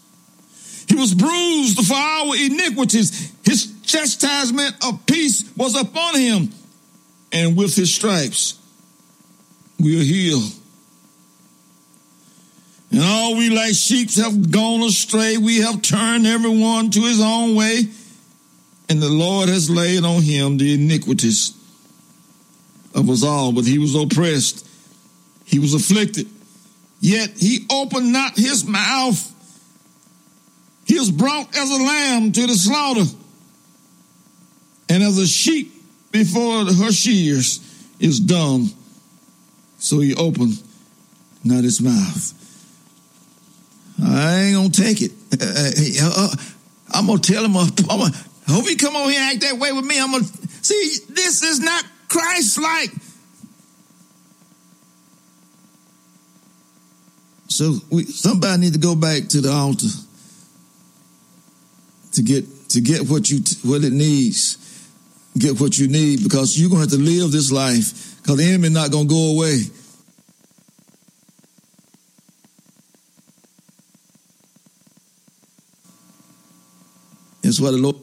[0.90, 3.32] He was bruised for our iniquities.
[3.46, 6.50] His chastisement of peace was upon him,
[7.32, 8.60] and with his stripes
[9.80, 10.52] we are healed.
[12.92, 15.38] And all we like sheep have gone astray.
[15.38, 17.88] We have turned everyone to his own way.
[18.90, 21.54] And the Lord has laid on him the iniquities
[22.96, 23.52] of us all.
[23.52, 24.68] But he was oppressed,
[25.46, 26.28] he was afflicted.
[27.00, 29.36] Yet he opened not his mouth.
[30.90, 33.06] He was brought as a lamb to the slaughter,
[34.90, 35.72] and as a sheep
[36.12, 37.60] before her shears
[38.00, 38.72] is dumb.
[39.78, 40.60] So he opened
[41.44, 42.34] not his mouth.
[44.04, 45.12] I ain't gonna take it.
[46.02, 46.36] Uh,
[46.92, 47.56] I'm gonna tell him.
[47.56, 48.12] I'm gonna,
[48.48, 50.02] I hope he come over here and act that way with me.
[50.02, 50.96] I'm gonna see.
[51.08, 52.90] This is not Christ-like.
[57.48, 59.86] So we, somebody need to go back to the altar
[62.14, 64.58] to get to get what you what it needs,
[65.38, 68.70] get what you need because you're gonna have to live this life because the enemy
[68.70, 69.64] not gonna go away.
[77.42, 77.96] That's why the Lord.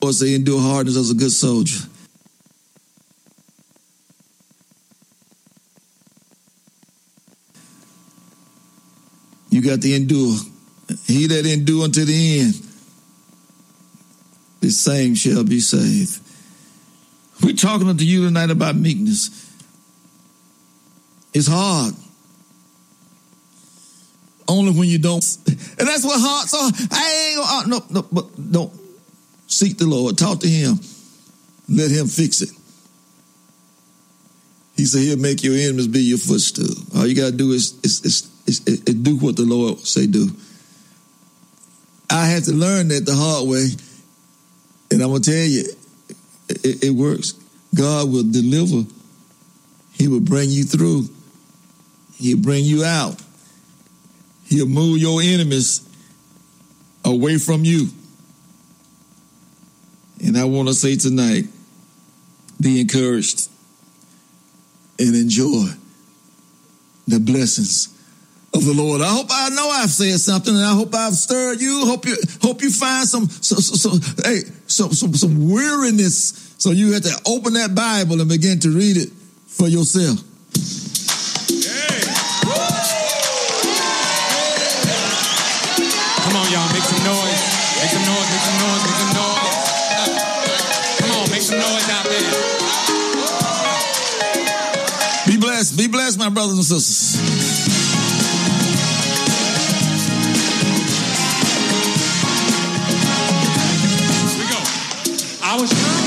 [0.00, 1.84] Lord say, endure hardness as a good soldier.
[9.50, 10.36] You got to endure.
[11.06, 12.54] He that endure unto the end,
[14.60, 16.20] the same shall be saved.
[17.42, 19.30] We're talking to you tonight about meekness.
[21.34, 21.94] It's hard.
[24.48, 25.24] Only when you don't.
[25.46, 26.70] And that's what hearts are.
[26.96, 28.72] I ain't gonna, uh, no, no, but don't
[29.46, 30.16] seek the Lord.
[30.16, 30.78] Talk to Him.
[31.68, 32.50] Let Him fix it.
[34.76, 36.74] He said He'll make your enemies be your footstool.
[36.96, 40.30] All you gotta do is, is, is, is, is do what the Lord say do.
[42.08, 43.66] I had to learn that the hard way,
[44.90, 45.64] and I'm gonna tell you,
[46.48, 47.32] it, it works.
[47.74, 48.88] God will deliver.
[49.92, 51.08] He will bring you through.
[52.14, 53.20] He'll bring you out.
[54.44, 55.86] He'll move your enemies
[57.04, 57.88] away from you.
[60.24, 61.44] And I want to say tonight
[62.60, 63.48] be encouraged
[64.98, 65.66] and enjoy
[67.06, 67.95] the blessings
[68.56, 69.02] of the Lord.
[69.02, 71.84] I hope I know I've said something, and I hope I've stirred you.
[71.84, 73.90] Hope you hope you find some so, so, so
[74.24, 76.54] hey some some some weariness.
[76.58, 79.10] So you have to open that Bible and begin to read it
[79.46, 80.18] for yourself.
[86.24, 87.42] Come on, y'all, make some noise.
[87.76, 89.36] Make some noise, make some noise, make some noise.
[90.96, 92.56] Come on, make some noise out there.
[95.26, 95.76] Be blessed.
[95.76, 97.45] Be blessed, my brothers and sisters.
[105.56, 106.05] I was.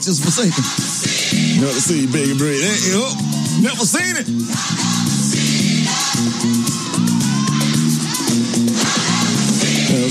[0.00, 1.60] Righteous forsaken.
[1.60, 2.56] Never seen big bread.
[2.56, 3.12] Hey, oh,
[3.60, 4.24] never seen it.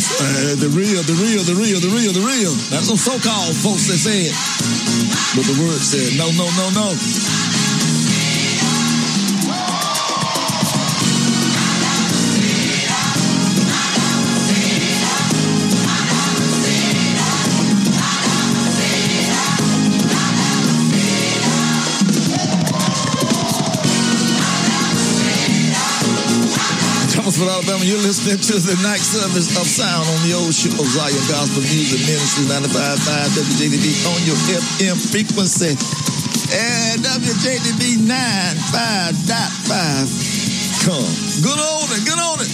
[0.10, 2.53] Uh, the real, the real, the real, the real, the real.
[2.70, 4.36] That's some so-called folks that say it.
[5.34, 6.94] But the word said, no, no, no, no.
[27.80, 27.85] Alabama.
[27.85, 31.61] You're listening to the night service of sound on the old ship of Zion Gospel
[31.64, 35.77] Music Ministry 95.5 WJDB on your FM frequency.
[36.51, 40.84] And WJDB 95.5.
[40.84, 41.15] Come.
[41.43, 42.03] Good on it.
[42.06, 42.49] Good on it.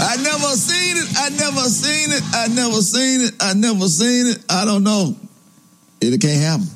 [0.00, 1.08] I never seen it.
[1.16, 2.22] I never seen it.
[2.34, 3.34] I never seen it.
[3.40, 4.44] I never seen it.
[4.50, 5.14] I don't know.
[6.00, 6.73] It can't happen.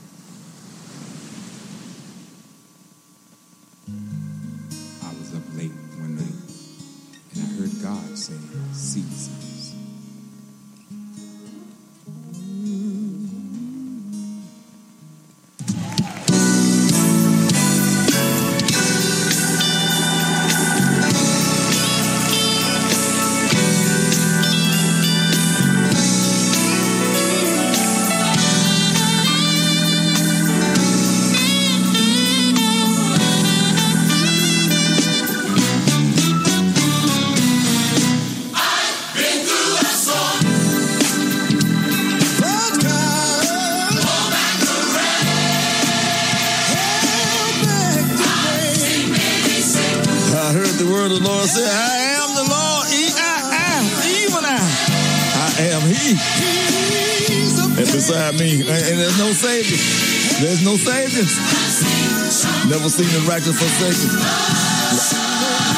[62.98, 64.10] see the reckless forsaken.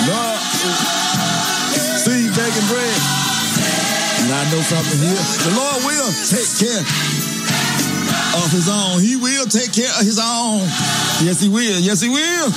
[0.09, 0.41] Lord,
[2.01, 3.01] See bacon bread.
[4.25, 5.21] And I know something here.
[5.45, 6.81] The Lord will take care
[8.41, 9.01] of his own.
[9.01, 10.65] He will take care of his own.
[11.21, 11.81] Yes, he will.
[11.81, 12.49] Yes, he will.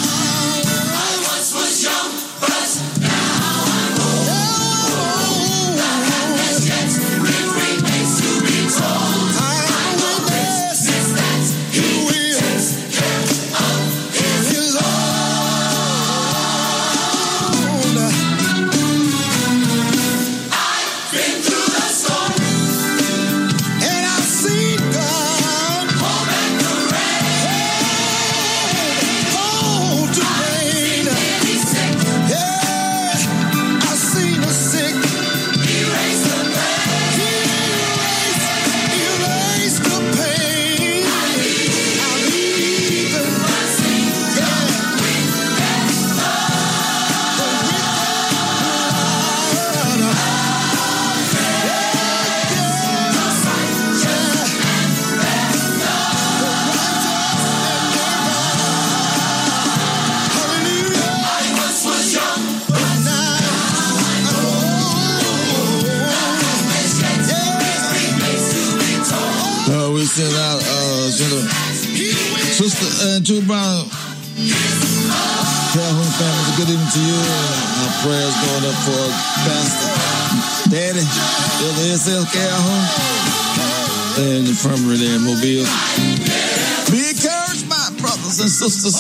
[84.64, 85.68] from permanent in Mobile.
[86.90, 88.96] Be encouraged, my brothers and sisters.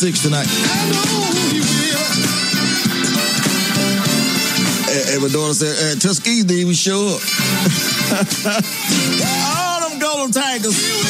[0.00, 0.48] six tonight.
[4.88, 7.20] And eh, eh, my daughter said, at Tuskegee, didn't even show up.
[9.44, 11.09] All them golden tigers.